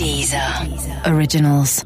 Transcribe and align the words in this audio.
Deezer. 0.00 0.64
Originals. 1.12 1.84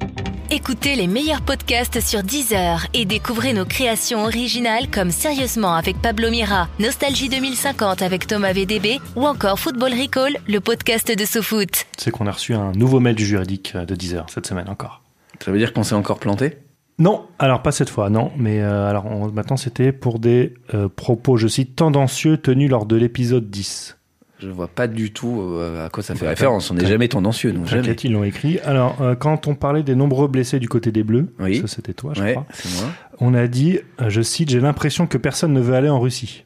Écoutez 0.53 0.95
les 0.95 1.09
meilleurs 1.09 1.43
podcasts 1.43 2.01
sur 2.01 2.23
Deezer 2.23 2.87
et 2.95 3.07
découvrez 3.07 3.53
nos 3.53 3.65
créations 3.65 4.23
originales 4.23 4.89
comme 4.89 5.11
Sérieusement 5.11 5.75
avec 5.75 6.01
Pablo 6.01 6.31
Mira, 6.31 6.69
Nostalgie 6.79 7.29
2050 7.29 8.03
avec 8.03 8.29
Thomas 8.29 8.53
VDB 8.53 9.01
ou 9.17 9.27
encore 9.27 9.59
Football 9.59 9.95
Recall, 10.01 10.37
le 10.47 10.61
podcast 10.61 11.11
de 11.19 11.25
SoFoot. 11.25 11.87
C'est 11.99 12.13
qu'on 12.13 12.29
a 12.29 12.31
reçu 12.31 12.55
un 12.55 12.71
nouveau 12.71 13.01
mail 13.01 13.17
du 13.17 13.27
juridique 13.27 13.73
euh, 13.75 13.85
de 13.85 13.97
10 13.97 14.15
heures 14.15 14.27
cette 14.33 14.47
semaine 14.47 14.69
encore. 14.69 15.03
Ça 15.45 15.51
veut 15.51 15.59
dire 15.59 15.73
qu'on 15.73 15.83
s'est 15.83 15.97
encore 15.97 16.21
planté? 16.21 16.59
Non, 17.01 17.27
alors 17.41 17.63
pas 17.63 17.73
cette 17.73 17.91
fois, 17.91 18.11
non. 18.11 18.31
Mais 18.37 18.61
euh, 18.61 18.89
alors 18.89 19.07
on- 19.07 19.33
maintenant 19.33 19.57
c'était 19.57 19.91
pour 19.91 20.21
des 20.21 20.55
euh, 20.73 20.89
propos, 20.89 21.37
je 21.37 21.49
cite, 21.49 21.75
tendancieux 21.75 22.37
tenus 22.37 22.71
lors 22.71 22.87
de 22.87 22.95
l'épisode 22.95 23.51
10. 23.51 23.97
Je 24.41 24.49
vois 24.51 24.69
pas 24.69 24.87
du 24.89 25.13
tout 25.13 25.41
euh, 25.43 25.87
à 25.87 25.91
quoi 25.91 26.03
ça 26.03 26.15
fait 26.15 26.25
Bah, 26.25 26.31
référence. 26.31 26.71
On 26.71 26.75
n'est 26.75 26.87
jamais 26.87 27.09
tendancieux, 27.09 27.53
nous. 27.53 27.67
Jamais. 27.67 27.93
Ils 28.03 28.13
l'ont 28.13 28.25
écrit. 28.25 28.59
Alors 28.61 29.01
euh, 29.01 29.15
quand 29.15 29.47
on 29.47 29.55
parlait 29.55 29.83
des 29.83 29.95
nombreux 29.95 30.29
blessés 30.29 30.59
du 30.59 30.69
côté 30.69 30.91
des 30.93 31.03
Bleus, 31.05 31.33
Oui. 31.39 31.61
ça 31.61 31.67
c'était 31.69 31.95
toi, 31.95 32.13
je 32.15 32.23
Ouais, 32.23 32.33
crois, 32.33 32.47
c'est 32.53 32.69
moi. 32.81 32.91
on 33.21 33.33
a 33.35 33.47
dit, 33.47 33.79
euh, 34.01 34.11
je 34.11 34.21
cite, 34.23 34.51
j'ai 34.51 34.61
l'impression 34.61 35.07
que 35.07 35.19
personne 35.19 35.53
ne 35.53 35.61
veut 35.61 35.75
aller 35.75 35.89
en 35.89 36.01
Russie. 36.01 36.45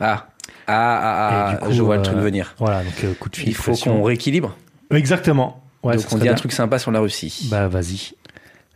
Ah, 0.00 0.28
ah, 0.66 0.68
ah, 0.68 0.70
Et 0.70 1.34
ah, 1.34 1.52
du 1.60 1.66
coup, 1.66 1.72
je 1.72 1.82
vois 1.82 1.96
le 1.96 2.00
euh, 2.00 2.04
truc 2.04 2.18
venir. 2.18 2.54
Voilà, 2.58 2.82
donc 2.84 2.94
euh, 3.04 3.12
coup 3.14 3.28
de 3.28 3.36
fil. 3.36 3.48
Il 3.48 3.54
faut 3.54 3.74
qu'on 3.74 4.02
rééquilibre. 4.02 4.56
Exactement. 4.90 5.60
Ouais, 5.82 5.96
Donc 5.96 6.06
on 6.12 6.16
dit 6.16 6.22
un 6.22 6.24
bien. 6.26 6.34
truc 6.34 6.52
sympa 6.52 6.78
sur 6.78 6.90
la 6.92 7.00
Russie. 7.00 7.48
Bah 7.50 7.68
vas-y. 7.68 8.12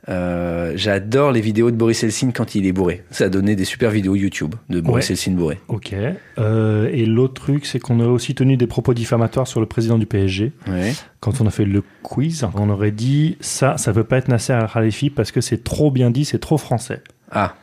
Euh, 0.09 0.73
J'adore 0.75 1.33
les 1.33 1.41
vidéos 1.43 1.71
de 1.71 1.77
Boris 1.77 2.03
Helsin 2.03 2.31
quand 2.31 2.55
il 2.55 2.67
est 2.67 2.73
bourré. 2.73 3.05
Ça 3.11 3.25
a 3.25 3.29
donné 3.29 3.57
des 3.57 3.65
super 3.67 3.91
vidéos 3.91 4.15
YouTube 4.15 4.55
de 4.71 4.81
Boris 4.81 5.07
Ouais. 5.07 5.13
Helsin 5.13 5.33
bourré. 5.33 5.61
Ok. 5.69 5.95
Euh, 6.39 6.89
et 6.93 7.05
l'autre 7.05 7.35
truc, 7.35 7.67
c'est 7.67 7.79
qu'on 7.79 8.01
a 8.01 8.07
aussi 8.07 8.35
tenu 8.35 8.57
des 8.57 8.67
propos 8.67 8.95
diffamatoires 8.95 9.47
sur 9.47 9.61
le 9.61 9.67
président 9.67 9.99
du 9.99 10.07
PSG. 10.07 10.53
Ouais. 10.67 10.95
Quand 11.21 11.41
on 11.43 11.47
a 11.47 11.51
fait 11.51 11.65
le 11.67 11.83
quiz, 12.03 12.47
on 12.55 12.71
aurait 12.71 12.91
dit 12.91 13.37
ça, 13.41 13.77
ça 13.77 13.93
peut 13.93 14.05
pas 14.05 14.17
être 14.17 14.29
Nasser 14.29 14.55
Al-Khalifi 14.55 15.11
parce 15.11 15.31
que 15.31 15.41
c'est 15.43 15.63
trop 15.63 15.91
bien 15.91 16.11
dit, 16.11 16.25
c'est 16.25 16.39
trop 16.39 16.57
français. 16.57 17.03
Ah. 17.31 17.55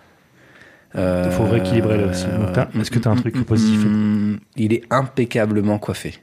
Il 0.97 1.31
faut 1.31 1.43
rééquilibrer 1.45 1.97
là 1.97 2.07
aussi. 2.11 2.25
Est-ce 2.79 2.89
que 2.91 2.99
t'as 2.99 3.09
un 3.09 3.15
truc 3.17 3.43
positif? 3.45 3.83
Mm, 3.85 4.37
Il 4.55 4.71
est 4.71 4.83
impeccablement 4.91 5.77
coiffé. 5.77 6.13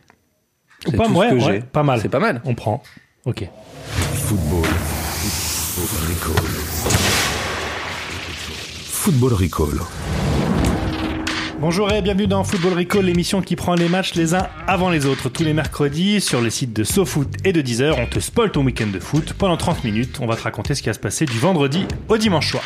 C'est 0.87 0.97
Pas, 0.97 1.05
tout 1.06 1.12
ce 1.15 1.19
ouais, 1.19 1.28
que 1.28 1.34
ouais, 1.34 1.41
j'ai. 1.41 1.61
pas 1.61 1.83
mal. 1.83 2.00
C'est 2.00 2.09
pas 2.09 2.20
mal. 2.20 2.41
On 2.47 2.55
prend. 2.55 2.83
Ok. 3.27 3.47
Football. 3.87 4.67
Football 5.75 6.05
Recall. 6.11 6.45
Football 8.91 9.33
Recall. 9.33 9.87
Bonjour 11.59 11.91
et 11.91 12.03
bienvenue 12.03 12.27
dans 12.27 12.45
Football 12.45 12.75
Recall, 12.75 13.06
l'émission 13.06 13.41
qui 13.41 13.56
prend 13.56 13.75
les 13.75 13.89
matchs 13.89 14.12
les 14.12 14.34
uns 14.34 14.48
avant 14.67 14.91
les 14.91 15.06
autres. 15.06 15.31
Tous 15.31 15.45
les 15.45 15.55
mercredis, 15.55 16.20
sur 16.20 16.43
les 16.43 16.50
sites 16.50 16.75
de 16.75 16.84
SoFoot 16.84 17.27
et 17.47 17.55
de 17.55 17.62
Deezer, 17.62 17.98
on 17.98 18.05
te 18.05 18.20
spoil 18.20 18.50
ton 18.50 18.62
week-end 18.65 18.89
de 18.89 19.00
foot. 19.00 19.33
Pendant 19.33 19.56
30 19.56 19.84
minutes, 19.84 20.19
on 20.20 20.27
va 20.27 20.37
te 20.37 20.43
raconter 20.43 20.75
ce 20.75 20.83
qui 20.83 20.91
va 20.91 20.93
se 20.93 20.98
passer 20.98 21.25
du 21.25 21.39
vendredi 21.39 21.87
au 22.09 22.19
dimanche 22.19 22.50
soir. 22.50 22.65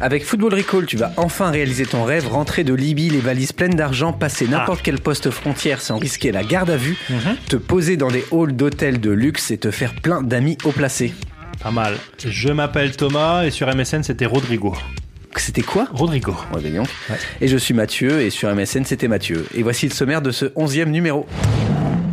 Avec 0.00 0.24
Football 0.24 0.54
Recall, 0.54 0.86
tu 0.86 0.96
vas 0.96 1.12
enfin 1.16 1.50
réaliser 1.50 1.86
ton 1.86 2.04
rêve, 2.04 2.28
rentrer 2.28 2.62
de 2.62 2.72
Libye 2.72 3.10
les 3.10 3.18
valises 3.18 3.52
pleines 3.52 3.74
d'argent, 3.74 4.12
passer 4.12 4.46
n'importe 4.46 4.82
quel 4.82 5.00
poste 5.00 5.30
frontière 5.30 5.80
sans 5.80 5.98
risquer 5.98 6.30
la 6.30 6.44
garde 6.44 6.70
à 6.70 6.76
vue, 6.76 6.96
te 7.48 7.56
poser 7.56 7.96
dans 7.96 8.12
des 8.12 8.24
halls 8.30 8.54
d'hôtels 8.54 9.00
de 9.00 9.10
luxe 9.10 9.50
et 9.50 9.58
te 9.58 9.72
faire 9.72 9.92
plein 9.96 10.22
d'amis 10.22 10.56
haut 10.64 10.70
placés. 10.70 11.14
Pas 11.62 11.70
mal. 11.70 11.94
Je 12.24 12.50
m'appelle 12.50 12.96
Thomas 12.96 13.44
et 13.44 13.50
sur 13.50 13.66
MSN 13.74 14.02
c'était 14.02 14.26
Rodrigo. 14.26 14.74
C'était 15.36 15.62
quoi? 15.62 15.88
Rodrigo. 15.92 16.32
Ouais, 16.54 16.60
ben. 16.62 16.84
Et 17.40 17.48
je 17.48 17.56
suis 17.56 17.74
Mathieu, 17.74 18.20
et 18.20 18.30
sur 18.30 18.54
MSN, 18.54 18.84
c'était 18.84 19.08
Mathieu. 19.08 19.46
Et 19.54 19.62
voici 19.62 19.88
le 19.88 19.92
sommaire 19.92 20.22
de 20.22 20.30
ce 20.30 20.46
onzième 20.56 20.90
numéro. 20.90 21.26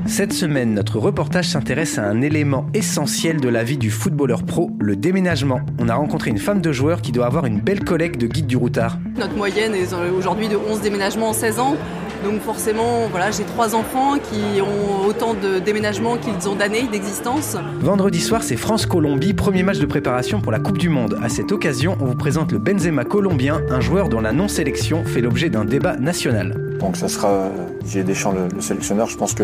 Cette 0.07 0.33
semaine, 0.33 0.73
notre 0.73 0.97
reportage 0.97 1.47
s'intéresse 1.47 1.97
à 1.97 2.03
un 2.03 2.21
élément 2.21 2.67
essentiel 2.73 3.39
de 3.39 3.47
la 3.47 3.63
vie 3.63 3.77
du 3.77 3.91
footballeur 3.91 4.43
pro, 4.43 4.71
le 4.79 4.95
déménagement. 4.95 5.61
On 5.79 5.87
a 5.87 5.95
rencontré 5.95 6.31
une 6.31 6.39
femme 6.39 6.59
de 6.61 6.71
joueur 6.71 7.01
qui 7.01 7.11
doit 7.11 7.27
avoir 7.27 7.45
une 7.45 7.61
belle 7.61 7.83
collègue 7.83 8.17
de 8.17 8.27
guide 8.27 8.47
du 8.47 8.57
routard. 8.57 8.97
Notre 9.17 9.35
moyenne 9.37 9.73
est 9.75 9.93
aujourd'hui 9.93 10.49
de 10.49 10.57
11 10.57 10.81
déménagements 10.81 11.29
en 11.29 11.33
16 11.33 11.59
ans. 11.59 11.77
Donc 12.23 12.41
forcément, 12.41 13.07
voilà, 13.09 13.31
j'ai 13.31 13.43
trois 13.43 13.73
enfants 13.73 14.13
qui 14.17 14.61
ont 14.61 15.07
autant 15.07 15.33
de 15.33 15.59
déménagements 15.59 16.17
qu'ils 16.17 16.47
ont 16.47 16.55
d'années 16.55 16.87
d'existence. 16.91 17.57
Vendredi 17.79 18.19
soir, 18.19 18.43
c'est 18.43 18.57
France-Colombie, 18.57 19.33
premier 19.33 19.63
match 19.63 19.79
de 19.79 19.85
préparation 19.85 20.39
pour 20.39 20.51
la 20.51 20.59
Coupe 20.59 20.77
du 20.77 20.89
Monde. 20.89 21.17
À 21.23 21.29
cette 21.29 21.51
occasion, 21.51 21.97
on 21.99 22.05
vous 22.05 22.15
présente 22.15 22.51
le 22.51 22.59
Benzema 22.59 23.05
colombien, 23.05 23.61
un 23.69 23.79
joueur 23.79 24.07
dont 24.07 24.21
la 24.21 24.33
non-sélection 24.33 25.03
fait 25.03 25.21
l'objet 25.21 25.49
d'un 25.49 25.65
débat 25.65 25.97
national. 25.97 26.77
Donc 26.79 26.95
ça 26.95 27.07
sera 27.07 27.49
Didier 27.83 28.03
Deschamps 28.03 28.33
le, 28.33 28.47
le 28.53 28.61
sélectionneur. 28.61 29.07
Je 29.07 29.17
pense 29.17 29.33
que 29.33 29.43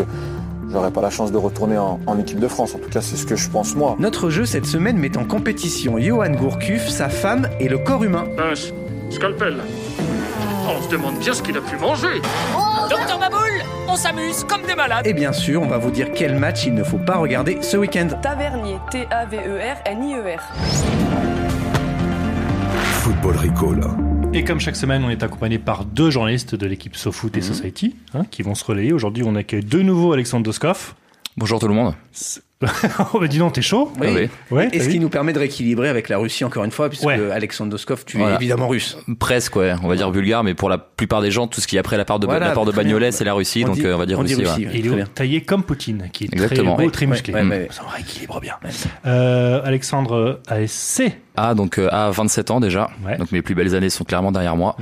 j'aurai 0.70 0.92
pas 0.92 1.02
la 1.02 1.10
chance 1.10 1.32
de 1.32 1.36
retourner 1.36 1.78
en, 1.78 1.98
en 2.06 2.18
équipe 2.18 2.38
de 2.38 2.48
France. 2.48 2.74
En 2.74 2.78
tout 2.78 2.90
cas, 2.90 3.00
c'est 3.00 3.16
ce 3.16 3.26
que 3.26 3.34
je 3.36 3.48
pense 3.50 3.74
moi. 3.74 3.96
Notre 3.98 4.30
jeu 4.30 4.44
cette 4.44 4.66
semaine 4.66 4.98
met 4.98 5.16
en 5.16 5.24
compétition 5.24 5.98
Johan 5.98 6.30
Gourcuff, 6.30 6.88
sa 6.88 7.08
femme 7.08 7.48
et 7.58 7.68
le 7.68 7.78
corps 7.78 8.04
humain. 8.04 8.24
Pince, 8.36 8.72
scalpel. 9.10 9.56
On 10.70 10.82
se 10.82 10.88
demande 10.90 11.18
bien 11.18 11.32
ce 11.32 11.42
qu'il 11.42 11.56
a 11.56 11.62
pu 11.62 11.76
manger. 11.76 12.20
Docteur 12.90 13.18
Maboul, 13.18 13.62
on 13.88 13.96
s'amuse 13.96 14.44
comme 14.44 14.62
des 14.66 14.74
malades. 14.74 15.06
Et 15.06 15.14
bien 15.14 15.32
sûr, 15.32 15.62
on 15.62 15.66
va 15.66 15.78
vous 15.78 15.90
dire 15.90 16.08
quel 16.14 16.38
match 16.38 16.66
il 16.66 16.74
ne 16.74 16.84
faut 16.84 16.98
pas 16.98 17.16
regarder 17.16 17.62
ce 17.62 17.78
week-end. 17.78 18.08
Tavernier, 18.20 18.76
T-A-V-E-R-N-I-E-R. 18.90 20.40
Football 23.00 23.36
Recall. 23.36 23.80
Et 24.34 24.44
comme 24.44 24.60
chaque 24.60 24.76
semaine, 24.76 25.02
on 25.04 25.08
est 25.08 25.22
accompagné 25.22 25.58
par 25.58 25.86
deux 25.86 26.10
journalistes 26.10 26.54
de 26.54 26.66
l'équipe 26.66 26.96
SoFoot 26.96 27.34
et 27.34 27.40
Society 27.40 27.96
hein, 28.12 28.24
qui 28.30 28.42
vont 28.42 28.54
se 28.54 28.64
relayer. 28.64 28.92
Aujourd'hui, 28.92 29.24
on 29.26 29.36
accueille 29.36 29.64
de 29.64 29.80
nouveau 29.80 30.12
Alexandre 30.12 30.44
Doskov. 30.44 30.94
Bonjour 31.38 31.58
tout 31.58 31.68
le 31.68 31.74
monde. 31.74 31.94
oh, 33.14 33.20
bah 33.20 33.28
dis 33.28 33.38
donc, 33.38 33.52
t'es 33.52 33.62
chaud 33.62 33.92
Oui. 34.00 34.06
Ah 34.08 34.12
oui. 34.16 34.28
Ouais, 34.50 34.68
Et 34.72 34.80
ce 34.80 34.88
qui 34.88 34.98
nous 34.98 35.08
permet 35.08 35.32
de 35.32 35.38
rééquilibrer 35.38 35.88
avec 35.88 36.08
la 36.08 36.18
Russie 36.18 36.44
encore 36.44 36.64
une 36.64 36.72
fois, 36.72 36.88
puisque 36.88 37.04
Ouais. 37.04 37.30
Alexandre 37.30 37.70
Doskov, 37.70 38.04
tu 38.04 38.20
es 38.20 38.34
évidemment 38.34 38.66
russe. 38.66 38.98
Presque, 39.20 39.54
ouais. 39.56 39.74
On 39.82 39.86
va 39.88 39.94
dire 39.94 40.10
bulgare, 40.10 40.42
mais 40.42 40.54
pour 40.54 40.68
la 40.68 40.78
plupart 40.78 41.22
des 41.22 41.30
gens, 41.30 41.46
tout 41.46 41.60
ce 41.60 41.68
qui 41.68 41.76
est 41.76 41.78
après 41.78 41.96
la 41.96 42.04
part 42.04 42.18
de, 42.18 42.26
Voilà, 42.26 42.48
la 42.48 42.52
part 42.54 42.64
de. 42.64 42.72
Bagnolet, 42.72 43.12
c'est 43.12 43.24
la 43.24 43.34
Russie, 43.34 43.62
On 43.64 43.68
donc 43.68 43.76
dit- 43.76 43.86
euh, 43.86 43.94
on 43.94 43.98
va 43.98 44.06
dire 44.06 44.18
on 44.18 44.24
dit 44.24 44.34
Russie. 44.34 44.50
Russie, 44.50 44.66
ouais. 44.66 44.72
Il 44.96 44.98
est 45.00 45.14
taillé 45.14 45.40
comme 45.42 45.62
Poutine, 45.62 46.08
qui 46.12 46.24
est 46.24 46.32
Exactement. 46.32 46.74
très 46.74 46.84
beau, 46.84 46.90
très 46.90 47.06
musclé. 47.06 47.32
ouais, 47.34 47.42
ouais. 47.44 47.68
Ça 47.70 47.82
rééquilibre 47.94 48.40
bien. 48.40 48.54
Euh, 49.06 49.60
Alexandre 49.64 50.40
ASC. 50.48 51.02
Ah, 51.40 51.54
donc 51.54 51.78
euh, 51.78 51.88
à 51.92 52.10
27 52.10 52.50
ans 52.50 52.60
déjà. 52.60 52.90
Ouais. 53.06 53.16
Donc 53.16 53.30
mes 53.32 53.42
plus 53.42 53.54
belles 53.54 53.74
années 53.74 53.90
sont 53.90 54.04
clairement 54.04 54.32
derrière 54.32 54.56
moi. 54.56 54.76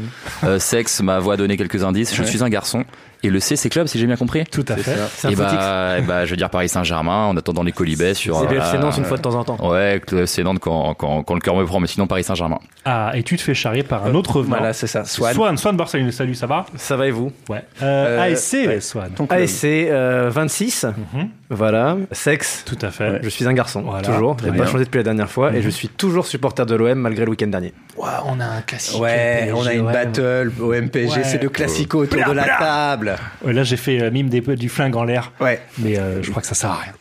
Euh, 0.44 0.58
sexe, 0.58 1.02
ma 1.02 1.18
voix 1.18 1.34
a 1.34 1.36
donné 1.36 1.56
quelques 1.56 1.84
indices. 1.84 2.14
Je 2.14 2.22
Ouais. 2.22 2.26
suis 2.28 2.42
un 2.42 2.48
garçon. 2.48 2.84
Et 3.22 3.30
le 3.30 3.40
C, 3.40 3.56
c'est 3.56 3.70
club, 3.70 3.86
si 3.88 3.98
j'ai 3.98 4.06
bien 4.06 4.16
compris? 4.16 4.44
Tout 4.44 4.64
à 4.68 4.76
fait. 4.76 4.94
C'est 5.16 5.28
un 5.28 5.30
et 5.30 5.34
bah, 5.36 5.94
eh 5.98 6.02
bah, 6.02 6.24
je 6.26 6.30
veux 6.30 6.36
dire 6.36 6.50
Paris 6.50 6.68
Saint-Germain, 6.68 7.24
en 7.24 7.36
attendant 7.36 7.62
les 7.62 7.72
colibets 7.72 8.12
sur. 8.14 8.36
C'est 8.36 8.42
le 8.42 8.48
voilà, 8.48 8.64
FC 8.66 8.78
Nantes 8.78 8.98
une 8.98 9.04
fois 9.04 9.16
de 9.16 9.22
temps 9.22 9.34
en 9.34 9.42
temps. 9.42 9.68
Ouais, 9.68 10.00
c'est 10.26 10.42
Nantes 10.44 10.58
quand, 10.60 10.94
quand, 10.94 11.22
quand 11.22 11.34
le 11.34 11.40
cœur 11.40 11.56
me 11.56 11.64
prend, 11.64 11.80
mais 11.80 11.86
sinon 11.86 12.06
Paris 12.06 12.24
Saint-Germain. 12.24 12.58
Ah, 12.84 13.12
et 13.14 13.22
tu 13.22 13.36
te 13.36 13.42
fais 13.42 13.54
charrier 13.54 13.82
par 13.82 14.04
un 14.04 14.14
autre 14.14 14.42
venant. 14.42 14.56
Voilà, 14.58 14.72
c'est 14.74 14.86
ça. 14.86 15.04
Swan. 15.06 15.34
Swan, 15.34 15.56
Swan 15.56 15.76
Barcelone, 15.76 16.12
salut, 16.12 16.34
ça 16.34 16.46
va? 16.46 16.66
Ça 16.76 16.96
va 16.96 17.06
et 17.06 17.10
vous? 17.10 17.32
Ouais. 17.48 17.64
Euh, 17.82 18.18
Euh, 18.18 18.32
ASC, 18.32 18.52
ouais. 18.66 18.80
Swan. 18.80 19.10
ASC 19.30 19.64
euh, 19.64 20.30
26, 20.32 20.84
Mhm. 21.14 21.28
Voilà. 21.50 21.96
Sexe, 22.12 22.62
Tout 22.66 22.78
à 22.82 22.90
fait. 22.90 23.20
je 23.22 23.28
suis 23.28 23.46
un 23.46 23.52
garçon, 23.52 23.82
Voilà. 23.82 24.02
toujours. 24.02 24.36
J'ai 24.42 24.50
pas 24.52 24.66
changé 24.66 24.84
depuis 24.84 24.98
la 24.98 25.02
dernière 25.04 25.30
fois 25.30 25.50
Mhm. 25.50 25.56
et 25.56 25.62
je 25.62 25.68
suis 25.70 25.88
toujours 25.88 26.26
supporter 26.26 26.66
de 26.66 26.74
l'OM 26.74 26.98
malgré 26.98 27.24
le 27.24 27.30
week-end 27.30 27.46
dernier. 27.48 27.72
On 27.98 28.40
a 28.40 28.44
un 28.44 28.60
classique. 28.62 29.00
Ouais, 29.00 29.50
on 29.54 29.64
a 29.66 29.72
une 29.74 29.86
ouais. 29.86 29.92
battle 29.92 30.52
au 30.60 30.72
MPG, 30.74 31.16
Ouais. 31.16 31.24
c'est 31.24 31.42
le 31.42 31.48
classico 31.48 31.98
autour 32.02 32.24
de 32.24 32.32
la 32.32 32.44
table. 32.58 33.16
Là, 33.44 33.62
j'ai 33.62 33.76
fait 33.76 34.02
euh, 34.02 34.10
mime 34.10 34.28
des, 34.28 34.40
du 34.40 34.68
flingue 34.68 34.96
en 34.96 35.04
l'air, 35.04 35.32
Ouais. 35.40 35.60
mais 35.78 35.98
euh, 35.98 36.22
je 36.22 36.30
crois 36.30 36.42
que 36.42 36.48
ça 36.48 36.54
sert 36.54 36.70
à 36.70 36.76
rien. 36.76 36.92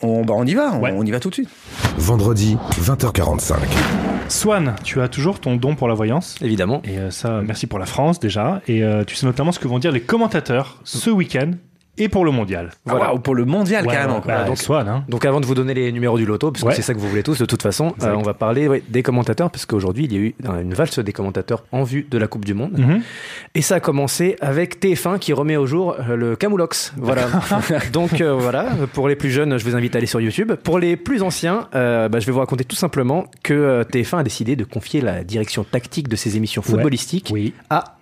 On, 0.00 0.24
bah, 0.24 0.34
on 0.36 0.44
y 0.46 0.54
va, 0.54 0.72
on, 0.74 0.80
Ouais. 0.80 0.92
on 0.96 1.02
y 1.04 1.10
va 1.10 1.18
tout 1.18 1.28
de 1.28 1.34
suite. 1.34 1.48
Vendredi, 1.96 2.56
20h45. 2.80 3.56
Swan, 4.28 4.76
tu 4.84 5.00
as 5.00 5.08
toujours 5.08 5.40
ton 5.40 5.56
don 5.56 5.74
pour 5.74 5.88
la 5.88 5.94
voyance. 5.94 6.36
Évidemment. 6.40 6.82
Et 6.84 6.98
euh, 6.98 7.10
ça, 7.10 7.40
merci 7.44 7.66
pour 7.66 7.78
la 7.78 7.86
France 7.86 8.20
déjà. 8.20 8.60
Et 8.68 8.84
euh, 8.84 9.02
tu 9.04 9.16
sais 9.16 9.26
notamment 9.26 9.50
ce 9.52 9.58
que 9.58 9.66
vont 9.66 9.78
dire 9.78 9.90
les 9.90 10.00
commentateurs 10.02 10.78
ce 10.84 11.10
week-end 11.10 11.52
et 11.98 12.08
pour 12.08 12.24
le 12.24 12.30
mondial. 12.30 12.70
Voilà. 12.84 12.98
Voilà. 12.98 13.14
ou 13.14 13.18
pour 13.20 13.34
le 13.34 13.44
mondial 13.44 13.86
Ouais, 13.86 13.94
carrément. 13.94 14.20
bah, 14.26 14.44
donc- 14.44 14.58
Swan, 14.58 14.88
hein. 14.88 15.04
Donc 15.08 15.24
avant 15.24 15.40
de 15.40 15.46
vous 15.46 15.54
donner 15.54 15.74
les 15.74 15.92
numéros 15.92 16.18
du 16.18 16.26
loto, 16.26 16.50
parce 16.50 16.62
que 16.62 16.68
Ouais. 16.68 16.74
c'est 16.74 16.82
ça 16.82 16.94
que 16.94 16.98
vous 16.98 17.08
voulez 17.08 17.22
tous 17.22 17.38
de 17.38 17.44
toute 17.46 17.62
façon, 17.62 17.94
euh, 18.02 18.14
on 18.14 18.22
va 18.22 18.34
parler 18.34 18.68
ouais, 18.68 18.82
des 18.88 19.02
commentateurs, 19.02 19.50
parce 19.50 19.66
qu'aujourd'hui 19.66 20.04
il 20.04 20.12
y 20.12 20.16
a 20.16 20.18
eu 20.20 20.34
euh, 20.48 20.62
une 20.62 20.74
valse 20.74 20.98
des 20.98 21.12
commentateurs 21.12 21.64
en 21.72 21.82
vue 21.84 22.06
de 22.10 22.18
la 22.18 22.26
Coupe 22.26 22.44
du 22.44 22.54
Monde. 22.54 22.78
Mhm. 22.78 23.00
Et 23.54 23.62
ça 23.62 23.76
a 23.76 23.80
commencé 23.80 24.36
avec 24.40 24.80
TF1 24.80 25.18
qui 25.18 25.32
remet 25.32 25.56
au 25.56 25.66
jour 25.66 25.96
euh, 26.08 26.16
le 26.16 26.36
Camoulox. 26.36 26.92
Voilà. 26.96 27.26
Donc 27.92 28.20
euh, 28.20 28.32
voilà, 28.34 28.66
pour 28.92 29.08
les 29.08 29.16
plus 29.16 29.30
jeunes, 29.30 29.58
je 29.58 29.64
vous 29.64 29.76
invite 29.76 29.94
à 29.94 29.98
aller 29.98 30.06
sur 30.06 30.20
YouTube. 30.20 30.52
Pour 30.54 30.78
les 30.78 30.96
plus 30.96 31.22
anciens, 31.22 31.68
euh, 31.74 32.08
bah, 32.08 32.20
je 32.20 32.26
vais 32.26 32.32
vous 32.32 32.38
raconter 32.40 32.64
tout 32.64 32.76
simplement 32.76 33.24
que 33.42 33.54
euh, 33.54 33.84
TF1 33.84 34.18
a 34.18 34.22
décidé 34.22 34.56
de 34.56 34.64
confier 34.64 35.00
la 35.00 35.24
direction 35.24 35.64
tactique 35.64 36.08
de 36.08 36.16
ses 36.16 36.36
émissions 36.36 36.62
Ouais. 36.62 36.70
footballistiques 36.70 37.30
Oui. 37.32 37.52
à 37.70 37.97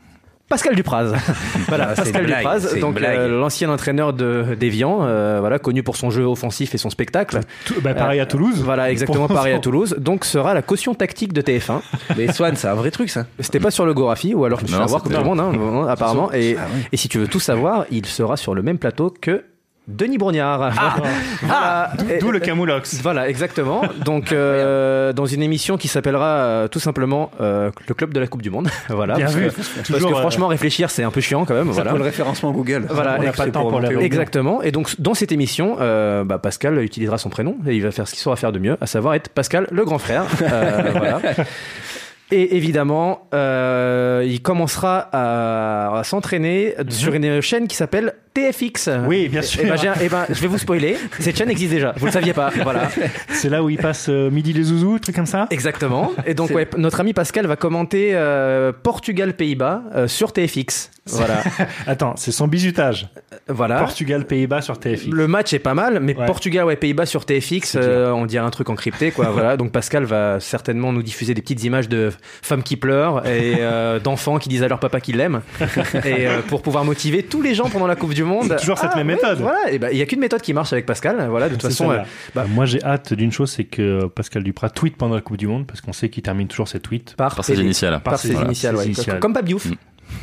Pascal 0.49 0.77
Dupraz. 0.77 1.13
voilà, 1.69 1.89
Ah, 1.91 1.95
Pascal 1.97 2.25
blague, 2.25 2.39
Dupraz, 2.39 2.79
donc 2.81 3.01
euh, 3.03 3.41
l'ancien 3.41 3.69
entraîneur 3.69 4.13
de 4.13 4.55
d'Evian, 4.59 5.01
euh, 5.03 5.39
voilà, 5.41 5.59
connu 5.59 5.83
pour 5.83 5.97
son 5.97 6.11
jeu 6.11 6.23
offensif 6.25 6.73
et 6.75 6.79
son 6.79 6.89
spectacle. 6.89 7.41
Tout- 7.65 7.81
bah, 7.81 7.95
pareil 7.95 8.21
à 8.21 8.27
Toulouse. 8.27 8.63
Voilà, 8.65 8.91
exactement 8.93 9.27
pareil 9.27 9.55
à 9.55 9.59
Toulouse. 9.59 9.97
Donc 9.99 10.25
sera 10.25 10.55
la 10.55 10.63
caution 10.63 10.95
tactique 10.95 11.33
de 11.33 11.41
TF1. 11.43 11.81
Mais 12.17 12.33
Swan, 12.33 12.55
c'est 12.55 12.69
un 12.69 12.75
vrai 12.75 12.93
truc 12.93 13.11
ça. 13.11 13.27
C'était 13.41 13.59
pas 13.61 13.73
sur 13.73 13.87
le 13.87 13.95
Gorafi, 13.95 14.35
ou 14.35 14.45
alors 14.45 14.61
je 14.61 14.65
me 14.65 14.69
suis 14.69 14.77
avoir 14.77 15.03
comme 15.03 15.13
tout 15.13 15.19
le 15.19 15.25
monde, 15.25 15.41
hein, 15.41 15.51
vraiment, 15.51 15.85
apparemment. 15.89 16.33
Et, 16.33 16.57
Ah 16.59 16.67
oui. 16.75 16.83
et 16.93 16.97
si 16.97 17.09
tu 17.09 17.19
veux 17.19 17.27
tout 17.29 17.41
savoir, 17.41 17.85
il 17.91 18.07
sera 18.07 18.37
sur 18.37 18.55
le 18.55 18.63
même 18.63 18.79
plateau 18.79 19.13
que 19.21 19.43
Denis 19.89 20.19
Brognard. 20.19 20.73
Ah, 21.49 21.93
d'où- 21.97 22.05
Et- 22.11 22.19
d'où 22.19 22.31
le 22.33 22.41
Camoulox. 22.41 23.01
Voilà, 23.03 23.29
exactement. 23.29 23.83
Donc, 24.05 24.33
euh, 24.33 25.13
dans 25.13 25.27
une 25.27 25.43
émission 25.43 25.77
qui 25.77 25.87
s'appellera 25.87 26.27
euh, 26.27 26.69
tout 26.69 26.81
simplement 26.81 27.31
euh, 27.41 27.71
le 27.87 27.95
club 27.95 28.13
de 28.13 28.19
la 28.19 28.27
Coupe 28.27 28.43
du 28.43 28.51
Monde. 28.51 28.69
voilà. 28.89 29.15
Bien 29.15 29.27
parce 29.27 29.37
vu. 29.37 29.49
que, 29.49 29.55
parce 29.55 29.69
que 30.03 30.13
euh, 30.13 30.15
franchement, 30.21 30.49
réfléchir, 30.49 30.91
c'est 30.91 31.05
un 31.05 31.11
peu 31.13 31.21
chiant 31.21 31.45
quand 31.45 31.55
même. 31.55 31.69
Ça 31.69 31.73
Voilà. 31.75 31.91
pour 31.91 31.99
le 31.99 32.05
référencement 32.05 32.51
Google. 32.51 32.87
Voilà, 32.91 33.17
On 33.21 33.23
n'a 33.23 33.33
pas 33.33 33.47
le 33.47 33.53
temps 33.53 33.69
pour 33.69 33.81
la 33.81 33.91
pour-. 33.91 34.03
Exactement. 34.03 34.61
Et 34.63 34.73
donc, 34.73 35.01
dans 35.01 35.15
cette 35.15 35.31
émission, 35.31 35.77
euh, 35.81 36.25
bah, 36.25 36.39
Pascal 36.39 36.83
utilisera 36.83 37.19
son 37.19 37.31
prénom 37.31 37.57
et 37.67 37.77
il 37.77 37.83
va 37.83 37.91
faire 37.93 38.09
ce 38.09 38.13
qu'il 38.13 38.21
saura 38.21 38.35
faire 38.37 38.51
de 38.53 38.59
mieux, 38.59 38.77
à 38.81 38.87
savoir 38.87 39.15
être 39.15 39.29
Pascal 39.29 39.69
le 39.71 39.85
grand 39.85 39.99
frère. 39.99 40.25
Euh, 40.43 40.91
voilà. 40.97 41.21
Et 42.33 42.57
évidemment, 42.57 43.29
euh, 43.35 44.25
il 44.27 44.43
commencera 44.43 45.09
à, 45.13 45.99
à 45.99 46.05
s'entraîner 46.05 46.75
sur 46.89 47.15
une 47.15 47.41
chaîne 47.41 47.69
qui 47.69 47.77
s'appelle 47.77 48.15
TFX. 48.37 48.89
Mhm. 48.89 49.07
Oui, 49.07 49.29
bien 49.29 49.41
sûr. 49.41 49.65
Et 49.65 49.69
ben, 49.69 49.77
eh 50.01 50.09
ben, 50.11 50.27
je 50.29 50.41
vais 50.41 50.47
vous 50.47 50.59
spoiler. 50.59 50.99
Cette 51.21 51.39
chaîne 51.39 51.49
existe 51.49 51.73
déjà. 51.73 51.95
Vous 51.97 52.07
le 52.07 52.13
saviez 52.13 52.35
pas. 52.35 52.51
Voilà. 52.63 52.91
C'est 53.31 53.49
là 53.49 53.63
où 53.63 53.71
il 53.71 53.79
passe 53.79 54.09
euh, 54.11 54.31
midi 54.31 54.53
les 54.53 54.65
zouzous, 54.65 54.99
truc 54.99 55.17
comme 55.17 55.25
ça? 55.27 55.47
Exactement. 55.51 56.13
Et 56.27 56.35
donc, 56.35 56.51
ouais, 56.51 56.69
notre 56.77 57.01
ami 57.01 57.15
Pascal 57.15 57.47
va 57.47 57.57
commenter 57.57 58.11
euh, 58.13 58.73
Portugal-Pays-Bas 58.83 59.85
euh, 59.95 60.09
sur 60.09 60.35
TFX. 60.35 60.91
Voilà. 61.07 61.43
Attends, 61.87 62.15
c'est 62.17 62.33
son 62.33 62.47
bisutage. 62.47 63.09
Voilà. 63.49 63.79
Portugal-Pays-Bas 63.79 64.61
sur 64.61 64.79
TFX. 64.79 65.07
Le 65.09 65.29
match 65.29 65.53
est 65.53 65.59
pas 65.59 65.75
mal, 65.75 66.01
mais 66.01 66.17
Ouais. 66.17 66.27
Portugal, 66.27 66.65
ouais, 66.65 66.77
Pays-Bas 66.77 67.07
sur 67.07 67.25
TFX, 67.25 67.77
euh, 67.77 68.11
on 68.11 68.27
dirait 68.27 68.45
un 68.45 68.51
truc 68.51 68.69
encrypté, 68.71 69.11
quoi. 69.13 69.31
voilà. 69.31 69.57
Donc 69.57 69.71
Pascal 69.73 70.05
va 70.05 70.41
certainement 70.41 70.93
nous 70.93 71.03
diffuser 71.03 71.35
des 71.35 71.43
petites 71.43 71.63
images 71.65 71.89
de 71.89 72.11
femmes 72.43 72.63
qui 72.63 72.77
pleurent 72.77 73.27
et 73.27 73.57
euh, 73.61 73.99
d'enfants 74.05 74.39
qui 74.39 74.49
disent 74.49 74.63
à 74.63 74.69
leur 74.69 74.81
papa 74.81 75.01
qu'ils 75.01 75.17
l'aiment, 75.17 75.43
et 76.05 76.27
euh, 76.27 76.41
pour 76.49 76.63
pouvoir 76.63 76.85
motiver 76.85 77.23
tous 77.23 77.43
les 77.43 77.55
gens 77.55 77.69
pendant 77.69 77.87
la 77.87 77.97
Coupe 77.97 78.15
du 78.15 78.25
Monde. 78.25 78.47
C'est 78.49 78.57
toujours 78.57 78.79
cette 78.79 78.91
Ah, 78.93 78.97
même 78.97 79.07
ouais, 79.09 79.15
méthode. 79.15 79.39
Voilà. 79.39 79.71
Et 79.71 79.79
ben, 79.79 79.91
il 79.93 79.99
y 79.99 80.03
a 80.03 80.07
qu'une 80.07 80.21
méthode 80.21 80.41
qui 80.43 80.53
marche 80.53 80.73
avec 80.73 80.87
Pascal. 80.87 81.27
Voilà. 81.31 81.49
De 81.49 81.55
toute 81.55 81.63
façon, 81.63 81.91
euh, 81.91 81.99
bah, 82.35 82.43
Euh, 82.45 82.49
moi 82.49 82.65
j'ai 82.67 82.83
hâte 82.83 83.13
d'une 83.15 83.31
chose, 83.33 83.51
c'est 83.51 83.65
que 83.65 84.07
Pascal 84.07 84.43
Duprat 84.43 84.71
tweet 84.71 84.97
pendant 84.97 85.15
la 85.15 85.21
Coupe 85.21 85.37
du 85.37 85.47
Monde, 85.47 85.67
parce 85.67 85.81
qu'on 85.81 85.93
sait 85.93 86.09
qu'il 86.09 86.23
termine 86.23 86.49
toujours 86.49 86.69
ses 86.69 86.81
tweets. 86.81 87.15
par, 87.17 87.35
Par 87.37 87.45
ses 87.45 87.61
initiales. 87.61 88.01
Par 88.03 88.19
ses 88.19 88.31
Voilà, 88.33 88.47
initiales, 88.47 88.75
ses 88.77 88.81
ouais. 88.81 88.87
initiales. 88.87 89.21
Comme 89.21 89.33
Pape 89.35 89.45
Diouf. 89.45 89.69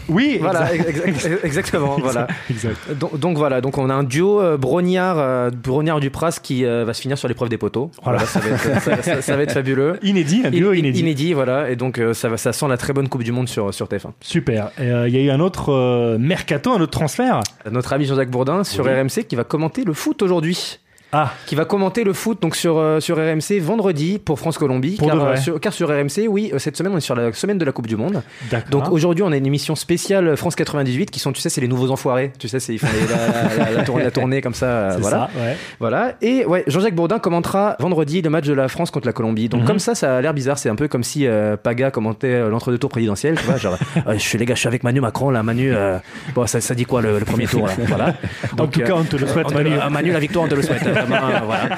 Oui, 0.09 0.37
Voilà, 0.41 0.73
exact. 0.73 1.07
ex- 1.07 1.25
ex- 1.25 1.43
exactement. 1.43 1.95
voilà. 1.99 2.27
Exact. 2.49 2.77
Donc, 2.99 3.17
donc 3.19 3.37
voilà, 3.37 3.61
donc 3.61 3.77
on 3.77 3.89
a 3.89 3.93
un 3.93 4.03
duo 4.03 4.41
euh, 4.41 4.57
Brognard, 4.57 5.17
euh, 5.17 5.49
Brognard 5.49 5.99
Dupras 6.01 6.39
qui 6.43 6.65
euh, 6.65 6.83
va 6.83 6.93
se 6.93 7.01
finir 7.01 7.17
sur 7.17 7.27
l'épreuve 7.27 7.49
des 7.49 7.57
poteaux. 7.57 7.89
Voilà. 8.03 8.19
Voilà, 8.19 8.27
ça, 8.31 8.39
va 8.39 8.49
être, 8.49 8.81
ça- 8.81 9.01
ça- 9.01 9.21
ça 9.21 9.37
va 9.37 9.43
être 9.43 9.53
fabuleux. 9.53 9.97
Inédit, 10.03 10.41
un 10.45 10.51
duo 10.51 10.71
In- 10.71 10.75
inédit. 10.75 11.33
voilà. 11.33 11.69
Et 11.69 11.75
donc 11.77 11.99
euh, 11.99 12.13
ça, 12.13 12.27
va, 12.29 12.37
ça 12.37 12.51
sent 12.53 12.67
la 12.67 12.77
très 12.77 12.91
bonne 12.93 13.07
Coupe 13.07 13.23
du 13.23 13.31
Monde 13.31 13.47
sur, 13.47 13.73
sur 13.73 13.87
TF1. 13.87 14.11
Super. 14.21 14.71
Euh, 14.79 15.05
Il 15.07 15.15
y 15.15 15.17
a 15.17 15.21
eu 15.21 15.29
un 15.29 15.39
autre 15.39 16.17
mercato, 16.17 16.71
un 16.73 16.81
autre 16.81 16.91
transfert. 16.91 17.39
Notre 17.71 17.93
ami 17.93 18.05
Jean-Jacques 18.05 18.29
Bourdin 18.31 18.63
sur 18.63 18.85
Oui. 18.85 18.91
RMC 18.91 19.23
qui 19.27 19.35
va 19.35 19.43
commenter 19.45 19.83
le 19.85 19.93
foot 19.93 20.21
aujourd'hui. 20.21 20.79
Ah, 21.13 21.31
Qui 21.45 21.55
va 21.55 21.65
commenter 21.65 22.03
le 22.03 22.11
foot 22.11 22.41
donc 22.41 22.55
sur, 22.55 22.77
euh, 22.79 22.99
sur 22.99 23.17
RMC 23.17 23.59
vendredi 23.61 24.17
pour 24.19 24.39
France-Colombie. 24.39 24.97
Car, 24.97 25.23
euh, 25.23 25.35
sur, 25.35 25.59
car 25.59 25.71
sur 25.71 25.87
RMC, 25.89 26.27
oui, 26.27 26.49
euh, 26.53 26.57
cette 26.59 26.75
semaine 26.75 26.91
on 26.93 26.97
est 26.97 27.01
sur 27.01 27.15
la 27.15 27.31
semaine 27.33 27.57
de 27.59 27.65
la 27.65 27.71
Coupe 27.71 27.85
du 27.87 27.95
Monde. 27.95 28.23
Donc 28.71 28.89
aujourd'hui, 28.91 29.23
on 29.23 29.31
a 29.31 29.37
une 29.37 29.45
émission 29.45 29.75
spéciale 29.75 30.35
France 30.37 30.55
98 30.55 31.11
qui 31.11 31.19
sont, 31.19 31.31
tu 31.31 31.39
sais, 31.41 31.49
c'est 31.49 31.61
les 31.61 31.67
nouveaux 31.67 31.91
enfoirés. 31.91 32.31
Tu 32.39 32.47
sais, 32.47 32.59
c'est, 32.59 32.73
ils 32.73 32.79
font 32.79 32.87
les- 32.91 33.07
la, 33.07 33.65
la- 33.65 33.71
la 33.77 33.83
tournée, 33.83 34.03
la 34.03 34.11
tournée 34.11 34.41
comme 34.41 34.53
ça. 34.55 34.65
euh, 34.65 34.97
voilà. 34.99 35.29
ça, 35.33 35.39
ouais. 35.39 35.57
Voilà. 35.79 36.13
Et 36.21 36.45
ouais, 36.45 36.63
Jean-Jacques 36.67 36.95
Bourdin 36.95 37.19
commentera 37.19 37.75
vendredi 37.79 38.21
le 38.21 38.29
match 38.31 38.45
de 38.47 38.53
la 38.53 38.67
France 38.67 38.89
contre 38.91 39.05
la 39.07 39.13
Colombie. 39.13 39.49
Donc 39.49 39.61
Mhm. 39.61 39.67
comme 39.67 39.79
ça, 39.79 39.93
ça 39.95 40.17
a 40.17 40.21
l'air 40.21 40.33
bizarre. 40.33 40.57
C'est 40.57 40.69
un 40.69 40.75
peu 40.75 40.87
comme 40.87 41.03
si 41.03 41.27
euh, 41.27 41.57
Paga 41.57 41.91
commentait 41.91 42.27
euh, 42.27 42.49
l'entre-deux-tours 42.49 42.89
présidentiel. 42.89 43.37
Tu 43.37 43.45
vois, 43.45 43.57
genre, 43.57 43.77
euh, 44.07 44.13
je 44.13 44.17
suis 44.19 44.37
les 44.39 44.45
gars, 44.45 44.55
je 44.55 44.59
suis 44.61 44.67
avec 44.67 44.83
Manu 44.83 44.99
Macron 45.01 45.29
là. 45.29 45.43
Manu, 45.43 45.73
euh, 45.75 45.97
bon, 46.33 46.47
ça, 46.47 46.59
ça 46.59 46.73
dit 46.73 46.85
quoi 46.85 47.01
le, 47.01 47.19
le 47.19 47.25
premier 47.25 47.45
tour 47.45 47.67
là 47.67 47.73
Voilà. 47.87 48.13
En 48.59 48.67
tout 48.67 48.79
cas, 48.81 48.93
on 48.95 49.03
te 49.03 49.15
le 49.15 49.27
souhaite, 49.27 49.51
Manu, 49.53 50.11
la 50.11 50.19
victoire, 50.19 50.45
on 50.45 50.47
te 50.47 50.55
le 50.55 50.61
souhaite. 50.63 50.81
voilà. 51.45 51.69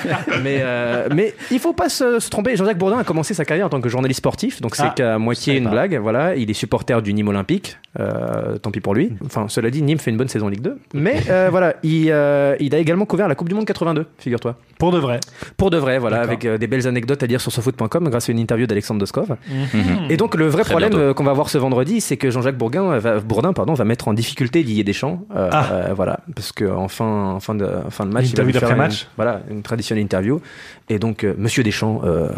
Mais 0.43 0.59
euh, 0.61 1.07
mais 1.13 1.33
il 1.51 1.59
faut 1.59 1.73
pas 1.73 1.89
se, 1.89 2.19
se 2.19 2.29
tromper. 2.29 2.55
Jean-Jacques 2.55 2.77
Bourdin 2.77 2.99
a 2.99 3.03
commencé 3.03 3.33
sa 3.33 3.45
carrière 3.45 3.65
en 3.67 3.69
tant 3.69 3.81
que 3.81 3.89
journaliste 3.89 4.19
sportif. 4.19 4.61
Donc 4.61 4.75
c'est 4.75 4.83
Ah, 4.83 4.93
qu'à 4.95 5.17
moitié 5.17 5.57
une 5.57 5.65
pas. 5.65 5.69
blague. 5.71 5.99
Voilà. 6.01 6.35
Il 6.35 6.49
est 6.49 6.53
supporter 6.53 7.01
du 7.01 7.13
Nîmes 7.13 7.27
Olympique. 7.29 7.77
Euh, 7.97 8.57
tant 8.57 8.71
pis 8.71 8.81
pour 8.81 8.93
lui. 8.93 9.13
Enfin, 9.25 9.45
cela 9.47 9.69
dit, 9.69 9.81
Nîmes 9.81 9.99
fait 9.99 10.11
une 10.11 10.17
bonne 10.17 10.27
saison 10.27 10.49
Ligue 10.49 10.61
2. 10.61 10.77
Mais 10.93 11.15
euh, 11.29 11.47
voilà, 11.51 11.75
il, 11.81 12.07
euh, 12.11 12.55
il 12.59 12.75
a 12.75 12.77
également 12.77 13.05
couvert 13.05 13.29
la 13.29 13.35
Coupe 13.35 13.47
du 13.47 13.55
Monde 13.55 13.63
82, 13.65 14.05
figure-toi. 14.17 14.55
Pour 14.77 14.91
de 14.91 14.97
vrai. 14.99 15.21
Pour 15.55 15.69
de 15.69 15.77
vrai, 15.77 15.97
voilà, 15.97 16.19
avec 16.19 16.43
euh, 16.43 16.57
des 16.57 16.67
belles 16.67 16.87
anecdotes 16.87 17.23
à 17.23 17.27
dire 17.27 17.39
sur 17.39 17.53
sofoot.com 17.53 18.09
grâce 18.09 18.27
à 18.27 18.33
une 18.33 18.39
interview 18.39 18.67
d'Alexandre 18.67 18.99
Doskov. 18.99 19.37
Mhm. 19.49 20.07
Et 20.09 20.17
donc 20.17 20.35
le 20.35 20.47
vrai 20.47 20.63
Très 20.63 20.71
problème 20.71 20.89
bientôt. 20.89 21.13
qu'on 21.13 21.23
va 21.23 21.31
voir 21.31 21.49
ce 21.49 21.57
vendredi, 21.57 22.01
c'est 22.01 22.17
que 22.17 22.29
Jean-Jacques 22.29 22.57
Bourguin 22.57 22.83
euh, 22.91 22.99
va, 22.99 23.19
Bourdin 23.21 23.53
pardon, 23.53 23.73
va 23.73 23.85
mettre 23.85 24.09
en 24.09 24.13
difficulté 24.13 24.63
Didier 24.63 24.83
Deschamps. 24.83 25.21
euh, 25.33 25.47
Ah. 25.53 25.67
euh, 25.71 25.93
voilà, 25.95 26.19
parce 26.35 26.51
que 26.51 26.65
en 26.65 26.89
fin, 26.89 27.05
en 27.05 27.39
fin, 27.39 27.55
de, 27.55 27.65
en 27.65 27.91
fin 27.91 28.05
de 28.05 28.11
match, 28.11 28.25
interview 28.27 28.51
faire 28.51 28.61
d'après-match. 28.63 29.07
Voilà, 29.15 29.41
une 29.49 29.63
traditionnelle 29.63 30.03
interview. 30.03 30.41
Et 30.89 30.99
donc, 30.99 31.23
euh, 31.23 31.33
Monsieur 31.37 31.63
Deschamps, 31.63 32.01
euh, 32.03 32.29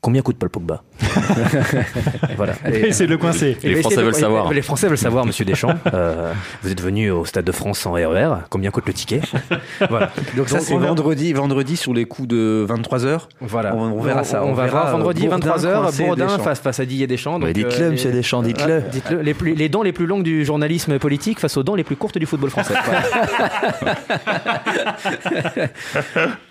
combien 0.00 0.22
coûte 0.22 0.36
Paul 0.38 0.48
Pogba 0.50 0.82
Voilà. 2.36 2.54
C'est 2.92 3.06
le 3.06 3.16
coincé. 3.18 3.56
Les 3.62 3.80
Français 3.82 4.02
veulent 4.02 4.14
savoir. 4.14 4.52
Les 4.52 4.62
Français 4.62 4.88
veulent 4.88 4.98
savoir, 4.98 5.24
Monsieur 5.26 5.44
Deschamps. 5.44 5.74
Euh, 5.94 6.32
vous 6.62 6.70
êtes 6.70 6.80
venu 6.80 7.10
au 7.10 7.24
Stade 7.24 7.44
de 7.44 7.52
France 7.52 7.80
sans 7.80 7.92
RER. 7.92 8.28
Combien 8.50 8.70
coûte 8.70 8.86
le 8.86 8.92
ticket 8.92 9.20
Voilà. 9.88 10.10
Donc 10.36 10.48
ça 10.48 10.60
c'est 10.60 10.76
vendredi, 10.76 11.32
vendredi 11.32 11.76
sur 11.76 11.92
les 11.94 12.04
coups 12.04 12.28
de 12.28 12.66
23h. 12.68 13.20
Voilà. 13.40 13.74
On- 13.74 13.92
on 13.92 14.00
verra 14.00 14.24
ça. 14.24 14.44
On, 14.44 14.50
On 14.50 14.54
va 14.54 14.64
verra, 14.64 14.80
voir 14.82 14.92
vendredi 14.98 15.26
euh, 15.26 15.30
Bourdin 15.30 15.50
23h, 15.56 15.82
coincé 15.82 16.04
Bourdin 16.04 16.26
Deschamps. 16.26 16.38
face, 16.44 16.60
face 16.60 16.80
à 16.80 16.84
Didier 16.86 17.06
Deschamps. 17.06 17.38
Dites-le, 17.38 17.82
euh, 17.82 17.90
monsieur 17.90 18.10
les- 18.10 18.16
Deschamps, 18.16 18.42
dites-le. 18.42 18.74
Ouais, 18.78 18.84
dites-le. 18.90 19.20
Les, 19.22 19.34
plus- 19.34 19.54
les 19.54 19.68
dents 19.68 19.82
les 19.82 19.92
plus 19.92 20.06
longues 20.06 20.22
du 20.22 20.44
journalisme 20.44 20.98
politique 20.98 21.40
face 21.40 21.56
aux 21.56 21.62
dents 21.62 21.74
les 21.74 21.84
plus 21.84 21.96
courtes 21.96 22.18
du 22.18 22.26
football 22.26 22.50
français. 22.50 22.74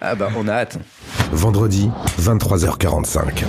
Ah 0.01 0.15
bah 0.15 0.29
on 0.37 0.47
a 0.47 0.53
hâte. 0.53 0.77
Vendredi, 1.31 1.89
23h45. 2.21 3.43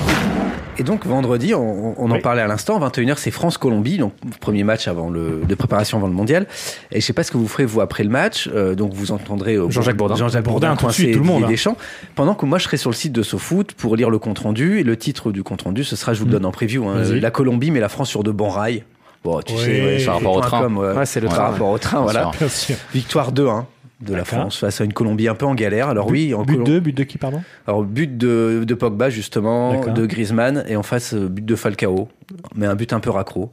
Et 0.81 0.85
donc 0.85 1.07
vendredi, 1.07 1.55
on, 1.55 1.95
on 2.01 2.11
en 2.11 2.15
Oui. 2.15 2.21
parlait 2.21 2.43
à 2.43 2.47
l'instant, 2.47 2.79
21h 2.79 3.15
c'est 3.17 3.31
France-Colombie, 3.33 3.99
donc 3.99 4.13
premier 4.41 4.63
match 4.63 4.87
avant 4.87 5.11
le, 5.11 5.43
de 5.49 5.55
préparation 5.57 5.99
avant 5.99 6.07
le 6.07 6.13
mondial. 6.13 6.47
Et 6.93 7.01
je 7.01 7.07
sais 7.07 7.13
pas 7.13 7.25
ce 7.25 7.33
que 7.33 7.37
vous 7.37 7.49
ferez 7.49 7.65
vous 7.65 7.81
après 7.81 8.05
le 8.05 8.11
match, 8.11 8.49
euh, 8.55 8.75
donc 8.77 8.93
vous 8.95 9.11
entendrez 9.11 9.55
euh, 9.57 9.69
Jean-Jacques 9.71 9.97
Bourdin. 9.97 10.15
Jean-Jacques 10.15 10.45
Bourdin, 10.45 10.69
Bourdin, 10.69 10.77
tout 10.81 10.87
de 10.87 10.93
suite, 10.93 11.07
coincer 11.07 11.19
tout 11.19 11.25
le 11.25 11.29
monde, 11.33 11.45
hein. 11.45 11.49
Deschamps, 11.49 11.77
pendant 12.15 12.35
que 12.35 12.47
moi 12.47 12.59
je 12.59 12.65
serai 12.65 12.77
sur 12.77 12.91
le 12.91 12.95
site 12.97 13.13
de 13.13 13.23
SoFoot 13.23 13.73
pour 13.73 13.97
lire 13.97 14.11
le 14.11 14.19
compte 14.21 14.39
rendu. 14.41 14.79
Et 14.79 14.85
le 14.85 14.97
titre 14.97 15.33
du 15.33 15.43
compte 15.43 15.63
rendu, 15.63 15.83
ce 15.83 15.97
sera, 15.97 16.15
je 16.15 16.21
vous 16.21 16.27
le 16.27 16.33
donne 16.33 16.45
en 16.47 16.53
preview, 16.53 16.87
hein, 16.87 17.03
la 17.05 17.31
Colombie 17.31 17.71
mais 17.73 17.81
la 17.81 17.89
France 17.89 18.09
sur 18.09 18.23
de 18.23 18.31
bons 18.31 18.51
rails. 18.51 18.85
Bon, 19.25 19.41
tu 19.43 19.53
Oui. 19.55 19.59
sais, 19.59 19.83
ouais, 19.83 20.05
Par 20.05 20.15
rapport 20.15 20.37
au 20.37 20.41
train. 20.41 20.73
ouais. 20.73 20.93
Ouais, 20.93 21.07
c'est 21.07 21.19
le 21.21 21.27
par 21.27 21.37
train, 21.37 21.45
rapport 21.49 21.69
au 21.71 21.79
train, 21.79 22.01
voilà. 22.03 22.23
sûr. 22.23 22.33
Bien 22.39 22.49
sûr. 22.49 22.77
Victoire 22.95 23.33
2-1 23.33 23.65
de 24.01 24.15
la. 24.15 24.25
France 24.25 24.59
face 24.59 24.81
à 24.81 24.85
une 24.85 24.93
Colombie 24.93 25.29
un 25.29 25.35
peu 25.35 25.47
en 25.47 25.55
galère. 25.55 25.89
Alors 25.89 26.09
oui, 26.09 26.33
en 26.35 26.43
But 26.45 26.59
Colom- 26.59 26.65
2, 26.65 26.81
but 26.81 26.97
de 26.97 27.03
qui, 27.05 27.19
pardon? 27.19 27.43
Alors 27.67 27.83
but 27.83 28.17
de, 28.17 28.63
de 28.67 28.75
Pogba 28.75 29.11
justement, 29.11 29.85
de 29.87 30.07
Griezmann 30.07 30.65
et 30.69 30.77
en 30.77 30.83
face 30.83 31.15
euh, 31.15 31.29
but 31.29 31.45
de 31.45 31.57
Falcao, 31.57 32.09
mais 32.55 32.67
un 32.67 32.75
but 32.75 32.93
un 32.93 33.01
peu 33.01 33.11
raccro. 33.11 33.51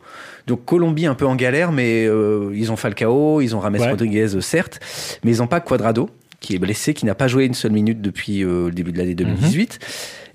Donc 0.48 0.66
Colombie 0.66 1.06
un 1.08 1.16
peu 1.16 1.26
en 1.26 1.36
galère, 1.36 1.72
mais 1.72 2.06
euh, 2.08 2.52
ils 2.54 2.72
ont 2.72 2.76
Falcao, 2.76 3.42
ils 3.42 3.56
ont 3.56 3.60
Rames 3.60 3.76
Ouais. 3.76 3.90
Rodriguez 3.90 4.36
euh, 4.36 4.42
certes, 4.42 4.80
mais 5.24 5.32
ils 5.32 5.38
n'ont 5.40 5.48
pas 5.48 5.60
Cuadrado 5.62 6.10
qui 6.42 6.54
est 6.54 6.60
blessé, 6.60 6.94
qui 6.94 7.06
n'a 7.08 7.16
pas 7.16 7.28
joué 7.28 7.46
une 7.46 7.56
seule 7.56 7.72
minute 7.72 8.02
depuis 8.02 8.44
euh, 8.44 8.66
le 8.68 8.72
début 8.72 8.92
de 8.92 9.00
l'année 9.00 9.16
2018, 9.16 9.80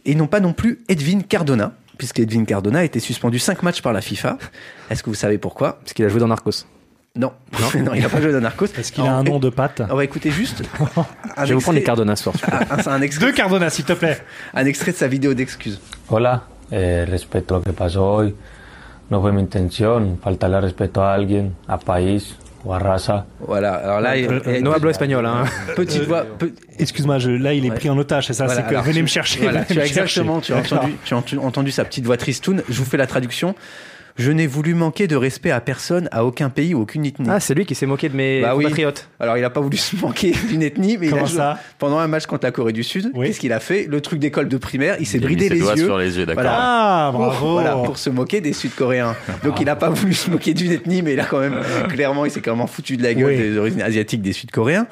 et 0.07 0.11
ils 0.13 0.17
n'ont 0.17 0.27
pas 0.27 0.41
non 0.41 0.53
plus 0.53 0.81
Edwin 0.89 1.23
Cardona, 1.23 1.75
puisque 1.99 2.19
Edwin 2.19 2.47
Cardona 2.47 2.81
a 2.81 2.85
été 2.85 2.99
suspendu 2.99 3.39
5 3.39 3.63
matchs 3.63 3.81
par 3.81 3.93
la 3.93 4.01
FIFA. 4.01 4.37
Est-ce 4.91 5.05
que 5.05 5.11
vous 5.11 5.15
savez 5.15 5.39
pourquoi? 5.39 5.75
Parce 5.75 5.93
qu'il 5.93 6.05
a 6.05 6.09
joué 6.09 6.19
dans 6.19 6.27
Narcos. 6.27 6.65
Non, 7.17 7.33
non, 7.77 7.93
il 7.95 8.03
n'a 8.03 8.09
pas 8.09 8.21
joué 8.21 8.33
dans 8.33 8.41
Narcos. 8.41 8.69
Parce 8.75 8.91
qu'il 8.93 9.05
a 9.05 9.13
un 9.17 9.25
nom 9.25 9.41
de 9.41 9.51
patte. 9.51 9.83
On 9.91 9.97
va 9.97 10.05
écouter 10.05 10.31
juste. 10.31 10.63
Je 11.43 11.49
vais 11.49 11.55
vous 11.55 11.61
prendre 11.61 11.75
les 11.75 11.81
extrait- 11.81 11.83
Cardona 11.83 12.15
ce 12.15 12.23
soir. 12.25 12.35
un, 12.71 12.79
un- 12.79 12.95
un 12.95 13.01
extrait, 13.03 13.27
Deux 13.27 13.33
Cardona, 13.33 13.69
s'il 13.69 13.85
te 13.85 13.95
plaît. 13.95 14.19
un 14.55 14.65
extrait 14.67 14.93
de 14.93 14.97
sa 14.97 15.09
vidéo 15.09 15.35
d'excuses. 15.35 15.81
Hola, 16.09 16.45
eh, 16.71 17.05
respecto 17.09 17.57
a 17.57 17.59
lo 17.59 17.65
que 17.65 17.73
pasó 17.73 18.05
hoy, 18.15 18.35
no 19.11 19.21
fue 19.21 19.33
mi 19.33 19.41
intención 19.41 20.19
faltarle 20.23 20.57
al 20.59 20.63
respeto 20.63 21.03
a 21.03 21.13
alguien, 21.15 21.53
a 21.67 21.79
país 21.79 22.37
o 22.65 22.73
a 22.75 22.79
raza. 22.79 23.27
Voilà, 23.41 23.75
alors 23.75 24.01
là, 24.01 24.17
il- 24.17 24.27
Euh, 24.31 24.57
il- 24.59 24.63
No 24.63 24.73
hablo 24.73 24.89
espagnol. 24.91 25.27
Hein. 25.27 25.45
petite 25.75 26.05
voix. 26.07 26.25
pe- 26.39 26.53
Excuse-moi, 26.79 27.19
je- 27.19 27.31
là, 27.31 27.53
il 27.55 27.67
est 27.67 27.71
Ouais. 27.71 27.77
pris 27.77 27.91
en 27.91 27.99
otage, 27.99 28.29
c'est 28.29 28.35
ça 28.35 28.45
Voilà, 28.47 28.63
C'est 28.69 28.73
que 28.75 28.81
venez 28.83 28.95
tu- 28.99 29.03
me 29.03 29.09
chercher. 29.09 29.41
Voilà, 29.41 29.65
tu 29.65 29.81
as 29.81 29.85
exactement, 29.85 30.41
tu 30.41 30.53
as, 30.53 30.59
entendu, 30.59 30.95
tu 31.05 31.13
as 31.15 31.17
entendu- 31.17 31.39
entendu 31.45 31.71
sa 31.73 31.85
petite 31.85 32.05
voix 32.07 32.17
tristoun. 32.17 32.63
Je 32.69 32.79
vous 32.79 32.85
fais 32.85 32.97
la 32.99 33.09
traduction. 33.09 33.57
Je 34.21 34.31
n'ai 34.33 34.47
voulu 34.47 34.75
manquer 34.75 35.07
de 35.07 35.17
respect 35.17 35.51
à 35.51 35.61
personne, 35.61 36.09
à 36.13 36.25
aucun 36.27 36.51
pays 36.51 36.75
ou 36.75 36.83
aucune 36.83 37.07
ethnie. 37.07 37.27
Ah, 37.31 37.41
c'est 37.41 37.55
lui 37.55 37.65
qui 37.65 37.75
s'est 37.75 37.87
moqué 37.87 38.09
de 38.11 38.17
mes 38.17 38.43
Bah 38.43 38.55
oui. 38.55 38.65
compatriotes. 38.65 39.09
Alors, 39.19 39.37
il 39.39 39.41
n'a 39.41 39.49
pas 39.51 39.61
voulu 39.61 39.79
se 39.79 39.97
manquer 39.97 40.33
d'une 40.49 40.63
ethnie, 40.63 40.99
mais 40.99 41.07
il 41.07 41.11
Comment 41.11 41.23
a 41.23 41.27
joué 41.27 41.37
ça 41.39 41.59
pendant 41.79 41.99
un 41.99 42.07
match 42.07 42.27
contre 42.27 42.45
la 42.45 42.53
Corée 42.53 42.73
du 42.75 42.83
Sud. 42.85 43.11
Oui. 43.15 43.27
Qu'est-ce 43.29 43.41
qu'il 43.41 43.53
a 43.53 43.61
fait? 43.61 43.87
Le 43.89 44.01
truc 44.03 44.19
d'école 44.21 44.49
de 44.49 44.57
primaire, 44.59 44.97
il 45.01 45.07
s'est 45.07 45.19
bridé 45.21 45.49
ses 45.49 45.55
les 45.55 45.61
doigts 45.61 45.75
yeux. 45.75 45.85
sur 45.87 45.97
les 45.99 46.19
yeux, 46.19 46.27
d'accord. 46.27 46.43
Voilà. 46.43 46.59
Ah, 46.61 47.09
Pour, 47.13 47.21
bravo. 47.21 47.53
voilà, 47.53 47.77
pour 47.77 47.97
se 47.97 48.11
moquer 48.11 48.41
des 48.43 48.53
Sud-Coréens. 48.53 49.17
Donc 49.43 49.59
il 49.61 49.65
n'a 49.65 49.77
pas 49.77 49.89
voulu 49.89 50.13
se 50.13 50.31
moquer 50.31 50.53
d'une 50.53 50.73
ethnie, 50.73 51.01
mais 51.03 51.15
il 51.15 51.21
a 51.21 51.25
quand 51.25 51.41
même 51.41 51.57
clairement, 51.89 52.25
il 52.27 52.31
s'est 52.31 52.43
quand 52.43 52.55
même 52.55 52.67
foutu 52.67 52.97
de 52.99 53.03
la 53.03 53.15
gueule 53.15 53.29
Oui. 53.31 53.37
des 53.39 53.57
origines 53.57 53.83
asiatiques 53.83 54.23
des 54.23 54.33
Sud-Coréens. 54.35 54.87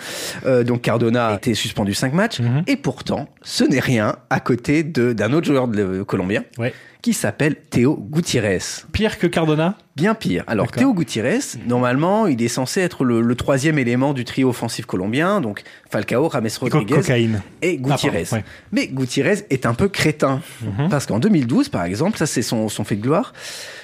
Euh, 0.47 0.65
donc 0.65 0.81
Cardona 0.83 1.29
a 1.29 1.35
été 1.37 1.53
suspendu 1.55 1.93
5 1.93 2.15
matchs, 2.15 2.41
Mhm. 2.41 2.63
et 2.67 2.77
pourtant, 2.77 3.29
ce 3.43 3.65
n'est 3.65 3.81
rien 3.81 4.17
à 4.31 4.41
côté 4.41 4.83
de- 4.85 5.13
d'un 5.13 5.33
autre 5.35 5.47
joueur 5.47 5.69
de, 5.69 6.03
colombien 6.03 6.45
Ouais. 6.59 6.73
Qui 7.03 7.13
s'appelle 7.13 7.55
Théo 7.57 7.97
Gutiérrez. 8.11 8.59
Pire 8.93 9.19
que 9.19 9.27
Cardona? 9.29 9.77
Bien 9.95 10.15
pire. 10.15 10.45
Alors. 10.47 10.71
Théo 10.71 10.93
Gutiérrez, 10.95 11.39
normalement, 11.67 12.27
il 12.27 12.41
est 12.43 12.49
censé 12.49 12.81
être 12.81 13.05
le, 13.05 13.21
le 13.21 13.35
troisième 13.35 13.79
élément 13.79 14.13
du 14.15 14.25
trio 14.25 14.49
offensif 14.49 14.85
colombien, 14.87 15.41
donc 15.41 15.63
Falcao, 15.91 16.29
Rames 16.29 16.49
Co- 16.59 16.67
Rodriguez 16.67 16.95
cocaïne. 16.97 17.43
et 17.63 17.77
Gutiérrez. 17.79 18.25
Ah, 18.27 18.31
pardon, 18.31 18.45
ouais. 18.45 18.53
Mais 18.73 18.87
Gutiérrez 18.89 19.47
est 19.51 19.67
un 19.67 19.75
peu 19.75 19.89
crétin. 19.89 20.41
Mhm. 20.63 20.89
Parce 20.89 21.07
qu'en 21.07 21.19
2012, 21.19 21.69
par 21.69 21.85
exemple, 21.85 22.19
ça 22.19 22.27
c'est 22.27 22.43
son, 22.43 22.69
son 22.69 22.85
fait 22.85 22.97
de 22.97 23.03
gloire, 23.03 23.33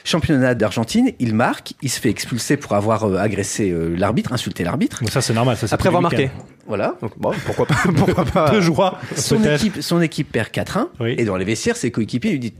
championnat 0.05 0.55
d'Argentine, 0.55 1.11
il 1.19 1.35
marque, 1.35 1.73
il 1.83 1.91
se 1.91 2.01
fait 2.01 2.11
expulser 2.11 2.57
pour 2.57 2.73
avoir 2.75 3.05
euh, 3.05 3.17
agressé 3.17 3.71
euh, 3.71 3.95
l'arbitre, 3.97 4.33
insulté 4.33 4.63
l'arbitre. 4.65 5.03
Ça 5.11 5.21
c'est 5.21 5.35
normal. 5.35 5.57
Ça, 5.57 5.67
c'est 5.69 5.75
Après 5.75 5.89
avoir 5.89 6.03
marqué. 6.03 6.31
Voilà. 6.67 6.97
Donc, 7.03 7.13
bon, 7.19 7.33
pourquoi 7.45 7.67
pas, 7.67 7.77
pourquoi 7.97 8.25
pas. 8.25 8.51
De 8.51 8.61
joie. 8.61 8.99
Son 9.17 9.43
équipe, 9.45 9.83
son 9.83 10.01
équipe 10.01 10.33
perd 10.33 10.49
4-1. 10.49 10.87
Oui. 11.01 11.15
Et 11.19 11.25
dans 11.25 11.37
les 11.37 11.45
vestiaires, 11.45 11.77
ses 11.77 11.91
coéquipiers 11.91 12.31
lui 12.33 12.39
disent 12.39 12.53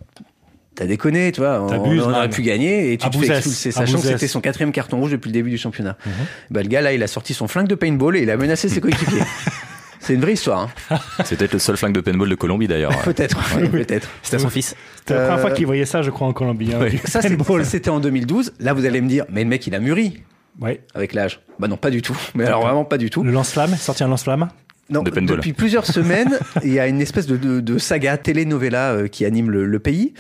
T'as 0.75 0.87
déconné, 0.87 1.31
tu 1.33 1.41
vois, 1.41 1.61
on, 1.63 1.69
T'abuses, 1.69 2.03
on 2.05 2.11
aurait 2.11 2.29
pu 2.29 2.43
gagner 2.43 2.93
et 2.93 2.99
tu 2.99 3.09
te 3.09 3.17
fais 3.19 3.29
expulser, 3.37 3.71
sachant 3.71 4.01
que 4.01 4.07
c'était 4.09 4.27
son 4.27 4.41
quatrième 4.41 4.73
carton 4.73 4.99
rouge 4.99 5.13
depuis 5.13 5.29
le 5.29 5.33
début 5.35 5.51
du 5.51 5.59
championnat. 5.59 5.97
Mhm. 6.05 6.13
Bah, 6.51 6.63
le 6.63 6.69
gars, 6.69 6.81
là, 6.83 6.93
il 6.93 7.03
a 7.03 7.07
sorti 7.07 7.33
son 7.35 7.47
flingue 7.49 7.69
de 7.69 7.75
paintball 7.77 8.17
et 8.17 8.23
il 8.23 8.31
a 8.31 8.37
menacé 8.37 8.69
ses 8.69 8.81
coéquipiers. 8.81 9.21
C'est 10.01 10.13
une 10.15 10.21
vraie 10.21 10.35
histoire, 10.35 10.69
hein. 10.91 10.99
C'est 11.25 11.37
peut-être 11.37 11.55
le 11.55 11.59
seul 11.59 11.79
flingue 11.79 11.95
de 11.95 12.01
paintball 12.01 12.29
de 12.29 12.35
Colombie 12.35 12.67
d'ailleurs. 12.69 12.93
peut-être, 13.05 13.39
ouais, 13.57 13.69
peut-être. 13.69 14.07
C'était 14.23 14.37
à 14.37 14.41
son 14.41 14.51
fils. 14.51 14.75
C'était 14.97 15.15
la 15.15 15.21
première 15.27 15.41
fois 15.41 15.51
qu'il 15.53 15.65
voyait 15.65 15.87
ça, 15.87 16.03
je 16.03 16.11
crois, 16.11 16.27
en 16.27 16.33
Colombie. 16.35 16.73
hein, 16.75 16.79
Oui. 16.83 17.01
ça, 17.07 17.23
c'était 17.65 17.89
en 17.89 18.01
2012. 18.01 18.53
Là, 18.61 18.75
vous 18.75 18.85
allez 18.85 19.01
me 19.01 19.09
dire, 19.09 19.25
mais 19.31 19.45
le 19.45 19.49
mec, 19.49 19.67
il 19.67 19.75
a 19.75 19.79
mûri 19.79 20.23
Ouais. 20.61 20.83
avec 20.95 21.15
l'âge. 21.15 21.41
Bah 21.59 21.69
non, 21.69 21.77
pas 21.77 21.91
du 21.91 22.03
tout. 22.03 22.17
Mais 22.35 22.45
alors 22.45 22.63
vraiment 22.63 22.85
pas 22.85 22.99
du 22.99 23.11
tout. 23.11 23.23
Le 23.25 23.33
lance-flamme, 23.33 23.75
sorti 23.77 24.05
un 24.05 24.09
lance-flamme? 24.09 24.49
Non, 24.91 25.03
De 25.03 25.11
depuis 25.11 25.55
plusieurs 25.55 25.87
semaines, 25.87 26.39
il 26.63 26.73
y 26.73 26.79
a 26.79 26.87
une 26.89 27.01
espèce 27.01 27.27
de, 27.27 27.37
de, 27.39 27.61
de 27.61 27.79
saga 27.79 28.19
telenovela 28.19 28.93
euh, 28.93 29.09
qui 29.09 29.25
anime 29.25 29.51
le, 29.51 29.65
le 29.65 29.79
pays, 29.79 30.13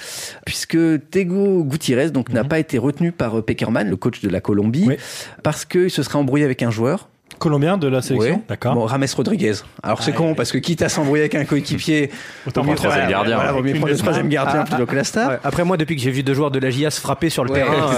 puisque 0.47 0.78
Tego 1.11 1.62
Gutiérrez 1.64 2.11
donc 2.11 2.30
n'a 2.30 2.44
pas 2.44 2.59
été 2.59 2.78
retenu 2.78 3.12
par 3.12 3.38
euh, 3.38 3.42
Peckerman, 3.42 3.88
le 3.90 3.97
coach 3.97 4.21
de 4.23 4.28
la 4.30 4.40
Colombie, 4.40 4.85
Mhm. 4.85 4.88
Oui. 4.88 4.97
parce 5.42 5.64
qu'il 5.66 5.90
se 5.90 6.02
serait 6.02 6.16
embrouillé 6.16 6.44
avec 6.44 6.62
un 6.62 6.71
joueur. 6.71 7.09
Colombien 7.38 7.76
de 7.78 7.88
la 7.88 8.00
sélection 8.00 8.37
Ouais. 8.37 8.42
D'accord. 8.49 8.75
Bon, 8.75 8.87
Rames 8.87 9.04
Rodriguez. 9.16 9.54
Alors 9.83 10.02
c'est 10.02 10.12
Ah, 10.12 10.16
con 10.16 10.28
ouais. 10.28 10.35
parce 10.35 10.52
que 10.52 10.59
quitte 10.59 10.83
à 10.83 10.88
s'embrouiller 10.88 11.23
avec 11.25 11.35
un 11.35 11.44
coéquipier, 11.44 12.11
Autant 12.47 12.62
prendre 12.62 12.78
troisième 12.78 13.09
gardien. 13.11 13.37
Voilà, 13.37 13.52
mieux 13.61 13.73
prendre 13.73 13.88
le 13.88 13.97
troisième 13.97 14.28
gardien 14.28 14.61
Ah, 14.61 14.64
plutôt 14.71 14.87
que 14.87 14.94
la 14.94 15.04
star. 15.04 15.30
Ouais, 15.30 15.38
Après 15.42 15.64
moi, 15.64 15.76
depuis 15.76 15.97
que 15.97 16.00
j'ai 16.02 16.11
vu 16.12 16.23
deux 16.23 16.33
joueurs 16.35 16.50
de 16.52 16.59
la 16.61 16.71
JAS 16.71 16.99
frapper 17.02 17.28
sur 17.30 17.44
le 17.44 17.50
Ouais, 17.50 17.59
terrain, 17.59 17.92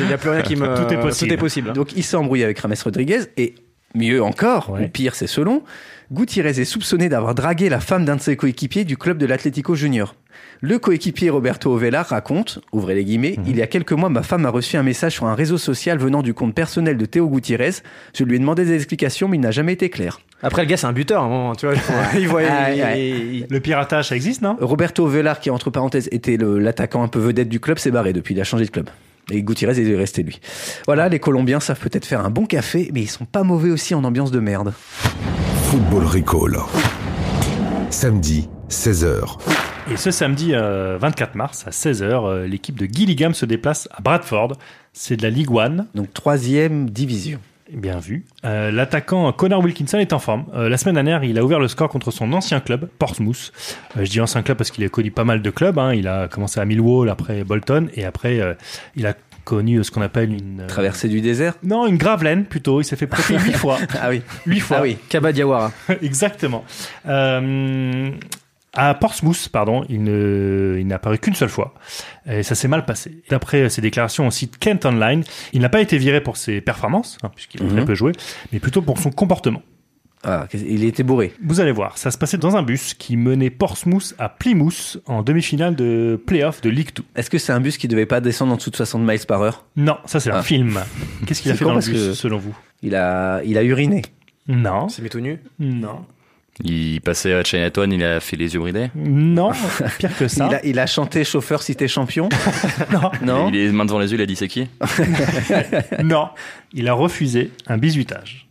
il 0.00 0.06
n'y 0.06 0.12
a 0.12 0.18
plus 0.18 0.30
rien 0.30 0.42
qui 0.42 0.56
me. 0.56 0.66
Tout 0.76 0.92
est 0.92 1.00
possible. 1.00 1.28
Tout 1.28 1.34
est 1.34 1.38
possible. 1.38 1.72
Donc 1.72 1.96
il 1.96 2.04
s'est 2.04 2.16
embrouillé 2.16 2.44
avec 2.44 2.58
Rames 2.60 2.74
Rodriguez 2.84 3.20
et 3.38 3.54
mieux 3.94 4.22
encore, 4.22 4.70
Ouais. 4.70 4.84
ou 4.84 4.88
pire 4.88 5.14
c'est 5.14 5.26
selon, 5.26 5.62
Gutiérrez 6.10 6.58
est 6.58 6.64
soupçonné 6.64 7.10
d'avoir 7.10 7.34
dragué 7.34 7.68
la 7.68 7.80
femme 7.80 8.06
d'un 8.06 8.16
de 8.16 8.20
ses 8.22 8.34
coéquipiers 8.36 8.84
du 8.84 8.96
club 8.96 9.18
de 9.18 9.26
l'Atlético 9.26 9.74
Junior. 9.74 10.14
Le 10.62 10.78
coéquipier 10.78 11.28
Roberto 11.28 11.70
Ovella 11.70 12.02
raconte, 12.02 12.60
ouvrez 12.72 12.94
les 12.94 13.04
guillemets, 13.04 13.34
Mhm. 13.36 13.44
il 13.46 13.56
y 13.58 13.62
a 13.62 13.66
quelques 13.66 13.92
mois, 13.92 14.08
ma 14.08 14.22
femme 14.22 14.46
a 14.46 14.50
reçu 14.50 14.76
un 14.78 14.82
message 14.82 15.12
sur 15.12 15.26
un 15.26 15.34
réseau 15.34 15.58
social 15.58 15.98
venant 15.98 16.22
du 16.22 16.32
compte 16.32 16.54
personnel 16.54 16.96
de 16.96 17.04
Théo 17.04 17.28
Gutiérrez. 17.28 17.72
Je 18.16 18.24
lui 18.24 18.36
ai 18.36 18.38
demandé 18.38 18.64
des 18.64 18.74
explications, 18.74 19.28
mais 19.28 19.36
il 19.36 19.40
n'a 19.40 19.50
jamais 19.50 19.74
été 19.74 19.90
clair. 19.90 20.20
Après, 20.42 20.62
le 20.62 20.68
gars, 20.68 20.76
c'est 20.78 20.86
un 20.86 20.92
buteur, 20.94 21.22
à 21.22 21.26
un 21.26 21.28
moment, 21.28 21.54
tu 21.54 21.66
vois. 21.66 21.74
il 22.18 22.26
voit. 22.26 22.42
Ah, 22.48 22.72
il- 22.72 22.80
ouais. 22.82 23.00
il- 23.10 23.46
Le 23.50 23.60
piratage, 23.60 24.08
ça 24.08 24.16
existe, 24.16 24.40
non? 24.40 24.56
Roberto 24.60 25.06
Velar, 25.06 25.40
qui 25.40 25.50
entre 25.50 25.68
parenthèses 25.70 26.08
était 26.10 26.38
l'attaquant 26.38 27.02
un 27.02 27.08
peu 27.08 27.18
vedette 27.18 27.48
du 27.50 27.60
club, 27.60 27.78
s'est 27.78 27.90
barré 27.90 28.12
depuis, 28.14 28.34
il 28.34 28.40
a 28.40 28.44
changé 28.44 28.64
de 28.64 28.70
club. 28.70 28.88
Et 29.30 29.42
Gutiérrez 29.42 29.78
est 29.78 29.96
resté 29.96 30.22
lui. 30.22 30.40
Voilà, 30.86 31.08
les 31.08 31.18
Colombiens 31.18 31.60
savent 31.60 31.80
peut-être 31.80 32.06
faire 32.06 32.24
un 32.24 32.30
bon 32.30 32.46
café, 32.46 32.90
mais 32.94 33.02
ils 33.02 33.10
sont 33.10 33.26
pas 33.26 33.42
mauvais 33.42 33.70
aussi 33.70 33.94
en 33.94 34.04
ambiance 34.04 34.30
de 34.30 34.40
merde. 34.40 34.72
Football 35.64 36.04
Recall. 36.06 36.58
Samedi, 37.90 38.48
16h. 38.70 39.38
Et 39.90 39.96
ce 39.96 40.10
samedi 40.10 40.54
euh, 40.54 40.98
24 41.00 41.34
mars 41.34 41.64
à 41.66 41.70
16h, 41.70 42.02
euh, 42.02 42.46
l'équipe 42.46 42.78
de 42.78 42.86
Gillingham 42.86 43.32
se 43.32 43.46
déplace 43.46 43.88
à 43.90 44.02
Bradford. 44.02 44.52
C'est 44.92 45.16
de 45.16 45.22
la 45.22 45.30
Ligue 45.30 45.50
One. 45.50 45.86
Donc 45.94 46.12
troisième 46.12 46.90
division. 46.90 47.38
Bien 47.72 47.98
vu. 47.98 48.24
Euh, 48.44 48.70
L'attaquant 48.70 49.30
Connor 49.32 49.62
Wilkinson 49.62 49.98
est 49.98 50.12
en 50.14 50.18
forme. 50.18 50.46
Euh, 50.54 50.68
la 50.68 50.78
semaine 50.78 50.94
dernière, 50.94 51.22
il 51.24 51.38
a 51.38 51.44
ouvert 51.44 51.58
le 51.60 51.68
score 51.68 51.88
contre 51.88 52.10
son 52.10 52.32
ancien 52.32 52.60
club, 52.60 52.88
Portsmouth. 52.98 53.52
Euh, 53.96 54.04
je 54.04 54.10
dis 54.10 54.20
ancien 54.20 54.42
club 54.42 54.56
parce 54.56 54.70
qu'il 54.70 54.84
a 54.84 54.88
connu 54.88 55.10
pas 55.10 55.24
mal 55.24 55.42
de 55.42 55.50
clubs. 55.50 55.78
hein. 55.78 55.92
Il 55.92 56.08
a 56.08 56.28
commencé 56.28 56.60
à 56.60 56.64
Millwall, 56.64 57.10
après 57.10 57.44
Bolton, 57.44 57.88
et 57.94 58.04
après, 58.04 58.56
il 58.96 59.06
a 59.06 59.14
connu 59.44 59.82
ce 59.82 59.90
qu'on 59.90 60.02
appelle 60.02 60.30
une... 60.32 60.64
Traversée 60.66 61.08
du 61.08 61.20
désert 61.22 61.54
Non, 61.62 61.86
une 61.86 61.96
gravelaine 61.96 62.44
plutôt. 62.44 62.80
Il 62.82 62.84
s'est 62.84 62.96
fait 62.96 63.06
prêter 63.06 63.38
huit 63.44 63.54
fois. 63.54 63.78
Ah 64.00 64.10
oui. 64.10 64.20
Huit 64.46 64.60
fois. 64.60 64.78
Ah 64.80 64.82
oui. 64.82 64.98
Kaba 65.08 65.32
Diawara. 65.32 65.72
Exactement. 66.02 66.64
Euh, 67.06 68.10
à 68.78 68.94
Portsmouth, 68.94 69.48
pardon, 69.50 69.84
il 69.88 70.02
ne- 70.04 70.76
il 70.78 70.86
n'a 70.86 70.96
apparu 70.96 71.18
qu'une 71.18 71.34
seule 71.34 71.48
fois. 71.48 71.74
Et 72.30 72.42
ça 72.42 72.54
s'est 72.54 72.68
mal 72.68 72.84
passé. 72.84 73.22
D'après 73.30 73.68
ses 73.68 73.80
déclarations 73.82 74.26
au 74.26 74.30
site 74.30 74.58
Kent 74.58 74.86
Online, 74.86 75.24
il 75.52 75.60
n'a 75.60 75.68
pas 75.68 75.80
été 75.80 75.98
viré 75.98 76.20
pour 76.22 76.36
ses 76.36 76.60
performances, 76.60 77.18
hein, 77.22 77.30
puisqu'il 77.34 77.60
a 77.62 77.64
Mhm. 77.64 77.70
très 77.72 77.84
peu 77.84 77.94
joué, 77.94 78.12
mais 78.52 78.58
plutôt 78.60 78.82
pour 78.82 78.98
son 78.98 79.10
comportement. 79.10 79.62
Ah, 80.24 80.48
il 80.52 80.82
était 80.82 81.04
bourré. 81.04 81.32
Vous 81.44 81.60
allez 81.60 81.70
voir, 81.70 81.96
ça 81.96 82.10
se 82.10 82.18
passait 82.18 82.38
dans 82.38 82.56
un 82.56 82.64
bus 82.64 82.92
qui 82.94 83.16
menait 83.16 83.50
Portsmouth 83.50 84.14
à 84.18 84.28
Plymouth 84.28 84.98
en 85.06 85.22
demi-finale 85.22 85.76
de 85.76 86.20
playoff 86.26 86.60
de 86.60 86.70
League 86.70 86.90
2. 86.96 87.04
Est-ce 87.14 87.30
que 87.30 87.38
c'est 87.38 87.52
un 87.52 87.60
bus 87.60 87.78
qui 87.78 87.86
devait 87.86 88.04
pas 88.04 88.20
descendre 88.20 88.52
en 88.52 88.56
dessous 88.56 88.70
de 88.70 88.76
60 88.76 89.02
miles 89.06 89.24
par 89.28 89.42
heure? 89.42 89.64
Non, 89.76 89.96
ça 90.06 90.18
c'est 90.18 90.32
un 90.32 90.38
Ah. 90.38 90.42
film. 90.42 90.80
Qu'est-ce 91.24 91.40
qu'il 91.40 91.52
a 91.52 91.54
fait 91.56 91.64
dans 91.64 91.70
le 91.70 91.76
parce 91.76 91.88
bus, 91.88 91.96
que- 92.08 92.12
selon 92.14 92.38
vous? 92.38 92.56
il 92.82 92.96
a, 92.96 93.42
il 93.44 93.56
a 93.58 93.62
uriné. 93.62 94.02
Non, 94.48 94.88
C'est 94.88 95.02
mis 95.02 95.08
tout 95.08 95.20
nu? 95.20 95.38
non, 95.60 96.04
Il 96.64 97.00
passait 97.00 97.32
à 97.34 97.44
Chinatown, 97.44 97.92
il 97.92 98.02
a 98.02 98.18
fait 98.20 98.36
les 98.36 98.52
yeux 98.54 98.60
bridés. 98.60 98.90
non, 98.96 99.52
pire 99.98 100.16
que 100.16 100.26
ça. 100.26 100.48
Il 100.50 100.54
a, 100.54 100.66
il 100.66 100.78
a 100.78 100.86
chanté 100.86 101.22
chauffeur 101.24 101.62
si 101.62 101.76
t'es 101.76 101.86
champion. 101.88 102.28
Non, 102.92 103.10
Non. 103.22 103.48
Il 103.50 103.56
est 103.56 103.70
main 103.70 103.84
devant 103.84 103.98
les 104.00 104.10
yeux, 104.10 104.18
il 104.18 104.22
a 104.22 104.26
dit 104.26 104.34
c'est 104.36 104.48
qui? 104.48 104.66
Non, 106.02 106.28
il 106.72 106.88
a 106.88 106.92
refusé 106.94 107.52
un 107.66 107.78
bisutage. 107.78 108.48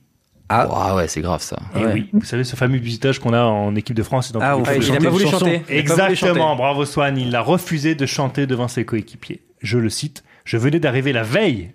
Ah. 0.50 0.68
Ah 0.72 0.96
ouais, 0.96 1.10
c'est 1.10 1.20
grave 1.22 1.42
ça. 1.42 1.58
Et 1.76 1.80
Ouais. 1.80 1.94
oui, 1.94 2.10
vous 2.14 2.24
savez 2.24 2.46
ce 2.46 2.56
fameux 2.56 2.80
bisutage 2.80 3.20
qu'on 3.20 3.34
a 3.34 3.44
en 3.44 3.76
équipe 3.76 3.96
de 3.98 4.04
France 4.04 4.30
et 4.30 4.34
dans 4.34 4.40
Ah, 4.42 4.56
faites 4.64 4.78
il 4.78 4.84
a 4.84 4.88
chanter 4.88 5.04
pas 5.04 5.10
voulu 5.10 5.26
chanter. 5.28 5.46
Il 5.46 5.56
a 5.56 5.60
pas 5.60 5.66
voulu 5.66 5.80
Exactement, 5.80 6.36
chanter. 6.36 6.58
bravo 6.58 6.86
Swan, 6.86 7.18
il 7.18 7.36
a 7.36 7.42
refusé 7.42 7.96
de 7.96 8.06
chanter 8.06 8.48
devant 8.48 8.70
ses 8.70 8.86
coéquipiers. 8.86 9.42
Je 9.62 9.78
le 9.78 9.90
cite, 9.90 10.24
je 10.46 10.56
venais 10.56 10.80
d'arriver 10.80 11.12
la 11.12 11.24
veille, 11.24 11.72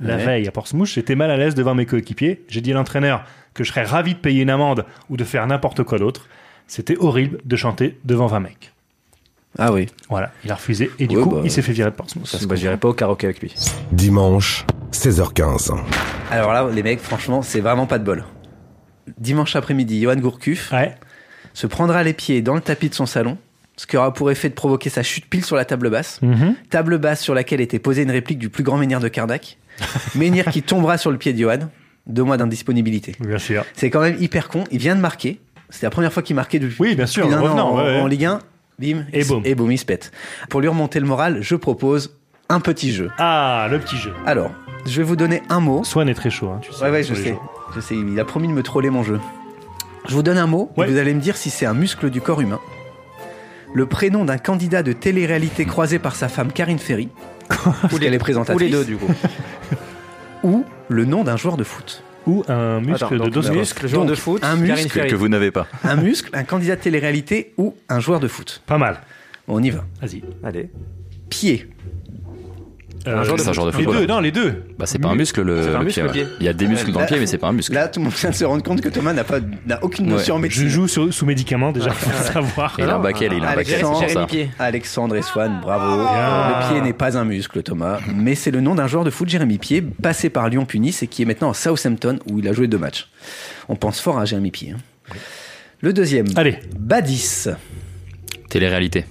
la 0.00 0.16
Ouais. 0.16 0.24
veille 0.24 0.48
à 0.48 0.50
Portsmouth, 0.50 0.88
j'étais 0.88 1.14
mal 1.14 1.30
à 1.30 1.36
l'aise 1.36 1.54
devant 1.54 1.76
mes 1.76 1.86
coéquipiers, 1.86 2.44
j'ai 2.48 2.60
dit 2.60 2.72
à 2.72 2.74
l'entraîneur 2.74 3.22
que 3.56 3.64
je 3.64 3.70
serais 3.70 3.84
ravi 3.84 4.14
de 4.14 4.18
payer 4.18 4.42
une 4.42 4.50
amende 4.50 4.84
ou 5.10 5.16
de 5.16 5.24
faire 5.24 5.46
n'importe 5.46 5.82
quoi 5.82 5.98
d'autre. 5.98 6.26
C'était 6.68 6.96
horrible 6.98 7.38
de 7.44 7.56
chanter 7.56 7.98
devant 8.04 8.26
20 8.26 8.40
mecs. 8.40 8.72
Ah 9.58 9.72
oui. 9.72 9.86
Voilà, 10.10 10.30
il 10.44 10.52
a 10.52 10.54
refusé 10.56 10.90
et 10.98 11.06
du 11.06 11.16
Ouais, 11.16 11.22
coup, 11.22 11.30
bah, 11.30 11.40
il 11.44 11.50
s'est 11.50 11.62
fait 11.62 11.72
virer 11.72 11.90
de 11.90 11.96
Portsmouth. 11.96 12.26
Ça, 12.26 12.38
bah, 12.46 12.56
j'irai 12.56 12.76
pas 12.76 12.88
au 12.88 12.92
karaoké 12.92 13.26
avec 13.26 13.40
lui. 13.40 13.54
Dimanche, 13.90 14.66
16h15. 14.92 15.72
Alors 16.30 16.52
là, 16.52 16.68
les 16.70 16.82
mecs, 16.82 17.00
franchement, 17.00 17.40
c'est 17.42 17.60
vraiment 17.60 17.86
pas 17.86 17.98
de 17.98 18.04
bol. 18.04 18.24
Dimanche 19.18 19.56
après-midi, 19.56 20.02
Johan 20.02 20.16
Gourcuff 20.16 20.72
Ouais, 20.72 20.94
se 21.54 21.66
prendra 21.66 22.02
les 22.02 22.12
pieds 22.12 22.42
dans 22.42 22.54
le 22.54 22.60
tapis 22.60 22.90
de 22.90 22.94
son 22.94 23.06
salon, 23.06 23.38
ce 23.76 23.86
qui 23.86 23.96
aura 23.96 24.12
pour 24.12 24.30
effet 24.30 24.50
de 24.50 24.54
provoquer 24.54 24.90
sa 24.90 25.02
chute 25.02 25.26
pile 25.26 25.44
sur 25.44 25.56
la 25.56 25.64
table 25.64 25.88
basse. 25.88 26.20
Mhm. 26.20 26.54
Table 26.68 26.98
basse 26.98 27.22
sur 27.22 27.32
laquelle 27.34 27.60
était 27.62 27.78
posée 27.78 28.02
une 28.02 28.10
réplique 28.10 28.38
du 28.38 28.50
plus 28.50 28.64
grand 28.64 28.76
menhir 28.76 29.00
de 29.00 29.08
Kardak. 29.08 29.56
menhir 30.14 30.50
qui 30.50 30.62
tombera 30.62 30.98
sur 30.98 31.10
le 31.10 31.18
pied 31.18 31.32
de 31.32 31.38
Johan. 31.38 31.70
Deux 32.06 32.22
mois 32.22 32.36
d'indisponibilité. 32.36 33.14
bien 33.20 33.38
sûr. 33.38 33.64
C'est 33.74 33.90
quand 33.90 34.00
même 34.00 34.16
hyper 34.20 34.48
con. 34.48 34.64
Il 34.70 34.78
vient 34.78 34.94
de 34.96 35.00
marquer. 35.00 35.40
C'était 35.70 35.86
la 35.86 35.90
première 35.90 36.12
fois 36.12 36.22
qu'il 36.22 36.36
marquait 36.36 36.58
depuis 36.60 36.76
Oui, 36.78 36.94
bien 36.94 37.06
sûr, 37.06 37.26
an 37.26 37.42
revenant, 37.42 37.70
en, 37.72 37.76
ouais, 37.78 37.82
ouais. 37.82 38.00
en 38.00 38.06
Ligue 38.06 38.24
1. 38.26 38.38
Bim. 38.78 39.04
Et 39.12 39.24
boum. 39.24 39.42
Et 39.44 39.54
boum, 39.54 39.72
il 39.72 39.78
se 39.78 39.84
pète. 39.84 40.12
Pour 40.48 40.60
lui 40.60 40.68
remonter 40.68 41.00
le 41.00 41.06
moral, 41.06 41.38
je 41.40 41.56
propose 41.56 42.16
un 42.48 42.60
petit 42.60 42.92
jeu. 42.92 43.10
Ah, 43.18 43.66
le 43.70 43.80
petit 43.80 43.96
jeu. 43.96 44.12
Alors, 44.26 44.52
je 44.86 44.98
vais 44.98 45.02
vous 45.02 45.16
donner 45.16 45.42
un 45.48 45.58
mot. 45.60 45.82
Swan 45.82 46.08
est 46.08 46.14
très 46.14 46.30
chaud, 46.30 46.48
hein, 46.50 46.60
tu 46.62 46.72
sais. 46.72 46.84
Ouais, 46.84 46.90
ouais, 46.90 47.02
je 47.02 47.14
les 47.14 47.20
sais. 47.22 47.28
jeux. 47.30 47.36
Je 47.74 47.80
sais, 47.80 47.96
il 47.96 48.20
a 48.20 48.24
promis 48.24 48.46
de 48.46 48.52
me 48.52 48.62
troller 48.62 48.90
mon 48.90 49.02
jeu. 49.02 49.18
Je 50.08 50.14
vous 50.14 50.22
donne 50.22 50.38
un 50.38 50.46
mot 50.46 50.70
Ouais. 50.76 50.86
et 50.86 50.92
vous 50.92 50.98
allez 50.98 51.12
me 51.14 51.20
dire 51.20 51.36
si 51.36 51.50
c'est 51.50 51.66
un 51.66 51.74
muscle 51.74 52.10
du 52.10 52.20
corps 52.20 52.40
humain. 52.40 52.60
Le 53.74 53.86
prénom 53.86 54.24
d'un 54.24 54.38
candidat 54.38 54.84
de 54.84 54.92
télé-réalité 54.92 55.64
croisé 55.64 55.98
par 55.98 56.14
sa 56.14 56.28
femme 56.28 56.52
Karine 56.52 56.78
Ferry, 56.78 57.08
puisqu'elle 57.88 58.12
est 58.14 58.16
Ou 58.16 58.20
présentatrice, 58.20 58.60
les 58.60 58.70
deux, 58.70 58.84
du 58.84 58.96
coup. 58.96 59.12
ou 60.44 60.64
le 60.88 61.04
nom 61.04 61.24
d'un 61.24 61.36
joueur 61.36 61.56
de 61.56 61.64
foot. 61.64 62.02
Ou 62.26 62.42
un 62.48 62.80
muscle 62.80 63.04
Attends, 63.14 63.28
de 63.28 63.50
muscle, 63.50 63.86
joueur 63.86 64.02
Donc, 64.02 64.10
de 64.10 64.16
foot, 64.16 64.42
un 64.42 64.56
muscle. 64.56 65.06
Que 65.06 65.14
vous 65.14 65.28
n'avez 65.28 65.52
pas. 65.52 65.68
Un 65.84 65.94
muscle, 65.96 66.30
un 66.32 66.42
candidat 66.42 66.74
de 66.74 66.80
télé-réalité 66.80 67.54
ou 67.56 67.76
un 67.88 68.00
joueur 68.00 68.18
de 68.18 68.26
foot. 68.26 68.62
Pas 68.66 68.78
mal. 68.78 69.00
On 69.46 69.62
y 69.62 69.70
va. 69.70 69.84
Vas-y. 70.00 70.24
Allez. 70.42 70.68
Pied. 71.30 71.68
Euh, 73.06 73.24
C'est 73.36 73.48
un 73.48 73.52
joueur 73.52 73.66
de 73.66 73.70
Les 73.72 73.84
football. 73.84 74.00
deux, 74.00 74.06
non, 74.06 74.20
les 74.20 74.32
deux. 74.32 74.64
Bah 74.78 74.86
c'est 74.86 74.98
pas 74.98 75.08
un 75.08 75.14
muscle 75.14 75.42
le, 75.42 75.62
C'est 75.62 75.68
pas 75.70 75.76
un 75.76 75.78
le 75.80 75.84
muscle, 75.84 76.00
pied, 76.00 76.02
le 76.02 76.10
pied. 76.12 76.22
ouais. 76.24 76.28
Il 76.40 76.46
y 76.46 76.48
a 76.48 76.52
des 76.52 76.66
muscles 76.66 76.90
dans 76.92 77.00
le 77.00 77.06
pied, 77.06 77.18
mais 77.20 77.26
c'est 77.26 77.38
pas 77.38 77.46
un 77.48 77.52
muscle. 77.52 77.72
Là, 77.72 77.88
tout 77.88 78.00
le 78.00 78.04
monde 78.04 78.14
vient 78.14 78.30
de 78.30 78.34
se 78.34 78.44
rendre 78.44 78.62
compte 78.62 78.80
que 78.80 78.88
Thomas 78.88 79.12
n'a 79.12 79.22
pas, 79.24 79.38
n'a 79.66 79.82
aucune 79.84 80.06
notion 80.06 80.34
en 80.34 80.38
Je 80.38 80.42
médecine. 80.42 80.68
joue 80.68 80.88
sur- 80.88 81.12
sous 81.14 81.24
médicaments 81.26 81.70
déjà, 81.72 81.90
faut 81.90 82.10
savoir. 82.32 82.74
Et 82.78 82.82
il 82.82 82.88
a 82.88 82.96
un 82.96 82.98
baquet, 82.98 83.28
il 83.30 83.44
a 83.44 83.50
un 83.50 83.54
baquet, 83.54 83.76
c'est 83.76 83.80
pour 83.82 83.90
Alexandre, 83.90 84.00
ça. 84.00 84.06
Jérémy 84.08 84.26
Pied. 84.26 84.50
Alexandre 84.58 85.16
et 85.16 85.22
Swan, 85.22 85.60
bravo. 85.62 86.02
Bien. 86.02 86.48
Le 86.68 86.72
pied 86.74 86.80
n'est 86.82 86.92
pas 86.92 87.16
un 87.16 87.24
muscle, 87.24 87.62
Thomas, 87.62 88.00
mais 88.14 88.34
c'est 88.34 88.50
le 88.50 88.60
nom 88.60 88.74
d'un 88.74 88.86
joueur 88.86 89.04
de 89.04 89.10
foot, 89.10 89.28
Jérémy 89.28 89.58
Pied, 89.58 89.82
passé 89.82 90.28
par 90.30 90.48
Lyon 90.48 90.64
Punis 90.64 90.96
et 91.02 91.06
qui 91.06 91.22
est 91.22 91.26
maintenant 91.26 91.50
à 91.50 91.54
Southampton 91.54 92.18
où 92.28 92.38
il 92.40 92.48
a 92.48 92.52
joué 92.52 92.66
deux 92.66 92.78
matchs. 92.78 93.08
On 93.68 93.76
pense 93.76 94.00
fort 94.00 94.18
à 94.18 94.24
Jérémy 94.24 94.50
Pied. 94.50 94.72
hein. 94.76 95.14
Le 95.80 95.92
deuxième, 95.92 96.26
Allez, 96.36 96.58
Badis. 96.78 97.44
Télé-réalité. 98.48 99.04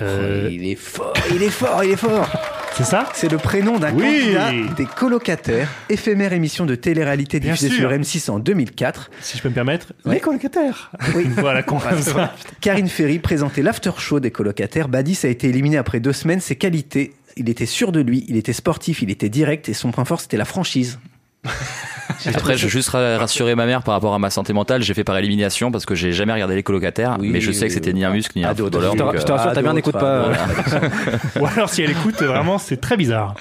Euh, 0.00 0.48
il 0.52 0.66
est 0.68 0.74
fort, 0.76 1.14
il 1.34 1.42
est 1.42 1.50
fort, 1.50 1.82
il 1.84 1.90
est 1.92 1.96
fort. 1.96 2.28
C'est 2.76 2.84
ça 2.84 3.08
C'est 3.14 3.30
le 3.30 3.38
prénom 3.38 3.78
d'un 3.78 3.94
Oui. 3.94 4.02
candidat 4.02 4.74
des 4.76 4.84
colocataires, 4.84 5.68
éphémère 5.88 6.34
émission 6.34 6.66
de 6.66 6.74
télé-réalité 6.74 7.40
diffusée 7.40 7.70
sur 7.70 7.90
M6 7.90 8.30
en 8.30 8.38
2004. 8.38 9.10
Si 9.20 9.38
je 9.38 9.42
peux 9.42 9.48
me 9.48 9.54
permettre, 9.54 9.94
Ouais. 10.04 10.14
les 10.14 10.20
colocataires. 10.20 10.90
Oui. 11.14 11.24
voilà, 11.38 11.62
qu'on 11.62 11.78
Karine 12.60 12.88
Ferry 12.88 13.18
présentait 13.18 13.62
l'after 13.62 13.92
show 13.96 14.20
des 14.20 14.30
colocataires. 14.30 14.88
Badis 14.88 15.20
a 15.24 15.28
été 15.28 15.48
éliminé 15.48 15.78
après 15.78 16.00
deux 16.00 16.12
semaines. 16.12 16.40
Ses 16.40 16.56
qualités, 16.56 17.14
il 17.38 17.48
était 17.48 17.64
sûr 17.66 17.92
de 17.92 18.00
lui, 18.00 18.26
il 18.28 18.36
était 18.36 18.52
sportif, 18.52 19.00
il 19.00 19.10
était 19.10 19.30
direct 19.30 19.70
et 19.70 19.74
son 19.74 19.90
point 19.90 20.04
fort 20.04 20.20
c'était 20.20 20.36
la 20.36 20.44
franchise. 20.44 20.98
Après, 22.34 22.56
je 22.56 22.64
veux 22.64 22.68
juste 22.70 22.88
ra- 22.88 23.18
rassurer 23.18 23.54
ma 23.54 23.66
mère 23.66 23.82
par 23.82 23.94
rapport 23.94 24.14
à 24.14 24.18
ma 24.18 24.30
santé 24.30 24.52
mentale. 24.52 24.82
J'ai 24.82 24.94
fait 24.94 25.04
par 25.04 25.16
élimination 25.18 25.70
parce 25.70 25.84
que 25.86 25.94
j'ai 25.94 26.12
jamais 26.12 26.32
regardé 26.32 26.54
les 26.54 26.62
colocataires, 26.62 27.16
Oui, 27.20 27.30
mais 27.30 27.40
je 27.40 27.52
sais 27.52 27.66
que 27.68 27.72
c'était 27.72 27.92
ni 27.92 28.04
un 28.04 28.10
muscle 28.10 28.32
ni 28.36 28.44
un 28.44 28.54
footballeur. 28.54 28.92
Je 29.16 29.22
te, 29.22 29.32
rassure, 29.32 29.52
ta 29.52 29.62
mère 29.62 29.74
n'écoute 29.74 29.92
pas. 29.94 30.28
d'autres. 30.28 30.80
Ou 31.40 31.46
alors 31.46 31.68
si 31.68 31.82
elle 31.82 31.90
écoute, 31.90 32.20
vraiment, 32.22 32.58
c'est 32.58 32.78
très 32.78 32.96
bizarre. 32.96 33.34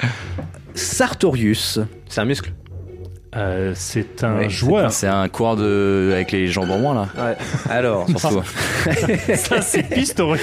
Sartorius. 0.73 1.79
C'est 2.09 2.21
un 2.21 2.25
muscle. 2.25 2.51
Euh, 3.35 3.73
c'est 3.75 4.23
un 4.23 4.37
Ouais, 4.37 4.49
joueur. 4.49 4.91
C'est 4.91 5.07
un 5.07 5.27
coureur 5.27 5.55
de 5.57 6.11
avec 6.13 6.31
les 6.31 6.47
jambes 6.47 6.71
en 6.71 6.79
moins 6.79 6.93
là. 6.95 7.07
Ouais. 7.17 7.37
Alors, 7.69 8.07
Surtout. 8.17 8.41
Ça, 9.35 9.61
c'est 9.61 9.85
euh, 10.19 10.35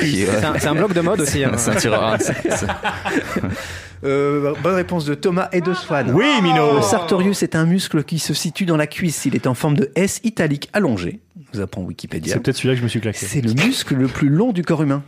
C'est 0.59 0.67
un, 0.67 0.75
bloc 0.75 0.93
de 0.93 1.01
mode 1.01 1.21
aussi. 1.21 1.43
hein. 1.45 1.53
c'est 1.57 1.71
un 1.71 1.75
tireur. 1.77 2.05
hein, 2.05 2.19
euh, 4.05 4.55
bonne 4.63 4.75
réponse 4.75 5.05
de 5.05 5.15
Thomas 5.15 5.49
et 5.53 5.61
de 5.61 5.73
Swan. 5.75 6.11
Oui, 6.13 6.27
Mino. 6.43 6.77
Le 6.77 6.83
sartorius 6.83 7.43
est 7.43 7.55
un 7.57 7.65
muscle 7.67 8.05
qui 8.05 8.19
se 8.19 8.35
situe 8.35 8.67
dans 8.67 8.77
la 8.77 8.87
cuisse. 8.87 9.25
Il 9.25 9.35
est 9.35 9.47
en 9.47 9.55
forme 9.55 9.77
de 9.77 9.91
S 9.95 10.21
italique 10.25 10.69
allongé. 10.73 11.21
Nous 11.55 11.61
apprend 11.61 11.83
Wikipédia. 11.83 12.35
C'est 12.35 12.41
peut-être 12.41 12.57
celui-là 12.57 12.75
que 12.75 12.79
je 12.81 12.85
me 12.85 12.89
suis 12.89 13.01
claqué. 13.01 13.19
C'est 13.27 13.41
le 13.41 13.53
muscle 13.55 13.95
le 13.95 14.07
plus 14.09 14.29
long 14.29 14.53
du 14.53 14.63
corps 14.63 14.83
humain. 14.83 15.03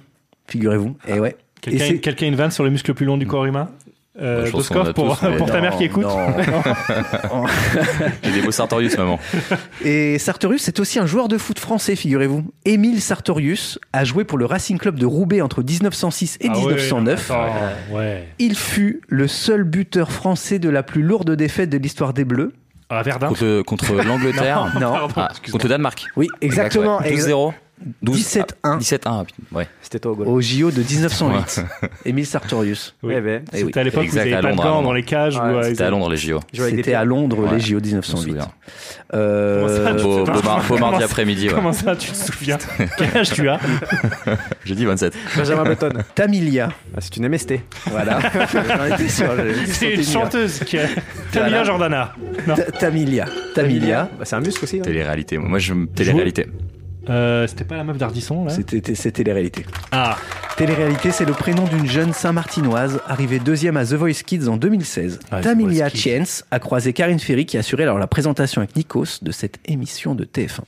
Figurez-vous. 0.46 0.96
Et 1.08 1.18
ouais. 1.18 1.30
Et 1.66 1.70
Quelqu'un 1.70 1.84
c'est- 1.86 1.98
quelqu'un 1.98 2.26
a 2.26 2.28
une 2.28 2.34
vanne 2.36 2.50
sur 2.50 2.62
le 2.64 2.68
muscle 2.70 2.90
le 2.90 2.94
plus 2.94 3.06
long 3.06 3.16
du 3.16 3.26
corps 3.26 3.46
humain? 3.46 3.70
Euh, 4.20 4.50
pour, 4.50 4.60
tous, 4.64 4.74
mais 4.74 4.92
pour 4.92 5.18
ta 5.46 5.56
Non, 5.56 5.60
mère 5.62 5.76
qui 5.76 5.84
écoute. 5.84 6.06
J'ai 8.22 8.32
des 8.32 8.42
beaux 8.42 8.50
Sartorius 8.52 8.96
maman. 8.96 9.18
Et 9.84 10.18
Sartorius, 10.18 10.62
c'est 10.62 10.80
aussi 10.80 10.98
un 10.98 11.06
joueur 11.06 11.28
de 11.28 11.38
foot 11.38 11.58
français, 11.58 11.96
figurez-vous. 11.96 12.44
Émile 12.64 13.00
Sartorius 13.00 13.78
a 13.92 14.04
joué 14.04 14.24
pour 14.24 14.38
le 14.38 14.46
Racing 14.46 14.78
Club 14.78 14.98
de 14.98 15.06
Roubaix 15.06 15.40
entre 15.40 15.62
1906 15.62 16.38
et 16.40 16.48
Ah 16.48 16.58
ouais, 16.58 16.74
1909. 16.74 17.30
attends, 17.30 17.46
ouais. 17.92 18.28
Il 18.38 18.56
fut 18.56 19.00
le 19.08 19.26
seul 19.26 19.64
buteur 19.64 20.12
français 20.12 20.58
de 20.58 20.68
la 20.68 20.82
plus 20.82 21.02
lourde 21.02 21.30
défaite 21.32 21.70
de 21.70 21.78
l'histoire 21.78 22.12
des 22.12 22.24
Bleus. 22.24 22.52
Ah, 22.90 23.02
Verdun 23.02 23.28
Contre, 23.28 23.62
contre 23.62 23.94
l'Angleterre. 24.04 24.72
Non. 24.80 25.08
Ah, 25.16 25.28
contre 25.50 25.64
le 25.64 25.70
Danemark. 25.70 26.06
Oui, 26.16 26.28
exactement. 26.40 27.00
Exact, 27.00 27.32
ouais. 27.32 27.34
12-0. 27.34 27.52
12 28.02 28.18
17-1. 28.18 28.44
ah, 28.62 28.76
17-1. 28.80 29.24
putain, 29.24 29.24
Ouais. 29.52 29.66
C'était 29.82 29.98
toi 29.98 30.12
au 30.12 30.16
goal. 30.16 30.28
Au 30.28 30.40
JO 30.40 30.70
de 30.70 30.82
1908. 30.82 31.64
Émile 32.06 32.26
Sartorius. 32.26 32.94
Oui. 33.02 33.14
Eh 33.16 33.20
ben, 33.20 33.42
Eh 33.52 33.56
oui. 33.58 33.64
C'était 33.66 33.80
à 33.80 33.84
l'époque 33.84 34.04
où 34.04 34.10
vous 34.10 34.16
n'avez 34.16 34.34
à 34.34 34.40
pas 34.42 34.52
de 34.52 34.56
gants 34.56 34.82
dans 34.82 34.92
les 34.92 35.02
cages. 35.02 35.36
Ouais, 35.38 35.58
ou, 35.58 35.62
C'était 35.62 35.84
à 35.84 35.90
Londres 35.90 36.10
les 36.10 36.16
JO. 36.16 36.40
C'était 36.52 36.94
à 36.94 37.04
Londres, 37.04 37.38
Ouais, 37.40 37.52
les 37.54 37.60
JO 37.60 37.66
Je 37.68 37.74
me 37.74 37.80
1908. 37.80 38.28
souviens. 38.28 38.48
Euh, 39.12 39.60
Comment 39.84 39.84
ça, 39.98 40.02
Beau, 40.02 40.24
tu- 40.24 40.32
beau, 40.32 40.42
mar- 40.42 40.64
beau 40.66 40.78
mardi 40.78 41.04
après-midi. 41.04 41.48
ouais. 41.48 41.54
Comment 41.54 41.72
ça, 41.72 41.94
tu 41.94 42.10
te 42.10 42.16
souviens 42.16 42.58
Quel 42.98 43.16
âge 43.16 43.30
tu 43.32 43.48
as 43.48 43.60
J'ai 44.64 44.74
dit 44.74 44.84
27. 44.86 45.14
Benjamin 45.36 45.64
Button. 45.64 45.90
Tamilia. 46.14 46.70
Ah, 46.96 47.00
c'est 47.00 47.16
une 47.18 47.28
MST. 47.28 47.60
Voilà. 47.90 48.18
C'est 49.68 49.94
une 49.94 50.04
chanteuse 50.04 50.60
qui 50.60 50.78
a 50.78 50.86
Tamila 51.32 51.48
Voilà. 51.48 51.64
Jordana. 51.64 52.14
Tamilia. 52.78 53.26
Tamilia. 53.54 54.08
Bah, 54.18 54.24
c'est 54.24 54.36
un 54.36 54.40
muscle 54.40 54.64
aussi. 54.64 54.78
hein. 54.78 54.82
Télé-réalité. 54.82 55.38
Moi, 55.38 55.58
je 55.58 55.74
télé-réalité. 55.94 56.46
Euh, 57.10 57.46
C'était 57.46 57.64
pas 57.64 57.76
la 57.76 57.84
meuf 57.84 57.98
d'Ardisson 57.98 58.44
là? 58.44 58.50
C'était 58.50 59.32
réalités. 59.32 59.64
Ah, 59.92 60.16
Télé-réalité, 60.56 61.10
c'est 61.10 61.24
le 61.24 61.32
prénom 61.32 61.64
d'une 61.64 61.86
jeune 61.86 62.12
Saint-Martinoise 62.12 63.00
arrivée 63.08 63.40
deuxième 63.40 63.76
à 63.76 63.84
The 63.84 63.94
Voice 63.94 64.22
Kids 64.24 64.46
en 64.48 64.56
2016. 64.56 65.18
Ah, 65.32 65.40
Tamilia. 65.40 65.88
Chiens 65.88 66.22
a 66.52 66.58
croisé 66.60 66.92
Karine 66.92 67.18
Ferry 67.18 67.44
qui 67.44 67.58
assurait 67.58 67.82
alors 67.82 67.98
la 67.98 68.06
présentation 68.06 68.60
avec 68.62 68.76
Nikos 68.76 69.18
de 69.22 69.32
cette 69.32 69.58
émission 69.66 70.14
de 70.14 70.24
TF1. 70.24 70.60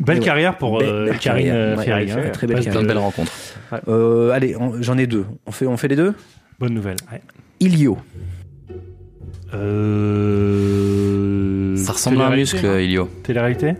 belle 0.00 0.18
ouais. 0.20 0.24
carrière 0.24 0.56
pour 0.58 0.78
Belle- 0.78 0.88
euh, 0.88 1.04
belle 1.06 1.18
Karine 1.18 1.46
carrière. 1.48 1.54
euh, 1.56 1.76
Ouais, 1.76 1.84
Ferry. 1.84 2.04
ouais, 2.06 2.12
hein. 2.12 2.30
très 2.32 2.46
belle 2.46 2.56
Passe 2.56 2.66
Plein 2.66 2.76
de 2.76 2.82
de- 2.82 2.86
belles 2.88 2.98
rencontres. 2.98 3.32
Euh, 3.88 4.30
allez, 4.30 4.54
j'en 4.80 4.96
ai 4.96 5.06
deux. 5.08 5.26
On 5.46 5.50
fait, 5.52 5.66
on 5.66 5.76
fait 5.76 5.88
les 5.88 5.96
deux? 5.96 6.14
Bonne 6.60 6.72
nouvelle. 6.74 6.96
ouais. 7.12 7.20
Ilio. 7.60 7.98
Euh... 9.98 11.76
Ça 11.76 11.92
ressemble 11.92 12.20
à 12.22 12.26
un 12.26 12.30
télé-réalité, 12.30 12.56
muscle, 12.56 12.80
Ilio. 12.80 13.08
Télé-réalité? 13.24 13.74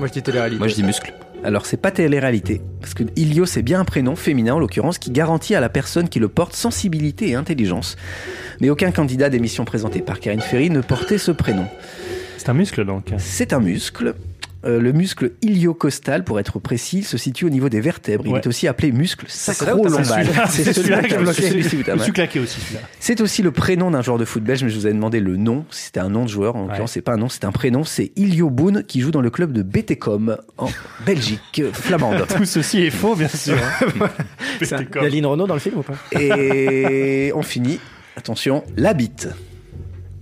Moi, 0.00 0.08
je 0.08 0.14
dis 0.14 0.22
télé-réalité. 0.22 0.58
Moi, 0.58 0.68
je 0.68 0.74
dis 0.74 0.82
muscle. 0.82 1.12
Alors, 1.44 1.66
c'est 1.66 1.76
pas 1.76 1.90
télé-réalité, 1.90 2.62
parce 2.80 2.94
que 2.94 3.02
Ilio, 3.16 3.44
c'est 3.44 3.60
bien 3.60 3.80
un 3.80 3.84
prénom 3.84 4.16
féminin 4.16 4.54
en 4.54 4.58
l'occurrence 4.58 4.96
qui 4.96 5.10
garantit 5.10 5.54
à 5.54 5.60
la 5.60 5.68
personne 5.68 6.08
qui 6.08 6.18
le 6.18 6.28
porte 6.28 6.54
sensibilité 6.54 7.28
et 7.28 7.34
intelligence. 7.34 7.96
Mais 8.62 8.70
aucun 8.70 8.92
candidat 8.92 9.28
d'émission 9.28 9.66
présentée 9.66 10.00
par 10.00 10.18
Karine 10.18 10.40
Ferry 10.40 10.70
ne 10.70 10.80
portait 10.80 11.18
ce 11.18 11.32
prénom. 11.32 11.66
C'est 12.38 12.48
un 12.48 12.54
muscle 12.54 12.86
donc. 12.86 13.12
C'est 13.18 13.52
un 13.52 13.60
muscle. 13.60 14.14
Euh, 14.66 14.78
le 14.78 14.92
muscle 14.92 15.32
iliocostal, 15.40 16.22
pour 16.22 16.38
être 16.38 16.58
précis, 16.58 17.02
se 17.02 17.16
situe 17.16 17.46
au 17.46 17.48
niveau 17.48 17.70
des 17.70 17.80
vertèbres. 17.80 18.24
Il 18.26 18.32
Ouais. 18.34 18.40
est 18.40 18.46
aussi 18.46 18.68
appelé 18.68 18.92
muscle 18.92 19.24
sacro-lombal. 19.26 20.26
C'est 20.50 20.72
celui-là 20.74 21.02
que 21.02 21.08
je 21.08 21.16
bloquais. 21.16 21.42
je 21.42 21.48
celui-ci, 21.48 21.76
me 21.76 21.82
putain, 21.82 21.98
suis 21.98 22.12
claqué 22.12 22.40
aussi 22.40 22.60
celui-là. 22.60 22.80
C'est 23.00 23.22
aussi 23.22 23.42
le 23.42 23.52
prénom 23.52 23.90
d'un 23.90 24.02
joueur 24.02 24.18
de 24.18 24.26
foot 24.26 24.42
belge, 24.44 24.62
mais 24.62 24.68
je 24.68 24.78
vous 24.78 24.86
ai 24.86 24.92
demandé 24.92 25.18
le 25.20 25.36
nom. 25.38 25.64
Si 25.70 25.84
c'était 25.86 26.00
un 26.00 26.10
nom 26.10 26.24
de 26.24 26.28
joueur, 26.28 26.56
en 26.56 26.66
l'occurrence, 26.66 26.92
c'est 26.92 27.00
pas 27.00 27.14
un 27.14 27.16
nom, 27.16 27.30
c'est 27.30 27.44
un 27.44 27.52
prénom. 27.52 27.84
C'est 27.84 28.12
Ilio 28.16 28.50
Boon 28.50 28.82
qui 28.86 29.00
joue 29.00 29.10
dans 29.10 29.22
le 29.22 29.30
club 29.30 29.52
de 29.52 29.62
BTCOM 29.62 30.36
en 30.58 30.68
Belgique 31.06 31.62
flamande. 31.72 32.26
Tout 32.36 32.44
ceci 32.44 32.82
est 32.82 32.90
faux, 32.90 33.16
bien 33.16 33.28
sûr. 33.28 33.56
C'est 34.60 34.74
un- 34.74 34.78
C'était 34.80 34.90
Il 34.96 35.02
y 35.04 35.06
a 35.06 35.08
Lynn 35.08 35.24
Renault 35.26 35.46
dans 35.46 35.54
le 35.54 35.60
film 35.60 35.78
ou 35.78 35.82
pas? 35.82 35.94
Et 36.20 37.32
on 37.34 37.40
finit. 37.42 37.80
Attention, 38.16 38.62
la 38.76 38.92
bite. 38.92 39.28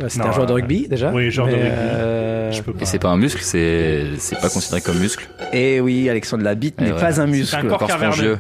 C'était 0.07 0.23
Non, 0.25 0.31
un 0.31 0.33
joueur 0.33 0.47
de 0.47 0.53
euh, 0.53 0.57
rugby 0.57 0.87
déjà. 0.89 1.11
oui, 1.13 1.31
joueur 1.31 1.49
de 1.49 1.53
mais, 1.53 1.63
rugby. 1.63 1.77
euh, 1.77 2.53
Je 2.53 2.63
peux 2.63 2.73
pas. 2.73 2.83
Et 2.83 2.85
c'est 2.87 2.99
pas 3.01 3.09
un 3.09 3.17
muscle, 3.17 3.41
c'est 3.43 4.05
c'est 4.19 4.39
pas 4.41 4.49
considéré 4.49 4.81
comme 4.81 4.99
muscle. 4.99 5.29
Et 5.53 5.81
oui, 5.81 6.09
Alexandre, 6.09 6.45
la 6.45 6.55
bite 6.55 6.77
Eh 6.79 6.85
n'est 6.85 6.93
ouais. 6.93 7.01
pas 7.01 7.21
un 7.21 7.27
C'est 7.27 7.27
muscle. 7.27 7.57
un 7.57 7.65
corps. 7.65 7.91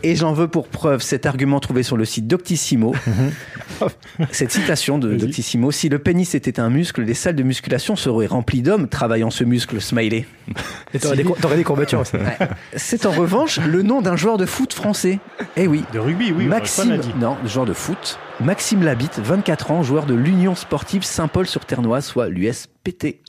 Et 0.02 0.14
j'en 0.14 0.32
veux 0.32 0.46
pour 0.48 0.68
preuve 0.68 1.02
cet 1.02 1.26
argument 1.26 1.58
trouvé 1.60 1.82
sur 1.82 1.96
le 1.96 2.04
site 2.04 2.26
Doctissimo. 2.28 2.94
Cette 4.30 4.50
citation 4.52 4.98
de. 4.98 5.14
Doctissimo 5.16 5.70
Si 5.70 5.88
le 5.88 5.98
pénis 5.98 6.34
était 6.34 6.60
un 6.60 6.70
muscle, 6.70 7.02
les 7.02 7.14
salles 7.14 7.36
de 7.36 7.42
musculation 7.42 7.96
seraient 7.96 8.26
remplies 8.26 8.62
d'hommes 8.62 8.88
travaillant 8.88 9.30
ce 9.30 9.44
muscle, 9.44 9.80
smiley. 9.80 10.26
Et 10.94 10.98
t'aurais 10.98 11.16
des, 11.16 11.24
des 11.56 11.64
courbatures 11.64 12.00
aussi. 12.00 12.12
C'est 12.76 13.06
en 13.06 13.10
revanche 13.12 13.60
le 13.60 13.82
nom 13.82 14.00
d'un 14.00 14.16
joueur 14.16 14.36
de 14.38 14.46
foot 14.46 14.72
français. 14.72 15.18
Eh 15.56 15.66
oui. 15.66 15.84
De 15.92 15.98
rugby, 15.98 16.32
oui. 16.36 16.46
Maxime, 16.46 17.00
non, 17.20 17.36
joueur 17.46 17.66
de 17.66 17.72
foot. 17.72 18.18
Maxime 18.40 18.82
Labitte, 18.84 19.18
24 19.18 19.70
ans, 19.72 19.82
joueur 19.82 20.06
de 20.06 20.14
l'Union 20.14 20.54
Sportive 20.54 21.02
Saint-Paul-sur-Ternois, 21.02 22.00
soit 22.00 22.28
l'USPT. 22.28 23.20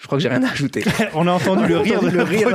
Je 0.00 0.06
crois 0.06 0.18
que 0.18 0.22
j'ai 0.22 0.28
rien 0.28 0.42
à 0.44 0.50
ajouter. 0.50 0.84
On 1.14 1.26
a 1.26 1.32
entendu 1.32 1.66
le 1.66 1.78
rire 1.78 2.00
de 2.00 2.08
le 2.08 2.18
le 2.18 2.22
rire 2.22 2.48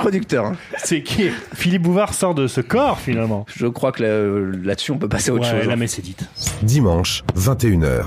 producteur. 0.00 0.46
hein. 0.46 0.56
C'est 0.78 1.02
qui? 1.02 1.28
Philippe 1.52 1.82
Bouvard 1.82 2.14
sort 2.14 2.34
de 2.34 2.46
ce 2.46 2.60
corps 2.60 3.00
finalement. 3.00 3.46
Je 3.54 3.66
crois 3.66 3.90
que 3.92 4.02
là- 4.02 4.62
là-dessus, 4.64 4.92
on 4.92 4.98
peut 4.98 5.08
passer 5.08 5.30
à 5.30 5.34
autre 5.34 5.44
Ouais, 5.52 5.58
chose. 5.58 5.66
là, 5.66 5.72
hein. 5.74 5.76
mais 5.76 5.86
c'est 5.88 6.02
dit. 6.02 6.16
Dimanche, 6.62 7.22
21h. 7.36 8.04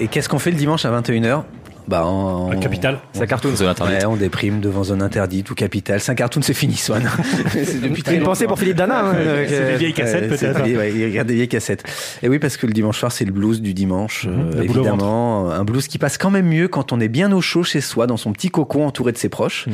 Et 0.00 0.08
qu'est-ce 0.08 0.28
qu'on 0.30 0.38
fait 0.38 0.50
le 0.50 0.56
dimanche 0.56 0.84
à 0.86 0.90
21h 0.90 1.44
Bah, 1.88 2.04
on... 2.06 2.50
Un 2.50 2.56
capital. 2.56 2.98
Ça 3.12 3.26
cartoon. 3.26 3.54
Zone 3.54 3.68
interdite. 3.68 3.98
Ouais, 3.98 4.06
on 4.06 4.16
déprime 4.16 4.60
devant 4.60 4.82
zone 4.82 5.02
interdite 5.02 5.48
ou 5.50 5.54
capitale. 5.54 6.00
C'est 6.00 6.10
un 6.12 6.16
cartoon, 6.16 6.42
c'est 6.42 6.52
fini, 6.54 6.74
Swan. 6.76 7.08
c'est 7.52 7.80
depuis 7.80 8.02
une 8.16 8.24
pensée 8.24 8.46
pour 8.46 8.58
Philippe 8.58 8.76
Dana. 8.76 9.04
hein, 9.06 9.14
euh, 9.14 9.44
C'est 9.48 9.54
que- 9.56 9.70
des 9.72 9.76
vieilles 9.76 9.92
cassettes 9.94 10.36
c'est 10.36 10.52
peut-être. 10.52 10.76
ouais, 10.78 10.92
il 10.92 11.04
regarde 11.06 11.28
des 11.28 11.34
vieilles 11.34 11.48
cassettes. 11.48 11.84
Et 12.22 12.28
oui, 12.28 12.38
parce 12.40 12.56
que 12.56 12.66
le 12.66 12.72
dimanche 12.72 12.98
soir, 12.98 13.12
c'est 13.12 13.24
le 13.24 13.32
blues 13.32 13.60
du 13.62 13.72
dimanche, 13.74 14.26
euh, 14.28 14.50
boule 14.50 14.58
au 14.58 14.62
évidemment. 14.62 15.50
Un 15.50 15.64
blues 15.64 15.86
qui 15.86 15.98
passe 15.98 16.18
quand 16.18 16.30
même 16.30 16.46
mieux 16.48 16.68
quand 16.68 16.92
on 16.92 16.98
est 17.00 17.08
bien 17.08 17.30
au 17.32 17.40
chaud 17.40 17.62
chez 17.62 17.80
soi, 17.80 18.06
dans 18.06 18.16
son 18.16 18.32
petit 18.32 18.48
cocon 18.50 18.86
entouré 18.86 19.12
de 19.12 19.18
ses 19.18 19.28
proches. 19.28 19.66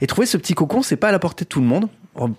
Et 0.00 0.06
trouver 0.06 0.26
ce 0.26 0.36
petit 0.36 0.54
cocon, 0.54 0.82
c'est 0.82 0.96
pas 0.96 1.08
à 1.08 1.12
la 1.12 1.18
portée 1.18 1.44
de 1.44 1.48
tout 1.48 1.60
le 1.60 1.66
monde. 1.66 1.86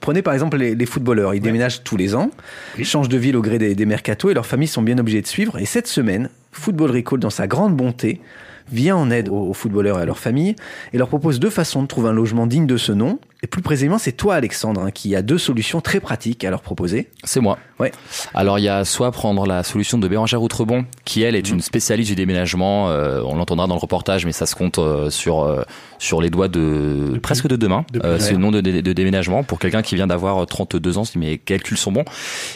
Prenez 0.01 0.21
par 0.21 0.33
exemple 0.35 0.57
les, 0.57 0.75
les 0.75 0.85
footballeurs, 0.85 1.33
ils 1.33 1.39
déménagent 1.41 1.83
tous 1.83 1.97
les 1.97 2.13
ans, 2.13 2.29
ils 2.77 2.85
changent 2.85 3.09
de 3.09 3.17
ville 3.17 3.35
au 3.35 3.41
gré 3.41 3.57
des, 3.57 3.73
des 3.73 3.85
mercatos 3.87 4.29
et 4.29 4.35
leurs 4.35 4.45
familles 4.45 4.67
sont 4.67 4.83
bien 4.83 4.97
obligées 4.99 5.21
de 5.23 5.27
suivre. 5.27 5.57
Et 5.57 5.65
cette 5.65 5.87
semaine, 5.87 6.29
Football 6.51 6.91
Recall, 6.91 7.19
dans 7.19 7.31
sa 7.31 7.47
grande 7.47 7.75
bonté, 7.75 8.21
vient 8.73 8.97
en 8.97 9.09
aide 9.11 9.29
aux, 9.29 9.53
footballeurs 9.53 9.99
et 9.99 10.01
à 10.01 10.05
leurs 10.05 10.19
familles 10.19 10.55
et 10.91 10.97
leur 10.97 11.07
propose 11.07 11.39
deux 11.39 11.49
façons 11.49 11.83
de 11.83 11.87
trouver 11.87 12.09
un 12.09 12.13
logement 12.13 12.47
digne 12.47 12.67
de 12.67 12.77
ce 12.77 12.91
nom. 12.91 13.19
Et 13.43 13.47
plus 13.47 13.61
précisément, 13.61 13.97
c'est 13.97 14.13
toi, 14.13 14.35
Alexandre, 14.35 14.81
hein, 14.81 14.91
qui 14.91 15.15
a 15.17 15.21
deux 15.21 15.37
solutions 15.37 15.81
très 15.81 15.99
pratiques 15.99 16.45
à 16.45 16.49
leur 16.49 16.61
proposer. 16.61 17.09
C'est 17.25 17.41
moi. 17.41 17.57
Ouais. 17.79 17.91
Alors 18.33 18.57
il 18.57 18.63
y 18.63 18.69
a 18.69 18.85
soit 18.85 19.11
prendre 19.11 19.45
la 19.45 19.63
solution 19.63 19.97
de 19.97 20.07
Bérangère 20.07 20.41
Outrebon, 20.41 20.85
qui 21.03 21.23
elle 21.23 21.35
est 21.35 21.45
Mhm. 21.49 21.55
une 21.55 21.61
spécialiste 21.61 22.09
du 22.09 22.15
déménagement. 22.15 22.89
euh, 22.89 23.21
on 23.25 23.35
l'entendra 23.35 23.67
dans 23.67 23.75
le 23.75 23.79
reportage, 23.81 24.25
mais 24.25 24.31
ça 24.31 24.45
se 24.45 24.55
compte 24.55 24.79
euh, 24.79 25.09
sur 25.09 25.43
euh, 25.43 25.63
sur 25.99 26.21
les 26.21 26.29
doigts 26.29 26.47
de 26.47 27.19
presque 27.21 27.47
de. 27.47 27.55
Depuis- 27.57 27.73
Euh, 28.03 28.17
c'est 28.19 28.31
le 28.33 28.37
nom 28.37 28.51
de, 28.51 28.61
de- 28.61 28.81
de 28.81 28.93
déménagement 28.93 29.43
pour 29.43 29.59
quelqu'un 29.59 29.81
qui 29.81 29.95
vient 29.95 30.07
d'avoir 30.07 30.45
32 30.45 30.97
ans, 30.97 31.03
si 31.03 31.17
mes 31.17 31.37
calculs 31.37 31.77
sont 31.77 31.91
bons, 31.91 32.05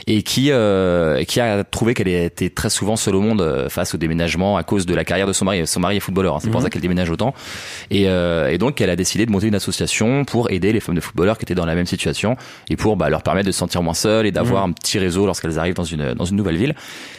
et 0.06 0.24
qui 0.24 0.52
euh, 0.52 1.24
qui 1.26 1.40
a 1.42 1.64
trouvé 1.66 1.94
qu'elle 1.94 2.08
était 2.08 2.50
très 2.50 2.70
souvent 2.70 2.96
seule 2.96 3.16
au 3.16 3.22
monde 3.22 3.42
euh, 3.42 3.68
face 3.70 3.94
au 3.94 3.98
déménagement 3.98 4.56
à 4.58 4.64
cause 4.64 4.86
de 4.86 4.96
la 4.96 5.04
carrière 5.04 5.28
de 5.28 5.34
son 5.34 5.44
mari. 5.46 5.66
Son 5.68 5.80
mari 5.82 5.98
est 5.98 6.00
footballeur, 6.02 6.36
hein, 6.36 6.40
c'est 6.42 6.50
pour 6.50 6.60
Mhm. 6.62 6.66
ça 6.66 6.70
qu'elle 6.70 6.82
déménage 6.82 7.10
autant. 7.10 7.34
Et, 7.92 8.08
euh, 8.10 8.48
et 8.50 8.58
donc 8.58 8.80
elle 8.82 8.90
a 8.90 8.96
décidé 8.96 9.26
de 9.26 9.32
monter 9.32 9.48
une 9.48 9.56
association 9.56 10.24
pour 10.26 10.50
aider 10.52 10.72
les 10.74 10.77
femmes 10.80 10.96
de 10.96 11.02
footballeurs 11.02 11.38
qui 11.38 11.46
étaient 11.46 11.56
dans 11.56 11.66
la 11.66 11.76
même 11.76 11.86
situation 11.86 12.36
et 12.70 12.76
pour 12.76 12.98
bah, 12.98 13.10
leur 13.10 13.24
permettre 13.24 13.48
de 13.48 13.52
se 13.52 13.60
sentir 13.60 13.82
moins 13.84 13.94
seules 13.94 14.26
et 14.26 14.32
d'avoir 14.32 14.64
Mhm. 14.66 14.70
un 14.70 14.74
petit 14.74 15.00
réseau 15.00 15.26
lorsqu'elles 15.26 15.60
arrivent 15.60 15.76
dans 15.76 15.84
une 15.84 16.14
dans 16.14 16.26
une 16.26 16.36
nouvelle 16.38 16.58
ville. 16.58 16.76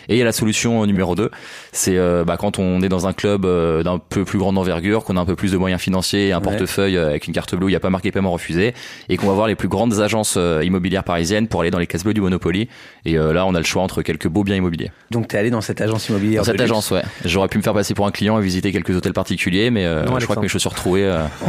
Et 0.08 0.14
il 0.14 0.18
y 0.18 0.22
a 0.22 0.24
la 0.24 0.32
solution 0.32 0.86
numéro 0.86 1.14
2, 1.14 1.30
c'est 1.72 1.98
euh, 1.98 2.24
bah, 2.24 2.36
quand 2.38 2.58
on 2.58 2.80
est 2.80 2.88
dans 2.88 3.06
un 3.06 3.12
club 3.12 3.44
euh, 3.44 3.82
d'un 3.82 3.98
peu 3.98 4.24
plus 4.24 4.38
grande 4.38 4.56
envergure, 4.56 5.04
qu'on 5.04 5.16
a 5.18 5.20
un 5.20 5.26
peu 5.26 5.36
plus 5.36 5.52
de 5.52 5.56
moyens 5.58 5.80
financiers, 5.82 6.28
et 6.28 6.32
un 6.32 6.38
Ouais. 6.38 6.44
portefeuille 6.44 6.96
euh, 6.96 7.08
avec 7.10 7.26
une 7.26 7.34
carte 7.34 7.54
bleue 7.54 7.66
où 7.66 7.68
il 7.68 7.72
n'y 7.72 7.76
a 7.76 7.80
pas 7.80 7.90
marqué 7.90 8.10
paiement 8.10 8.30
refusé, 8.32 8.72
et 9.10 9.16
qu'on 9.18 9.26
va 9.26 9.34
voir 9.34 9.46
les 9.48 9.54
plus 9.54 9.68
grandes 9.68 10.00
agences 10.00 10.34
euh, 10.38 10.62
immobilières 10.64 11.04
parisiennes 11.04 11.46
pour 11.46 11.60
aller 11.60 11.70
dans 11.70 11.78
les 11.78 11.86
cases 11.86 12.04
bleues 12.04 12.14
du 12.14 12.20
Monopoly. 12.22 12.68
Et 13.04 13.18
euh, 13.18 13.32
là, 13.34 13.44
on 13.44 13.54
a 13.54 13.58
le 13.58 13.64
choix 13.64 13.82
entre 13.82 14.00
quelques 14.02 14.28
beaux 14.28 14.44
biens 14.44 14.56
immobiliers. 14.56 14.90
Donc, 15.10 15.28
t'es 15.28 15.36
allé 15.38 15.50
dans 15.50 15.60
cette 15.60 15.80
agence 15.82 16.08
immobilière 16.08 16.40
Dans 16.42 16.46
cette 16.52 16.60
agence, 16.60 16.90
ouais. 16.90 17.02
J'aurais 17.26 17.48
pu 17.48 17.58
me 17.58 17.62
faire 17.62 17.74
passer 17.74 17.92
pour 17.94 18.06
un 18.06 18.10
client 18.10 18.38
et 18.38 18.42
visiter 18.42 18.72
quelques 18.72 18.96
hôtels 18.96 19.12
particuliers, 19.12 19.70
mais 19.70 19.84
Non, 20.04 20.18
je 20.18 20.24
crois 20.24 20.36
que 20.36 20.40
mes 20.40 20.48
chaussures 20.48 20.74
trouées 20.74 21.06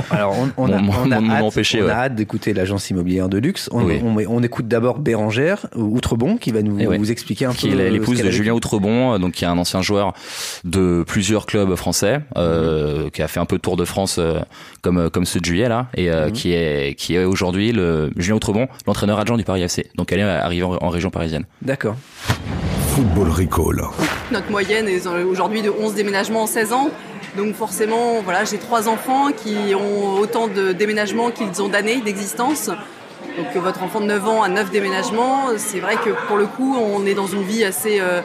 Alors, 0.09 0.35
on, 0.37 0.49
on 0.57 0.71
a, 0.73 0.81
on 0.81 1.29
hâte, 1.29 1.43
empêché. 1.43 1.81
on 1.81 1.85
ouais. 1.85 1.91
a 1.91 1.98
hâte 2.05 2.15
d'écouter 2.15 2.53
l'agence 2.53 2.89
immobilière 2.89 3.29
de 3.29 3.37
luxe. 3.37 3.69
On, 3.71 3.83
Oui. 3.83 3.99
on, 4.03 4.15
on 4.27 4.43
écoute 4.43 4.67
d'abord 4.67 4.99
Bérangère 4.99 5.67
Outrebon 5.75 6.37
qui 6.37 6.51
va 6.51 6.61
nous 6.61 6.77
Eh 6.79 6.87
ouais. 6.87 6.97
vous 6.97 7.11
expliquer 7.11 7.45
un 7.45 7.53
qui 7.53 7.69
peu. 7.69 7.79
est 7.79 7.87
euh, 7.87 7.89
l'épouse 7.89 8.21
de 8.21 8.29
Julien. 8.31 8.53
Outrebon, 8.53 9.13
euh, 9.13 9.17
donc 9.17 9.33
qui 9.33 9.43
est 9.45 9.47
un 9.47 9.57
ancien 9.57 9.81
joueur 9.81 10.13
de 10.63 11.03
plusieurs 11.07 11.45
clubs 11.45 11.75
français, 11.75 12.19
euh, 12.37 13.09
qui 13.09 13.21
a 13.21 13.27
fait 13.27 13.39
un 13.39 13.45
peu 13.45 13.57
de 13.57 13.61
Tour 13.61 13.77
de 13.77 13.85
France 13.85 14.17
euh, 14.19 14.39
comme 14.81 15.09
comme 15.09 15.25
ceux 15.25 15.39
de 15.39 15.45
juillet 15.45 15.69
là, 15.69 15.87
et 15.95 16.09
euh, 16.09 16.27
Mhm. 16.27 16.31
qui 16.33 16.53
est 16.53 16.95
qui 16.97 17.15
est 17.15 17.23
aujourd'hui 17.25 17.71
le 17.71 18.11
Julien 18.17 18.35
Outrebon, 18.37 18.67
l'entraîneur 18.87 19.19
adjoint 19.19 19.37
du 19.37 19.43
Paris 19.43 19.61
FC. 19.63 19.87
Donc 19.95 20.11
elle 20.11 20.19
est 20.19 20.23
arrivée 20.23 20.63
en, 20.63 20.77
en 20.81 20.89
région 20.89 21.09
parisienne. 21.09 21.45
D'accord. 21.61 21.95
Football 22.95 23.29
Recall. 23.29 23.81
Notre 24.31 24.49
moyenne 24.51 24.87
est 24.87 25.05
aujourd'hui 25.07 25.61
de 25.61 25.69
11 25.69 25.93
déménagements 25.95 26.43
en 26.43 26.47
16 26.47 26.73
ans. 26.73 26.89
Donc 27.37 27.55
forcément, 27.55 28.21
voilà, 28.21 28.43
j'ai 28.43 28.57
trois 28.57 28.87
enfants 28.87 29.27
qui 29.31 29.75
ont 29.75 30.19
autant 30.19 30.47
de 30.47 30.71
déménagements 30.71 31.31
qu'ils 31.31 31.61
ont 31.61 31.67
d'années 31.67 32.01
d'existence. 32.01 32.69
Donc 33.37 33.55
euh, 33.55 33.59
votre 33.59 33.83
enfant 33.83 34.01
de 34.01 34.05
9 34.05 34.27
ans 34.27 34.43
a 34.43 34.49
9 34.49 34.71
déménagements. 34.71 35.47
C'est 35.57 35.79
vrai 35.79 35.95
que 35.95 36.09
pour 36.27 36.37
le 36.37 36.45
coup, 36.45 36.75
on 36.77 37.05
est 37.05 37.13
dans 37.13 37.27
une 37.27 37.43
vie 37.43 37.63
assez... 37.63 37.99
euh, 37.99 38.21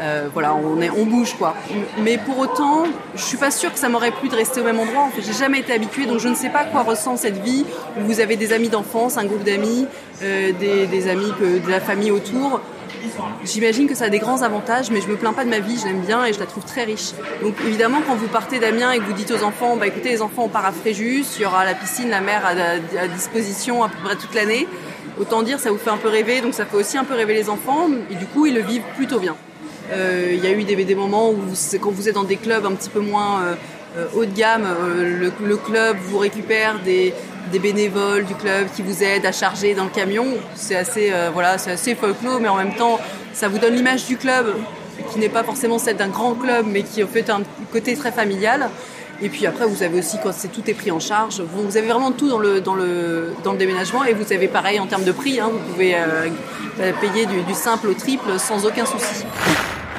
euh, 0.00 0.28
voilà, 0.32 0.54
on, 0.54 0.80
est, 0.80 0.90
on 0.90 1.06
bouge 1.06 1.34
quoi. 1.36 1.56
Mais 1.98 2.18
pour 2.18 2.38
autant, 2.38 2.84
je 3.16 3.20
suis 3.20 3.36
pas 3.36 3.50
sûre 3.50 3.72
que 3.72 3.80
ça 3.80 3.88
m'aurait 3.88 4.12
plu 4.12 4.28
de 4.28 4.36
rester 4.36 4.60
au 4.60 4.64
même 4.64 4.78
endroit. 4.78 5.02
En 5.02 5.10
fait, 5.10 5.22
j'ai 5.22 5.32
jamais 5.32 5.58
été 5.58 5.72
habituée, 5.72 6.06
donc 6.06 6.20
je 6.20 6.28
ne 6.28 6.36
sais 6.36 6.50
pas 6.50 6.64
quoi 6.64 6.82
ressent 6.82 7.16
cette 7.16 7.42
vie 7.42 7.64
où 7.98 8.04
vous 8.04 8.20
avez 8.20 8.36
des 8.36 8.52
amis 8.52 8.68
d'enfance, 8.68 9.18
un 9.18 9.24
groupe 9.24 9.42
d'amis, 9.42 9.88
des, 10.20 11.08
amis, 11.08 11.32
de 11.40 11.68
la 11.68 11.80
famille 11.80 12.12
autour. 12.12 12.60
J'imagine 13.44 13.86
que 13.88 13.94
ça 13.94 14.06
a 14.06 14.08
des 14.08 14.18
grands 14.18 14.42
avantages, 14.42 14.90
mais 14.90 15.00
je 15.00 15.08
me 15.08 15.16
plains 15.16 15.32
pas 15.32 15.44
de 15.44 15.50
ma 15.50 15.60
vie, 15.60 15.78
je 15.78 15.86
l'aime 15.86 16.00
bien 16.00 16.24
et 16.24 16.32
je 16.32 16.38
la 16.38 16.46
trouve 16.46 16.64
très 16.64 16.84
riche. 16.84 17.12
Donc 17.42 17.54
évidemment, 17.66 17.98
quand 18.06 18.14
vous 18.14 18.28
partez 18.28 18.58
d'Amiens 18.58 18.92
et 18.92 18.98
que 18.98 19.04
vous 19.04 19.12
dites 19.12 19.30
aux 19.30 19.42
enfants, 19.42 19.76
bah 19.76 19.86
écoutez 19.86 20.10
les 20.10 20.22
enfants, 20.22 20.44
on 20.44 20.48
part 20.48 20.66
à 20.66 20.72
Fréjus, 20.72 21.24
il 21.36 21.42
y 21.42 21.44
aura 21.44 21.64
la 21.64 21.74
piscine, 21.74 22.10
la 22.10 22.20
mer 22.20 22.42
à, 22.44 23.08
disposition 23.08 23.82
à 23.82 23.88
peu 23.88 23.96
près 24.02 24.16
toute 24.16 24.34
l'année. 24.34 24.66
Autant 25.18 25.42
dire, 25.42 25.58
ça 25.58 25.70
vous 25.70 25.78
fait 25.78 25.90
un 25.90 25.96
peu 25.96 26.08
rêver, 26.08 26.40
donc 26.40 26.54
ça 26.54 26.64
fait 26.64 26.76
aussi 26.76 26.96
un 26.96 27.04
peu 27.04 27.14
rêver 27.14 27.34
les 27.34 27.48
enfants, 27.48 27.88
et 28.10 28.14
du 28.14 28.26
coup, 28.26 28.46
ils 28.46 28.54
le 28.54 28.60
vivent 28.60 28.84
plutôt 28.96 29.18
bien. 29.18 29.36
Euh, 29.92 30.32
Il 30.32 30.44
y 30.44 30.46
a 30.46 30.52
eu 30.52 30.62
des, 30.64 30.94
moments 30.94 31.30
où, 31.30 31.36
quand 31.80 31.90
vous 31.90 32.08
êtes 32.08 32.14
dans 32.14 32.24
des 32.24 32.36
clubs 32.36 32.64
un 32.64 32.72
petit 32.72 32.90
peu 32.90 33.00
moins 33.00 33.42
euh, 33.42 33.54
euh, 33.96 34.06
haut 34.14 34.24
de 34.24 34.34
gamme, 34.34 34.66
le 34.96 35.56
club 35.56 35.96
vous 36.00 36.18
récupère 36.18 36.78
des, 36.84 37.14
des 37.48 37.58
bénévoles 37.58 38.24
du 38.24 38.34
club 38.34 38.68
qui 38.74 38.82
vous 38.82 39.02
aident 39.02 39.26
à 39.26 39.32
charger 39.32 39.74
dans 39.74 39.84
le 39.84 39.90
camion. 39.90 40.26
C'est 40.54 40.76
assez, 40.76 41.10
euh, 41.12 41.30
voilà, 41.32 41.58
c'est 41.58 41.72
assez 41.72 41.94
folklore, 41.94 42.40
mais 42.40 42.48
en 42.48 42.56
même 42.56 42.74
temps, 42.74 42.98
ça 43.32 43.48
vous 43.48 43.58
donne 43.58 43.74
l'image 43.74 44.06
du 44.06 44.16
club 44.16 44.54
qui 45.12 45.18
n'est 45.18 45.28
pas 45.28 45.44
forcément 45.44 45.78
celle 45.78 45.96
d'un 45.96 46.08
grand 46.08 46.34
club, 46.34 46.66
mais 46.68 46.82
qui 46.82 47.02
au 47.02 47.06
fait 47.06 47.30
un 47.30 47.42
côté 47.72 47.96
très 47.96 48.12
familial. 48.12 48.68
Et 49.20 49.28
puis 49.28 49.46
après, 49.46 49.66
vous 49.66 49.82
avez 49.82 49.98
aussi 49.98 50.16
quand 50.22 50.32
c'est 50.32 50.48
tout 50.48 50.62
est 50.68 50.74
pris 50.74 50.90
en 50.90 51.00
charge, 51.00 51.40
vous, 51.40 51.76
avez 51.76 51.88
vraiment 51.88 52.12
tout 52.12 52.28
dans 52.28 52.38
le 52.38 53.34
déménagement 53.58 54.04
et 54.04 54.12
vous 54.12 54.32
avez 54.32 54.48
pareil 54.48 54.78
en 54.78 54.86
termes 54.86 55.04
de 55.04 55.12
prix. 55.12 55.40
hein, 55.40 55.50
vous 55.52 55.72
pouvez 55.72 55.96
euh, 55.96 56.92
payer 57.00 57.26
du 57.26 57.54
simple 57.54 57.88
au 57.88 57.94
triple 57.94 58.38
sans 58.38 58.64
aucun 58.64 58.84
souci. 58.84 59.24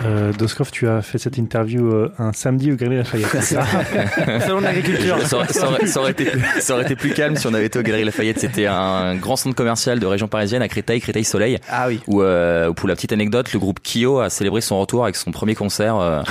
Euh, 0.05 0.31
Doskov, 0.33 0.71
tu 0.71 0.87
as 0.87 1.01
fait 1.01 1.17
cette 1.17 1.37
interview 1.37 1.91
euh, 1.91 2.11
un 2.17 2.31
samedi 2.31 2.71
au 2.71 2.75
Galerie 2.75 2.97
Lafayette. 2.97 3.27
c'est 3.31 3.41
ça 3.41 3.65
Salon 4.39 4.59
de 4.59 4.65
l'agriculture. 4.65 5.21
Ça 5.25 5.37
aurait, 5.37 5.47
ça 5.53 5.67
ça 5.85 5.99
aurait 5.99 6.11
été, 6.11 6.31
ça 6.59 6.73
aurait 6.73 6.83
été 6.83 6.95
plus 6.95 7.11
calme 7.11 7.35
si 7.35 7.47
on 7.47 7.53
avait 7.53 7.65
été 7.65 7.79
au 7.79 7.81
Galerie 7.81 8.05
Lafayette. 8.05 8.39
C'était 8.39 8.65
un 8.65 9.15
grand 9.15 9.35
centre 9.35 9.55
commercial 9.55 9.99
de 9.99 10.05
région 10.05 10.27
parisienne 10.27 10.61
à 10.61 10.67
Créteil, 10.67 11.01
Créteil 11.01 11.23
Soleil. 11.23 11.59
Ah 11.69 11.87
oui. 11.87 11.99
Où, 12.07 12.21
euh, 12.21 12.71
pour 12.71 12.87
la 12.87 12.95
petite 12.95 13.11
anecdote, 13.11 13.51
le 13.53 13.59
groupe 13.59 13.79
Kyo 13.83 14.19
a 14.19 14.29
célébré 14.29 14.61
son 14.61 14.79
retour 14.79 15.03
avec 15.03 15.15
son 15.15 15.31
premier 15.31 15.55
concert. 15.55 16.23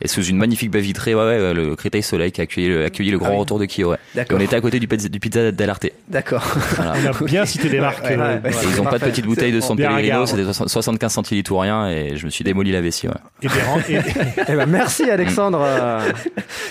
Et 0.00 0.08
sous 0.08 0.22
une 0.24 0.36
magnifique 0.36 0.70
baie 0.70 0.80
vitrée, 0.80 1.14
ouais, 1.14 1.22
ouais, 1.22 1.54
le 1.54 1.76
Créteil 1.76 2.02
Soleil 2.02 2.32
qui 2.32 2.40
a 2.40 2.44
accueilli 2.44 2.68
le, 2.68 2.84
accueilli 2.84 3.10
le 3.10 3.18
grand 3.18 3.28
Ah 3.28 3.32
oui. 3.32 3.38
retour 3.38 3.58
de 3.58 3.66
Kyo. 3.66 3.90
Ouais. 3.92 4.24
On 4.32 4.40
était 4.40 4.56
à 4.56 4.60
côté 4.60 4.78
du, 4.80 4.86
pizza- 4.88 5.08
du 5.08 5.20
pizza 5.20 5.50
d'Alarté. 5.52 5.92
D'accord. 6.08 6.44
Voilà. 6.76 6.94
On 7.04 7.06
a 7.24 7.24
bien 7.26 7.46
cité 7.46 7.68
des 7.68 7.80
marques. 7.80 8.04
Ouais, 8.04 8.16
ouais, 8.16 8.40
euh, 8.44 8.50
ils 8.72 8.80
ont 8.80 8.84
pas 8.84 8.98
de 8.98 9.04
petite 9.04 9.26
bouteille 9.26 9.52
de 9.52 9.60
San 9.60 9.76
Pellegrino, 9.76 10.26
c'était 10.26 10.44
60 10.44 10.68
75 10.68 11.12
centilitres 11.12 11.52
ou 11.52 11.58
rien, 11.58 11.88
et 11.88 12.16
je 12.16 12.24
me 12.26 12.30
suis 12.30 12.44
démoli 12.44 12.72
la 12.72 12.80
vessie. 12.80 13.08
Ouais. 13.08 13.14
Et 13.42 13.94
et- 13.94 13.98
Eh 14.48 14.54
ben, 14.54 14.66
merci 14.66 15.04
Alexandre. 15.10 15.60
Euh, 15.62 16.00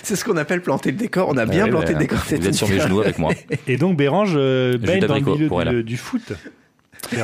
C'est 0.03 0.15
ce 0.15 0.23
qu'on 0.25 0.37
appelle 0.37 0.61
planter 0.61 0.91
le 0.91 0.97
décor. 0.97 1.29
On 1.29 1.37
a 1.37 1.45
bien 1.45 1.65
Ouais, 1.65 1.69
planté 1.71 1.87
ouais, 1.87 1.93
le 1.93 1.99
décor. 1.99 2.19
Vous 2.27 2.35
êtes 2.47 2.53
sur 2.53 2.67
mes 2.69 2.79
genoux 2.79 3.01
avec 3.01 3.17
moi. 3.19 3.31
Et 3.67 3.77
donc 3.77 3.97
Bérange 3.97 4.33
euh, 4.35 4.77
baigne 4.77 5.01
dans 5.05 5.15
le 5.15 5.21
milieu 5.21 5.83
du 5.83 5.97
foot. 5.97 6.33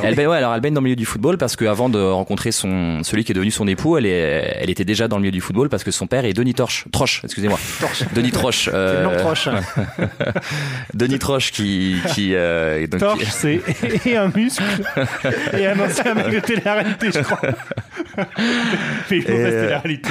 Elle 0.02 0.14
baigne, 0.14 0.28
ouais, 0.28 0.36
alors 0.36 0.54
elle 0.54 0.60
baigne 0.60 0.74
dans 0.74 0.80
le 0.80 0.84
milieu 0.84 0.96
du 0.96 1.04
football 1.04 1.38
parce 1.38 1.56
qu'avant 1.56 1.88
de 1.88 2.00
rencontrer 2.00 2.52
son, 2.52 3.02
celui 3.02 3.24
qui 3.24 3.32
est 3.32 3.34
devenu 3.34 3.50
son 3.50 3.66
époux, 3.66 3.96
elle, 3.96 4.06
est, 4.06 4.58
elle 4.60 4.70
était 4.70 4.84
déjà 4.84 5.08
dans 5.08 5.16
le 5.16 5.22
milieu 5.22 5.32
du 5.32 5.40
football 5.40 5.68
parce 5.68 5.84
que 5.84 5.90
son 5.90 6.06
père 6.06 6.24
est 6.24 6.32
Denis 6.32 6.54
Torche, 6.54 6.84
Troche, 6.92 7.22
excusez-moi. 7.24 7.58
Denis 8.14 8.30
Troche. 8.30 8.68
euh, 8.72 9.18
Troche. 9.18 9.48
Denis 10.94 11.18
Troche 11.18 11.52
qui, 11.52 11.96
qui, 12.14 12.34
euh, 12.34 12.86
donc, 12.86 13.00
Torche, 13.00 13.24
c'est 13.30 13.60
et 14.06 14.16
un 14.16 14.28
muscle 14.34 14.62
et 15.56 15.66
un 15.66 15.78
ancien 15.80 16.14
mec 16.14 16.30
de 16.30 16.40
télé-réalité, 16.40 17.08
je 17.14 17.20
crois. 17.20 17.40
Mais 19.10 19.16
il 19.16 19.22
faut 19.22 19.28
rester 19.32 19.50
euh, 19.50 19.70
la 19.70 19.78
réalité. 19.78 20.10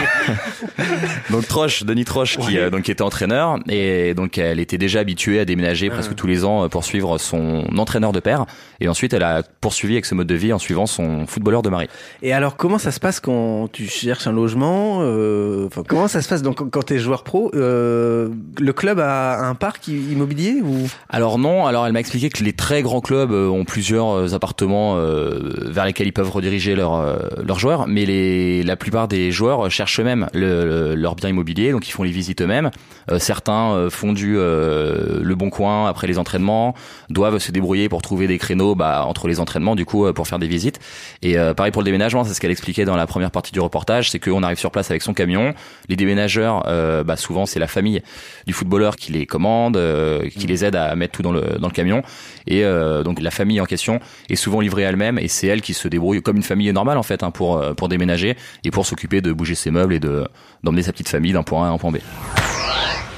donc 1.29 1.47
Troche, 1.47 1.83
Denis 1.83 2.05
Troche 2.05 2.37
qui, 2.37 2.57
euh, 2.57 2.69
donc 2.69 2.87
était 2.89 3.01
entraîneur 3.01 3.57
et 3.67 4.13
donc 4.13 4.37
elle 4.37 4.59
était 4.59 4.77
déjà 4.77 4.99
habituée 4.99 5.39
à 5.39 5.45
déménager 5.45 5.89
presque 5.89 6.15
tous 6.15 6.27
les 6.27 6.45
ans 6.45 6.69
pour 6.69 6.83
suivre 6.83 7.17
son 7.17 7.65
entraîneur 7.77 8.11
de 8.11 8.19
père 8.19 8.45
et 8.79 8.87
ensuite 8.87 9.13
elle 9.13 9.23
a 9.23 9.43
poursuivi 9.69 9.93
avec 9.93 10.05
ce 10.07 10.15
mode 10.15 10.25
de 10.25 10.33
vie 10.33 10.51
en 10.51 10.57
suivant 10.57 10.87
son 10.87 11.27
footballeur 11.27 11.61
de 11.61 11.69
mari. 11.69 11.87
Et 12.23 12.33
alors, 12.33 12.57
comment 12.57 12.79
ça 12.79 12.89
se 12.91 12.99
passe 12.99 13.19
quand 13.19 13.67
tu 13.71 13.87
cherches 13.87 14.25
un 14.25 14.31
logement 14.31 15.01
euh, 15.01 15.69
Comment 15.87 16.07
ça 16.07 16.23
se 16.23 16.27
passe 16.27 16.41
donc, 16.41 16.71
quand 16.71 16.83
tu 16.87 16.95
es 16.95 16.97
joueur 16.97 17.23
pro 17.23 17.51
euh, 17.53 18.29
Le 18.59 18.73
club 18.73 18.99
a 18.99 19.37
un 19.47 19.53
parc 19.53 19.87
immobilier 19.87 20.61
ou? 20.63 20.87
Alors 21.07 21.37
non, 21.37 21.67
alors 21.67 21.85
elle 21.85 21.93
m'a 21.93 21.99
expliqué 21.99 22.29
que 22.29 22.43
les 22.43 22.53
très 22.53 22.81
grands 22.81 22.99
clubs 22.99 23.31
euh, 23.31 23.47
ont 23.47 23.63
plusieurs 23.63 24.09
euh, 24.09 24.33
appartements 24.33 24.95
euh, 24.97 25.53
vers 25.67 25.85
lesquels 25.85 26.07
ils 26.07 26.13
peuvent 26.13 26.31
rediriger 26.31 26.73
leurs 26.75 27.19
leurs 27.45 27.59
joueurs, 27.59 27.85
mais 27.87 28.05
les, 28.07 28.63
la 28.63 28.75
plupart 28.75 29.07
des 29.07 29.31
joueurs 29.31 29.69
cherchent 29.69 29.99
eux-mêmes 29.99 30.29
le, 30.33 30.65
le- 30.65 30.95
leur 30.95 31.13
bien 31.13 31.29
immobilier, 31.29 31.71
donc 31.73 31.87
ils 31.87 31.91
font 31.91 32.03
les 32.03 32.11
visites 32.11 32.41
eux-mêmes. 32.41 32.71
Euh, 33.11 33.19
certains 33.19 33.87
font 33.91 34.13
du 34.13 34.35
euh, 34.39 35.19
le 35.21 35.35
bon 35.35 35.51
coin 35.51 35.87
après 35.87 36.07
les 36.07 36.17
entraînements, 36.17 36.73
doivent 37.11 37.37
se 37.37 37.51
débrouiller 37.51 37.87
pour 37.87 38.01
trouver 38.01 38.25
des 38.25 38.39
créneaux 38.39 38.73
bah, 38.73 39.03
entre 39.05 39.27
les 39.27 39.39
entraînements 39.39 39.58
du 39.75 39.85
coup 39.85 40.05
euh, 40.05 40.13
pour 40.13 40.27
faire 40.27 40.39
des 40.39 40.47
visites. 40.47 40.79
Et 41.21 41.37
euh, 41.37 41.53
pareil 41.53 41.71
pour 41.71 41.81
le 41.81 41.85
déménagement, 41.85 42.23
c'est 42.23 42.33
ce 42.33 42.39
qu'elle 42.39 42.51
expliquait 42.51 42.85
dans 42.85 42.95
la 42.95 43.07
première 43.07 43.31
partie 43.31 43.51
du 43.51 43.59
reportage, 43.59 44.11
c'est 44.11 44.19
qu'on 44.19 44.43
arrive 44.43 44.57
sur 44.57 44.71
place 44.71 44.89
avec 44.89 45.01
son 45.01 45.13
camion. 45.13 45.53
Les 45.87 45.95
déménageurs, 45.95 46.63
euh, 46.67 47.03
bah, 47.03 47.15
souvent 47.17 47.45
c'est 47.45 47.59
la 47.59 47.67
famille 47.67 48.01
du 48.47 48.53
footballeur 48.53 48.95
qui 48.95 49.11
les 49.11 49.25
commande, 49.25 49.77
euh, 49.77 50.27
qui 50.29 50.47
les 50.47 50.65
aide 50.65 50.75
à 50.75 50.95
mettre 50.95 51.13
tout 51.13 51.21
dans 51.21 51.31
le 51.31 51.57
dans 51.59 51.67
le 51.67 51.73
camion. 51.73 52.01
Et 52.47 52.63
euh, 52.63 53.03
donc 53.03 53.21
la 53.21 53.31
famille 53.31 53.61
en 53.61 53.65
question 53.65 53.99
est 54.29 54.35
souvent 54.35 54.61
livrée 54.61 54.83
elle-même 54.83 55.19
et 55.19 55.27
c'est 55.27 55.47
elle 55.47 55.61
qui 55.61 55.73
se 55.73 55.87
débrouille 55.87 56.21
comme 56.21 56.37
une 56.37 56.43
famille 56.43 56.71
normale 56.71 56.97
en 56.97 57.03
fait 57.03 57.23
hein, 57.23 57.31
pour 57.31 57.63
pour 57.75 57.89
déménager 57.89 58.35
et 58.63 58.71
pour 58.71 58.85
s'occuper 58.85 59.21
de 59.21 59.31
bouger 59.31 59.55
ses 59.55 59.71
meubles 59.71 59.93
et 59.93 59.99
de 59.99 60.27
d'emmener 60.63 60.83
sa 60.83 60.91
petite 60.91 61.09
famille 61.09 61.33
d'un 61.33 61.43
point 61.43 61.65
A 61.65 61.69
à 61.69 61.71
un 61.71 61.77
point 61.77 61.91
B. 61.91 61.97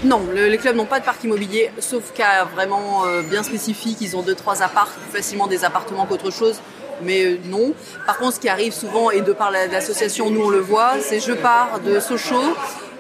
Non, 0.04 0.22
le- 0.34 0.48
les 0.48 0.58
clubs 0.58 0.76
n'ont 0.76 0.86
pas 0.86 1.00
de 1.00 1.06
parc 1.06 1.24
immobilier, 1.24 1.70
sauf 1.80 2.12
cas 2.14 2.46
vraiment 2.46 3.06
euh, 3.06 3.22
bien 3.22 3.44
spécifiques. 3.44 3.98
Ils 4.02 4.16
ont 4.18 4.24
deux, 4.24 4.36
trois 4.36 4.64
apparts, 4.64 4.90
plus 4.90 5.18
facilement 5.18 5.48
des 5.48 5.64
appartements 5.64 6.06
qu'autre 6.08 6.32
chose. 6.32 6.60
Mais 7.04 7.24
euh, 7.26 7.38
non. 7.46 7.74
Par 8.06 8.18
contre, 8.18 8.36
ce 8.36 8.40
qui 8.40 8.50
arrive 8.50 8.74
souvent, 8.74 9.12
et 9.12 9.22
de 9.22 9.32
par 9.34 9.52
la- 9.52 9.68
l'association, 9.68 10.30
nous 10.32 10.44
on 10.46 10.50
le 10.50 10.60
voit, 10.60 10.94
c'est 11.02 11.20
je 11.20 11.34
pars 11.34 11.80
de 11.86 12.00
Sochaux. 12.00 12.56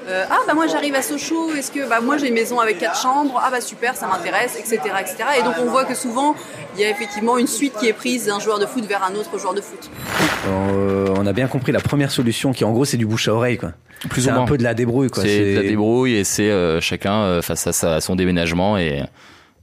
Euh, 0.08 0.24
ah 0.30 0.38
bah 0.48 0.54
moi 0.54 0.68
j'arrive 0.68 0.96
à 0.96 1.02
Sochaux, 1.02 1.54
est-ce 1.54 1.72
que 1.72 1.88
bah 1.88 2.00
moi 2.02 2.18
j'ai 2.18 2.28
une 2.30 2.34
maison 2.34 2.60
avec 2.60 2.80
quatre 2.80 3.00
chambres, 3.02 3.40
ah 3.44 3.50
bah 3.52 3.62
super, 3.62 3.96
ça 3.96 4.08
m'intéresse, 4.08 4.56
etc., 4.58 4.80
etc. 5.00 5.16
Et 5.40 5.44
donc 5.44 5.54
on 5.60 5.66
voit 5.66 5.86
que 5.86 5.94
souvent 5.96 6.36
il 6.76 6.82
y 6.82 6.84
a 6.86 6.90
effectivement 6.90 7.38
une 7.38 7.48
suite 7.48 7.74
qui 7.80 7.88
est 7.88 7.94
prise 7.94 8.26
d'un 8.26 8.40
joueur 8.40 8.60
de 8.60 8.66
foot 8.66 8.84
vers 8.86 9.04
un 9.04 9.14
autre 9.16 9.38
joueur 9.38 9.54
de 9.54 9.62
foot. 9.62 9.90
Euh, 10.48 11.08
On 11.18 11.26
a 11.28 11.34
bien 11.34 11.48
compris 11.48 11.72
la 11.72 11.80
première 11.80 12.12
solution 12.12 12.52
qui 12.52 12.64
en 12.66 12.72
gros 12.72 12.86
c'est 12.86 12.98
du 12.98 13.06
bouche 13.06 13.28
à 13.28 13.34
oreille 13.34 13.58
quoi. 13.58 13.72
Plus 14.10 14.24
C'est 14.24 14.30
ou 14.30 14.34
un 14.34 14.38
moins. 14.38 14.46
peu 14.46 14.58
de 14.58 14.64
la 14.64 14.74
débrouille 14.74 15.10
quoi. 15.10 15.22
C'est 15.24 15.52
de 15.54 15.56
la 15.58 15.62
débrouille 15.62 16.16
et 16.16 16.24
c'est 16.24 16.50
euh, 16.50 16.82
chacun 16.82 17.22
euh, 17.22 17.42
face 17.44 17.68
à, 17.68 17.74
sa- 17.74 17.96
à 17.96 18.02
son 18.02 18.16
déménagement 18.16 18.78
et 18.78 19.04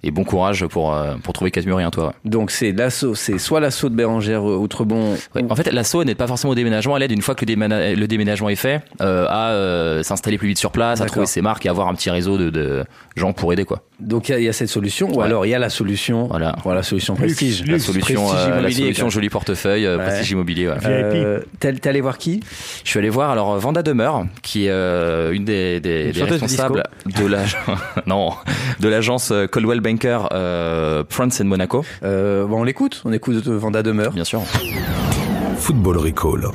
Et 0.04 0.12
bon 0.12 0.22
courage 0.22 0.64
pour, 0.66 0.94
euh, 0.94 1.14
pour 1.22 1.32
trouver 1.34 1.50
Catemuri, 1.50 1.82
hein, 1.82 1.90
toi. 1.90 2.14
Donc 2.24 2.52
c'est 2.52 2.70
l'assaut, 2.70 3.16
c'est 3.16 3.36
soit 3.38 3.58
l'assaut 3.58 3.88
de 3.88 3.96
Bérangère 3.96 4.48
euh, 4.48 4.56
Outrebon. 4.56 5.16
Ouais, 5.34 5.42
En 5.50 5.56
fait, 5.56 5.72
l'assaut 5.72 6.04
n'est 6.04 6.14
pas 6.14 6.28
forcément 6.28 6.52
au 6.52 6.54
déménagement. 6.54 6.96
Elle 6.96 7.02
aide 7.02 7.10
une 7.10 7.20
fois 7.22 7.34
que 7.34 7.44
le, 7.44 7.52
déména- 7.52 7.94
le 7.96 8.06
déménagement 8.06 8.48
est 8.48 8.54
fait 8.54 8.80
euh, 9.00 9.26
à 9.28 9.48
euh, 9.50 10.04
s'installer 10.04 10.38
plus 10.38 10.46
vite 10.46 10.58
sur 10.58 10.70
place, 10.70 11.00
à 11.00 11.06
trouver 11.06 11.26
ses 11.26 11.42
marques 11.42 11.66
et 11.66 11.68
avoir 11.68 11.88
un 11.88 11.94
petit 11.94 12.10
réseau 12.10 12.38
de, 12.38 12.48
de 12.50 12.84
gens 13.16 13.32
pour 13.32 13.52
aider 13.52 13.64
quoi. 13.64 13.82
Donc 13.98 14.28
il 14.28 14.32
y 14.32 14.34
a- 14.36 14.38
il 14.38 14.44
y, 14.44 14.48
a 14.48 14.52
cette 14.52 14.68
solution, 14.68 15.08
ou 15.10 15.18
Ouais. 15.18 15.24
alors 15.24 15.44
il 15.44 15.48
y 15.48 15.54
a 15.54 15.58
la 15.58 15.68
solution, 15.70 16.28
Voilà. 16.28 16.54
voilà, 16.62 16.78
la 16.78 16.82
solution 16.84 17.16
prestige. 17.16 17.64
La 17.66 17.80
solution, 17.80 18.24
Prestige 18.28 18.48
euh, 18.52 18.60
la 18.60 18.70
solution 18.70 19.10
joli 19.10 19.28
portefeuille, 19.28 19.84
euh, 19.84 19.96
Ouais. 19.98 20.04
prestige 20.04 20.30
immobilier. 20.30 20.68
ouais. 20.68 20.76
Euh, 20.84 21.40
T'es 21.58 21.88
allé 21.88 22.00
voir 22.00 22.18
qui? 22.18 22.40
Je 22.84 22.88
suis 22.90 23.00
allé 23.00 23.08
voir 23.08 23.30
alors 23.30 23.58
Vanda 23.58 23.82
Demeure, 23.82 24.26
qui 24.42 24.66
est 24.66 24.70
euh, 24.70 25.32
une 25.32 25.44
des, 25.44 25.80
des, 25.80 26.04
Une 26.06 26.12
des 26.12 26.20
chanteuse 26.20 26.36
de 26.36 26.42
responsables 26.42 26.84
de 27.06 27.26
la 27.26 27.40
non 28.06 28.30
de 28.78 28.88
l'agence 28.88 29.32
Coldwell 29.50 29.80
Banker 29.88 30.18
euh, 30.32 31.02
France 31.08 31.40
and 31.40 31.46
Monaco. 31.46 31.82
euh, 32.02 32.44
bon, 32.44 32.60
On 32.60 32.64
l'écoute, 32.64 33.00
on 33.06 33.12
écoute 33.12 33.46
Vanda 33.46 33.82
Demeure. 33.82 34.12
Bien 34.12 34.24
sûr. 34.24 34.42
Football 35.58 35.98
Recall. 35.98 36.50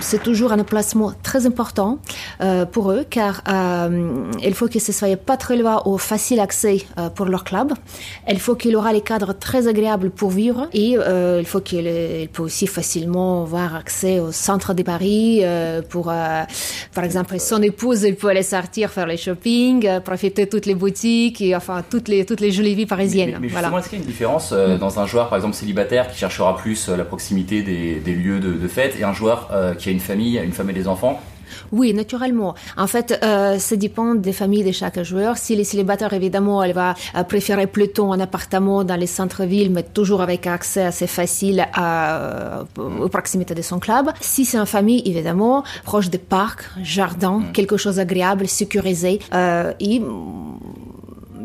C'est 0.00 0.22
toujours 0.22 0.50
un 0.52 0.64
placement 0.64 1.12
très 1.22 1.46
important 1.46 1.98
euh, 2.40 2.66
pour 2.66 2.90
eux 2.90 3.04
car 3.08 3.42
euh, 3.48 4.24
il 4.42 4.54
faut 4.54 4.66
que 4.66 4.80
ce 4.80 4.90
soit 4.90 5.16
pas 5.16 5.36
très 5.36 5.56
loin 5.56 5.80
ou 5.84 5.96
facile 5.96 6.40
accès 6.40 6.78
euh, 6.98 7.08
pour 7.08 7.26
leur 7.26 7.44
club. 7.44 7.72
Il 8.28 8.40
faut 8.40 8.56
qu'il 8.56 8.74
aura 8.74 8.92
les 8.92 9.00
cadres 9.00 9.32
très 9.32 9.68
agréables 9.68 10.10
pour 10.10 10.30
vivre 10.30 10.68
et 10.72 10.96
euh, 10.98 11.38
il 11.40 11.46
faut 11.46 11.60
qu'il 11.60 11.86
il 11.86 12.28
peut 12.28 12.42
aussi 12.42 12.66
facilement 12.66 13.42
avoir 13.42 13.76
accès 13.76 14.18
au 14.18 14.32
centre 14.32 14.74
de 14.74 14.82
Paris 14.82 15.40
euh, 15.42 15.82
pour, 15.82 16.10
euh, 16.10 16.42
par 16.94 17.04
exemple, 17.04 17.38
son 17.38 17.62
épouse, 17.62 18.02
il 18.02 18.16
peut 18.16 18.28
aller 18.28 18.42
sortir 18.42 18.90
faire 18.90 19.06
les 19.06 19.16
shopping, 19.16 19.86
euh, 19.86 20.00
profiter 20.00 20.46
de 20.46 20.50
toutes 20.50 20.66
les 20.66 20.74
boutiques 20.74 21.40
et 21.40 21.54
enfin 21.54 21.84
toutes 21.88 22.08
les 22.08 22.24
toutes 22.26 22.40
les 22.40 22.50
jolies 22.50 22.74
vies 22.74 22.86
parisiennes. 22.86 23.32
Mais, 23.34 23.46
mais 23.46 23.48
voilà. 23.48 23.70
est-ce 23.78 23.88
qu'il 23.88 23.98
y 23.98 24.02
a 24.02 24.04
une 24.04 24.10
différence 24.10 24.50
euh, 24.52 24.78
dans 24.78 24.98
un 24.98 25.06
joueur, 25.06 25.28
par 25.28 25.36
exemple, 25.36 25.54
célibataire 25.54 26.10
qui 26.10 26.18
cherchera 26.18 26.56
plus 26.56 26.88
euh, 26.88 26.96
la 26.96 27.04
proximité 27.04 27.62
des, 27.62 28.00
des 28.00 28.12
lieux 28.22 28.40
de, 28.40 28.52
de 28.52 28.68
fête 28.68 28.94
et 28.98 29.04
un 29.04 29.12
joueur 29.12 29.48
euh, 29.52 29.74
qui 29.74 29.88
a 29.88 29.92
une 29.92 30.00
famille, 30.00 30.38
une 30.38 30.52
femme 30.52 30.70
et 30.70 30.72
des 30.72 30.88
enfants 30.88 31.20
Oui, 31.70 31.92
naturellement. 31.94 32.54
En 32.76 32.86
fait, 32.86 33.08
euh, 33.22 33.58
ça 33.58 33.76
dépend 33.76 34.14
des 34.14 34.32
familles 34.32 34.64
de 34.64 34.72
chaque 34.72 35.02
joueur. 35.02 35.36
Si 35.36 35.54
les 35.56 35.64
célibataires, 35.64 36.12
évidemment, 36.12 36.62
elle 36.62 36.72
va 36.72 36.94
euh, 37.14 37.22
préférer 37.24 37.66
plutôt 37.66 38.12
un 38.12 38.20
appartement 38.20 38.84
dans 38.84 38.96
les 38.96 39.06
centres-villes, 39.06 39.70
mais 39.70 39.82
toujours 39.82 40.22
avec 40.22 40.46
accès 40.46 40.82
assez 40.82 41.06
facile 41.06 41.66
à, 41.74 42.64
aux 42.78 43.08
proximités 43.08 43.54
de 43.54 43.62
son 43.62 43.78
club. 43.78 44.10
Si 44.20 44.44
c'est 44.44 44.58
une 44.58 44.66
famille, 44.66 45.02
évidemment, 45.04 45.64
proche 45.84 46.08
des 46.10 46.18
parcs, 46.18 46.64
jardins, 46.82 47.42
quelque 47.52 47.76
chose 47.76 47.96
d'agréable, 47.96 48.48
sécurisé. 48.48 49.18
Euh, 49.34 49.72
et 49.80 50.00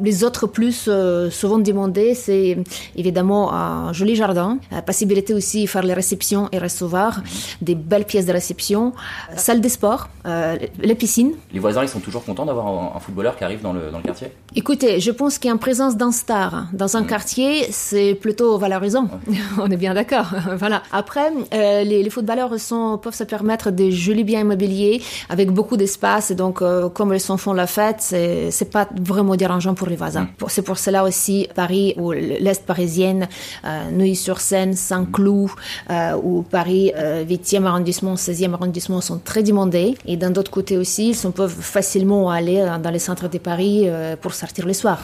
les 0.04 0.24
autres 0.24 0.48
plus 0.48 0.86
euh, 0.88 1.30
souvent 1.30 1.60
demandés, 1.60 2.14
c'est 2.14 2.58
évidemment 2.96 3.54
un 3.54 3.94
joli 3.94 4.16
jardin, 4.16 4.60
la 4.72 4.82
possibilité 4.82 5.34
aussi 5.34 5.64
de 5.64 5.70
faire 5.70 5.84
les 5.84 5.94
réceptions 5.94 6.50
et 6.52 6.60
recevoir 6.60 7.22
des 7.62 7.76
belles 7.76 8.06
pièces 8.06 8.26
de 8.26 8.32
réception, 8.32 8.94
salle 9.36 9.62
de 9.62 9.70
sport, 9.70 10.10
euh, 10.26 10.58
les 10.80 10.96
piscines. 10.96 11.34
Les 11.54 11.60
voisins, 11.60 11.84
ils 11.84 11.90
sont 11.90 12.00
toujours 12.00 12.24
contents 12.24 12.46
d'avoir 12.46 12.68
un, 12.68 13.00
footballeur 13.00 13.38
qui 13.38 13.44
arrive 13.44 13.62
dans 13.62 13.74
le, 13.74 13.92
dans 13.92 14.00
le 14.00 14.04
quartier? 14.04 14.28
Écoutez, 14.56 15.00
je 15.00 15.12
pense 15.12 15.40
qu'en 15.40 15.58
présence 15.58 15.96
d'un 15.96 16.12
star 16.12 16.68
dans 16.74 16.98
un 16.98 17.04
quartier, 17.04 17.68
c'est 17.72 18.16
plutôt 18.16 18.58
valorisant. 18.58 19.08
On 19.60 19.70
est 19.70 19.78
bien 19.78 19.94
d'accord. 19.94 20.28
voilà. 20.58 20.84
Après, 20.92 21.32
euh, 21.54 21.84
les, 21.84 22.04
les 22.04 22.10
footballeurs 22.10 22.60
sont, 22.60 22.98
peuvent 22.98 23.16
se 23.16 23.24
permettre 23.24 23.72
des 23.72 23.92
jolis 23.92 24.24
biens 24.24 24.42
immobiliers 24.42 25.02
avec 25.30 25.52
beaucoup 25.52 25.78
d'espace. 25.78 26.32
Et 26.32 26.36
donc, 26.36 26.62
euh, 26.62 26.90
comme 26.90 27.14
ils 27.14 27.20
s'en 27.20 27.38
font 27.38 27.54
la 27.54 27.68
fête, 27.68 28.02
c'est 28.02 28.72
pas 28.72 28.88
vraiment 29.00 29.36
dérangeant 29.36 29.76
pour 29.76 29.87
les 29.90 29.96
voisins. 29.96 30.28
Pour- 30.38 30.52
C'est 30.52 30.62
pour 30.62 30.78
cela 30.78 31.04
aussi 31.04 31.48
Paris 31.56 31.94
ou 31.98 32.12
l'Est 32.12 32.66
parisienne, 32.66 33.28
euh, 33.66 33.92
Neuilly-sur-Seine, 33.92 34.74
Saint-Cloud 34.74 35.50
euh, 35.90 36.14
ou 36.22 36.42
Paris 36.44 36.92
euh, 36.96 37.24
8e 37.26 37.66
arrondissement, 37.66 38.16
16e 38.16 38.54
arrondissement 38.54 39.02
sont 39.02 39.20
très 39.20 39.44
demandés. 39.44 39.96
Et 40.06 40.18
d'un 40.18 40.34
autre 40.36 40.52
côté 40.52 40.78
aussi, 40.78 41.12
ils 41.12 41.32
peuvent 41.32 41.56
facilement 41.60 42.30
aller 42.30 42.60
euh, 42.60 42.78
dans 42.78 42.90
les 42.92 43.00
centres 43.00 43.28
de 43.30 43.38
Paris 43.38 43.84
euh, 43.86 44.16
pour 44.16 44.34
sortir 44.34 44.66
le 44.66 44.74
soir. 44.74 45.00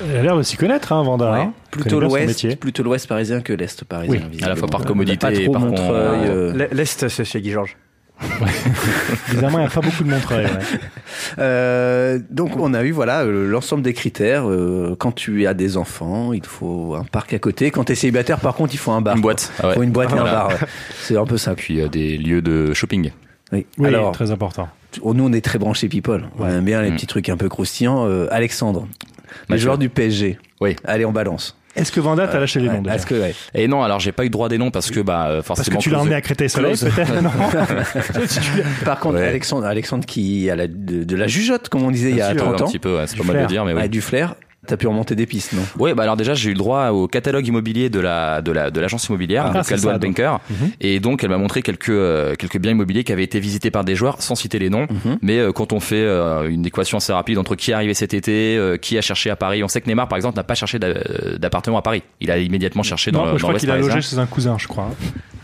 Elle 0.00 0.16
a 0.18 0.22
l'air 0.22 0.36
de 0.36 0.42
s'y 0.42 0.56
connaître, 0.56 0.92
hein, 0.92 1.02
Vanda. 1.02 1.32
Ouais. 1.32 1.40
hein. 1.40 1.52
Plutôt 1.70 2.00
l'ouest, 2.00 2.56
plutôt 2.58 2.82
l'ouest 2.82 3.06
parisien 3.08 3.40
que 3.40 3.52
l'est 3.52 3.84
parisien. 3.84 4.20
Oui, 4.32 4.42
à 4.42 4.48
la 4.48 4.56
fois 4.56 4.68
par 4.68 4.84
commodité 4.84 5.42
et 5.44 5.48
par 5.48 5.60
con- 5.62 5.68
Montreuil, 5.68 6.20
euh, 6.28 6.52
L- 6.54 6.68
L'Est, 6.72 7.08
c'est 7.08 7.24
chez 7.24 7.40
Guy 7.40 7.50
Georges. 7.50 7.76
Bizarrement, 9.30 9.58
il 9.58 9.62
n'y 9.62 9.66
a 9.66 9.70
pas 9.70 9.80
beaucoup 9.80 10.02
de 10.04 10.10
Montreuil. 10.10 10.44
ouais. 10.46 10.50
Euh, 11.38 12.18
donc 12.30 12.56
on 12.56 12.74
a 12.74 12.82
eu 12.84 12.90
voilà 12.90 13.24
l'ensemble 13.24 13.82
des 13.82 13.92
critères. 13.92 14.48
Euh, 14.48 14.96
quand 14.98 15.12
tu 15.12 15.46
as 15.46 15.54
des 15.54 15.76
enfants, 15.76 16.32
il 16.32 16.44
faut 16.44 16.94
un 16.94 17.04
parc 17.04 17.32
à 17.34 17.38
côté. 17.38 17.70
Quand 17.70 17.84
tu 17.84 17.92
es 17.92 17.94
célibataire, 17.94 18.40
par 18.40 18.54
contre, 18.54 18.74
il 18.74 18.78
faut 18.78 18.92
un 18.92 19.00
bar. 19.00 19.16
Une 19.16 19.22
boîte. 19.22 19.52
Il 19.64 19.72
faut 19.74 19.82
une 19.82 19.90
boîte 19.92 20.10
et 20.12 20.18
un 20.18 20.24
bar. 20.24 20.48
ouais. 20.48 20.54
C'est 21.00 21.16
un 21.16 21.26
peu 21.26 21.38
ça. 21.38 21.54
Puis 21.54 21.80
euh, 21.80 21.88
des 21.88 22.16
lieux 22.18 22.42
de 22.42 22.72
shopping. 22.74 23.10
Oui. 23.52 23.66
Oui, 23.78 23.88
Alors, 23.88 24.12
très 24.12 24.30
important. 24.30 24.68
nous 25.02 25.24
on 25.24 25.32
est 25.32 25.44
très 25.44 25.58
branchés 25.58 25.88
people. 25.88 26.24
On 26.38 26.44
Ouais. 26.44 26.52
aime 26.52 26.64
bien 26.64 26.82
les 26.82 26.90
Mm. 26.90 26.94
petits 26.94 27.06
trucs 27.06 27.28
un 27.28 27.36
peu 27.36 27.48
croustillants. 27.48 28.06
Euh, 28.06 28.26
Alexandre, 28.30 28.86
Mathieu. 29.48 29.62
joueurs 29.64 29.78
du 29.78 29.88
PSG. 29.88 30.38
Oui. 30.60 30.76
Allez, 30.84 31.04
on 31.04 31.12
balance. 31.12 31.57
Est-ce 31.78 31.92
que 31.92 32.00
Vanda 32.00 32.26
t'a 32.28 32.38
lâché 32.40 32.60
les 32.60 32.68
noms 32.68 32.82
Est-ce 32.84 33.06
que 33.06 33.14
ouais. 33.14 33.34
Et 33.54 33.68
non, 33.68 33.82
alors 33.82 34.00
j'ai 34.00 34.12
pas 34.12 34.24
eu 34.24 34.30
droit 34.30 34.48
des 34.48 34.58
noms 34.58 34.70
parce 34.70 34.90
que 34.90 35.00
bah 35.00 35.26
euh, 35.28 35.34
Parce 35.36 35.46
forcément. 35.46 35.78
que 35.78 35.82
tu 35.82 35.90
l'as 35.90 36.00
emmené 36.00 36.14
à 36.14 36.20
Créteil-Soleil, 36.20 36.72
cause- 36.72 36.84
peut-être 36.94 37.22
Non. 37.22 37.30
Par 38.84 39.00
contre, 39.00 39.16
Ouais. 39.18 39.26
Alexandre, 39.28 39.66
Alexandre 39.66 40.04
qui 40.06 40.50
a 40.50 40.56
la, 40.56 40.66
de, 40.68 41.04
de 41.04 41.16
la 41.16 41.26
jugeote, 41.26 41.68
comme 41.68 41.82
on 41.82 41.90
disait 41.90 42.10
il 42.10 42.16
y 42.16 42.20
a 42.22 42.32
Bien 42.32 42.38
sûr, 42.42 42.48
30 42.48 42.60
un 42.60 42.64
ans, 42.64 42.68
petit 42.68 42.78
peu, 42.78 42.96
ouais, 42.96 43.06
c'est 43.06 43.16
pas 43.16 43.24
mal 43.24 43.42
de 43.42 43.46
dire, 43.46 43.64
mais 43.64 43.72
oui. 43.72 43.80
Ouais, 43.82 43.88
du 43.88 44.00
flair. 44.00 44.34
T'as 44.68 44.76
pu 44.76 44.86
remonter 44.86 45.14
des 45.16 45.26
pistes, 45.26 45.54
non? 45.54 45.62
Oui, 45.78 45.94
bah 45.94 46.02
alors 46.04 46.16
déjà 46.16 46.34
j'ai 46.34 46.50
eu 46.50 46.52
le 46.52 46.58
droit 46.58 46.88
au 46.90 47.08
catalogue 47.08 47.46
immobilier 47.46 47.88
de 47.90 47.98
la 48.00 48.42
de 48.42 48.52
la 48.52 48.70
de 48.70 48.80
l'agence 48.80 49.06
immobilière, 49.08 49.50
Ah, 49.54 49.62
Caldwell. 49.66 49.98
Banker, 49.98 50.38
Mhm. 50.50 50.70
et 50.80 51.00
donc 51.00 51.24
elle 51.24 51.30
m'a 51.30 51.38
montré 51.38 51.62
quelques 51.62 51.88
euh, 51.88 52.34
quelques 52.36 52.58
biens 52.58 52.72
immobiliers 52.72 53.02
qui 53.02 53.12
avaient 53.12 53.24
été 53.24 53.40
visités 53.40 53.70
par 53.70 53.82
des 53.84 53.94
joueurs, 53.94 54.20
sans 54.22 54.34
citer 54.34 54.58
les 54.58 54.68
noms. 54.70 54.86
Mhm. 54.90 55.18
Mais 55.22 55.38
euh, 55.38 55.52
quand 55.52 55.72
on 55.72 55.80
fait 55.80 55.96
euh, 55.96 56.48
une 56.50 56.66
équation 56.66 56.98
assez 56.98 57.12
rapide 57.12 57.38
entre 57.38 57.56
qui 57.56 57.70
est 57.70 57.74
arrivé 57.74 57.94
cet 57.94 58.12
été, 58.14 58.60
qui 58.82 58.98
a 58.98 59.00
cherché 59.00 59.30
à 59.30 59.36
Paris, 59.36 59.64
on 59.64 59.68
sait 59.68 59.80
que 59.80 59.86
Neymar 59.88 60.06
par 60.06 60.16
exemple 60.16 60.36
n'a 60.36 60.44
pas 60.44 60.54
cherché 60.54 60.78
d'a- 60.78 60.92
d'appartement 61.38 61.78
à 61.78 61.82
Paris. 61.82 62.02
Il 62.20 62.30
a 62.30 62.36
immédiatement 62.38 62.82
cherché 62.82 63.10
dans 63.10 63.24
Non, 63.24 63.32
le 63.32 63.38
je 63.38 63.42
dans 63.42 63.48
crois 63.48 63.58
qu'il 63.58 63.70
a 63.70 63.78
logé 63.78 64.02
chez 64.02 64.18
un 64.18 64.26
cousin, 64.26 64.56
je 64.58 64.68
crois. 64.68 64.90
hein. 64.92 64.94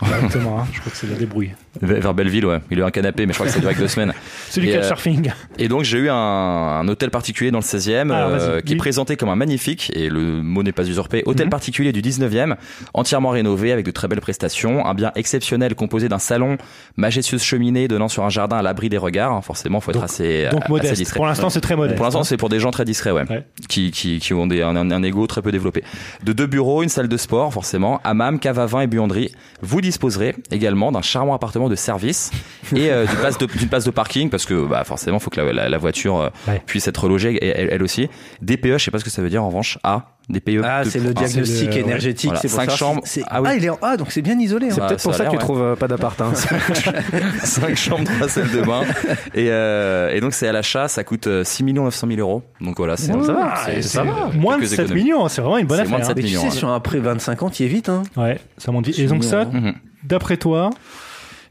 Directement, 0.05 0.59
hein. 0.59 0.67
je 0.73 0.79
crois 0.81 0.91
que 0.91 0.97
c'est 0.97 1.07
la 1.07 1.15
débrouille. 1.15 1.51
Vers 1.81 2.13
Belleville, 2.13 2.45
ouais. 2.45 2.59
Il 2.71 2.79
a 2.79 2.83
eu 2.83 2.85
un 2.85 2.91
canapé, 2.91 3.25
mais 3.25 3.33
je 3.33 3.37
crois 3.37 3.47
que 3.47 3.53
c'est 3.53 3.59
direct 3.59 3.79
deux 3.79 3.87
semaines. 3.87 4.13
C'est 4.49 4.61
du 4.61 4.69
euh, 4.71 4.77
couchsurfing. 4.79 5.31
Et 5.57 5.67
donc 5.67 5.83
j'ai 5.83 5.97
eu 5.97 6.09
un, 6.09 6.13
un 6.15 6.87
hôtel 6.87 7.09
particulier 7.09 7.51
dans 7.51 7.57
le 7.59 7.63
16e 7.63 8.11
Ah, 8.11 8.27
euh, 8.29 8.61
qui 8.61 8.73
est 8.73 8.77
présenté 8.77 9.17
comme 9.17 9.29
un 9.29 9.35
magnifique, 9.35 9.91
et 9.95 10.09
le 10.09 10.41
mot 10.41 10.63
n'est 10.63 10.71
pas 10.71 10.87
usurpé, 10.87 11.23
hôtel 11.25 11.47
Mhm. 11.47 11.49
particulier 11.51 11.91
du 11.91 12.01
19e, 12.01 12.55
entièrement 12.93 13.29
rénové 13.29 13.71
avec 13.71 13.85
de 13.85 13.91
très 13.91 14.07
belles 14.07 14.21
prestations, 14.21 14.85
un 14.85 14.93
bien 14.93 15.11
exceptionnel 15.15 15.75
composé 15.75 16.07
d'un 16.09 16.19
salon, 16.19 16.57
majestueuse 16.97 17.43
cheminée 17.43 17.87
donnant 17.87 18.07
sur 18.07 18.23
un 18.23 18.29
jardin 18.29 18.57
à 18.57 18.61
l'abri 18.61 18.89
des 18.89 18.97
regards, 18.97 19.31
hein, 19.33 19.41
forcément 19.41 19.79
faut 19.81 19.91
être 19.91 19.95
Donc- 19.95 20.03
assez, 20.05 20.47
Donc 20.51 20.61
assez 20.63 20.71
modeste. 20.71 20.93
discret. 20.95 21.17
Pour 21.17 21.25
l'instant, 21.25 21.49
c'est 21.49 21.61
très 21.61 21.75
modeste. 21.75 21.97
Pour 21.97 22.05
l'instant, 22.05 22.21
hein. 22.21 22.23
c'est 22.23 22.37
pour 22.37 22.49
des 22.49 22.59
gens 22.59 22.71
très 22.71 22.85
discrets, 22.85 23.11
ouais, 23.11 23.23
Ouais. 23.29 23.45
Qui, 23.67 23.91
qui, 23.91 24.19
qui 24.19 24.33
ont 24.33 24.47
des, 24.47 24.61
un, 24.61 24.75
un, 24.75 24.91
un 24.91 25.03
ego 25.03 25.25
très 25.27 25.41
peu 25.41 25.51
développé. 25.51 25.83
De 26.23 26.31
deux 26.33 26.45
bureaux, 26.47 26.83
une 26.83 26.89
salle 26.89 27.07
de 27.07 27.17
sport, 27.17 27.51
forcément, 27.53 27.99
hammam, 28.03 28.39
cave 28.39 28.59
à 28.59 28.65
vin 28.65 28.81
et 28.81 28.87
buanderie. 28.87 29.31
Vous 29.61 29.81
disposerez 29.81 30.35
également 30.51 30.91
d'un 30.91 31.01
charmant 31.01 31.33
appartement 31.33 31.64
de 31.69 31.75
service 31.75 32.31
et 32.75 32.91
euh, 32.91 33.05
d'une 33.05 33.15
place 33.17 33.37
place 33.69 33.83
de 33.85 33.91
parking 33.91 34.29
parce 34.29 34.45
que 34.45 34.65
bah 34.67 34.83
forcément, 34.83 35.19
faut 35.19 35.29
que 35.29 35.39
la, 35.41 35.51
la, 35.53 35.69
la 35.69 35.77
voiture 35.77 36.19
euh, 36.19 36.29
Ouais. 36.47 36.61
puisse 36.65 36.87
être 36.87 37.07
logée 37.07 37.37
elle, 37.41 37.69
elle 37.71 37.83
aussi. 37.83 38.09
DPE, 38.41 38.73
je 38.73 38.77
sais 38.85 38.91
pas 38.91 38.99
ce 38.99 39.03
que 39.03 39.09
ça 39.09 39.21
veut 39.21 39.29
dire 39.29 39.43
en 39.43 39.47
revanche. 39.47 39.77
A, 39.83 40.11
DPE. 40.29 40.61
Ah, 40.63 40.83
de- 40.83 40.89
c'est 40.89 40.99
le 40.99 41.09
ah, 41.09 41.13
diagnostic 41.13 41.69
c'est 41.71 41.79
le- 41.79 41.85
énergétique. 41.85 42.25
Voilà, 42.29 42.39
c'est 42.41 42.47
pour 42.47 42.55
cinq 42.57 42.71
savoir 42.71 42.77
chambres. 42.77 43.01
c'est- 43.05 43.21
Ah 43.27 43.41
oui. 43.41 43.49
il 43.57 43.65
est 43.65 43.69
en 43.69 43.77
A, 43.81 43.95
donc 43.97 44.11
c'est 44.11 44.21
bien 44.23 44.37
isolé. 44.39 44.71
C'est 44.71 44.79
hein. 44.81 44.83
Ah, 44.85 44.87
peut-être 44.89 45.03
pour 45.03 45.11
ça 45.13 45.19
ça 45.19 45.25
que 45.25 45.29
tu 45.31 45.35
ouais. 45.35 45.41
trouves 45.41 45.61
euh, 45.61 45.75
pas 45.75 45.87
d'appart. 45.87 46.19
hein. 46.21 46.31
cinq 47.43 47.75
chambres, 47.75 48.03
trois 48.15 48.27
salles 48.29 48.51
de 48.51 48.61
bain. 48.61 48.81
Et, 49.35 49.47
euh, 49.49 50.11
et 50.13 50.21
donc 50.21 50.33
c'est 50.33 50.47
à 50.47 50.51
l'achat, 50.51 50.87
ça 50.87 51.03
coûte 51.03 51.27
euh, 51.27 51.43
6 51.43 51.63
900 51.63 52.07
000 52.07 52.19
euros. 52.19 52.43
Donc 52.61 52.77
voilà, 52.77 52.97
c'est 52.97 53.11
Ouais, 53.13 53.23
ça 53.25 53.33
va, 53.33 53.53
c'est- 53.65 53.81
c'est 53.81 53.87
c'est, 53.89 53.99
euh, 53.99 54.03
Moins 54.33 54.55
de 54.55 54.61
quelques 54.61 54.71
7 54.75 54.79
économies. 54.85 55.03
millions, 55.03 55.27
c'est 55.27 55.41
vraiment 55.41 55.57
une 55.57 55.67
bonne 55.67 55.77
C'est 55.83 55.89
moins 55.89 55.99
de 55.99 56.03
affaire. 56.03 56.11
hein. 56.11 56.15
7 56.15 56.17
Mais 56.17 56.21
tu 56.23 56.27
millions, 56.29 56.41
sais, 56.41 56.47
ouais. 56.47 56.59
sur 56.59 56.69
un 56.69 56.79
prêt 56.79 56.99
25 56.99 57.43
ans, 57.43 57.49
tu 57.49 57.63
y 57.63 57.65
es 57.65 57.69
vite. 57.69 57.89
Hein. 57.89 58.03
Ouais, 58.17 58.39
ça 58.57 58.71
monte 58.71 58.87
vite. 58.87 58.97
Et 58.99 59.05
donc 59.07 59.23
ça, 59.23 59.45
Mhm. 59.45 59.73
d'après 60.03 60.37
toi, 60.37 60.69